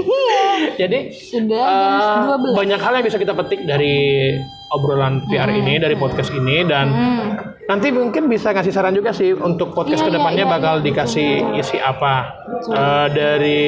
Jadi 0.81 1.13
sudah 1.13 2.41
12 2.41 2.57
banyak 2.57 2.81
hal 2.81 2.93
yang 3.01 3.05
bisa 3.05 3.21
kita 3.21 3.37
petik 3.37 3.65
dari 3.65 4.33
obrolan 4.73 5.25
PR 5.29 5.49
ini, 5.53 5.81
dari 5.81 5.97
podcast 5.97 6.33
ini 6.33 6.65
dan 6.65 6.87
hmm. 6.89 7.57
Nanti 7.67 7.91
mungkin 7.91 8.31
bisa 8.31 8.55
ngasih 8.55 8.71
saran 8.71 8.95
juga 8.95 9.11
sih 9.11 9.35
untuk 9.35 9.75
podcast 9.75 10.07
Iya, 10.07 10.15
ke 10.15 10.15
depannya 10.15 10.47
iya, 10.47 10.51
iya, 10.51 10.55
bakal 10.55 10.75
dikasih 10.87 11.31
isi 11.59 11.83
apa. 11.83 12.15
Eh, 12.63 13.07
dari 13.11 13.63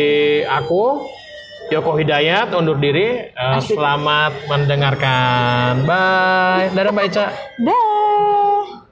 aku 0.47 1.03
Yoko 1.69 2.01
Hidayat 2.01 2.57
undur 2.57 2.81
diri. 2.81 3.29
Asik. 3.37 3.77
selamat 3.77 4.33
mendengarkan. 4.49 5.85
Bye. 5.85 6.73
Dadah 6.73 6.93
Mbak 6.97 7.05
Ica. 7.13 7.27
dah 7.61 8.88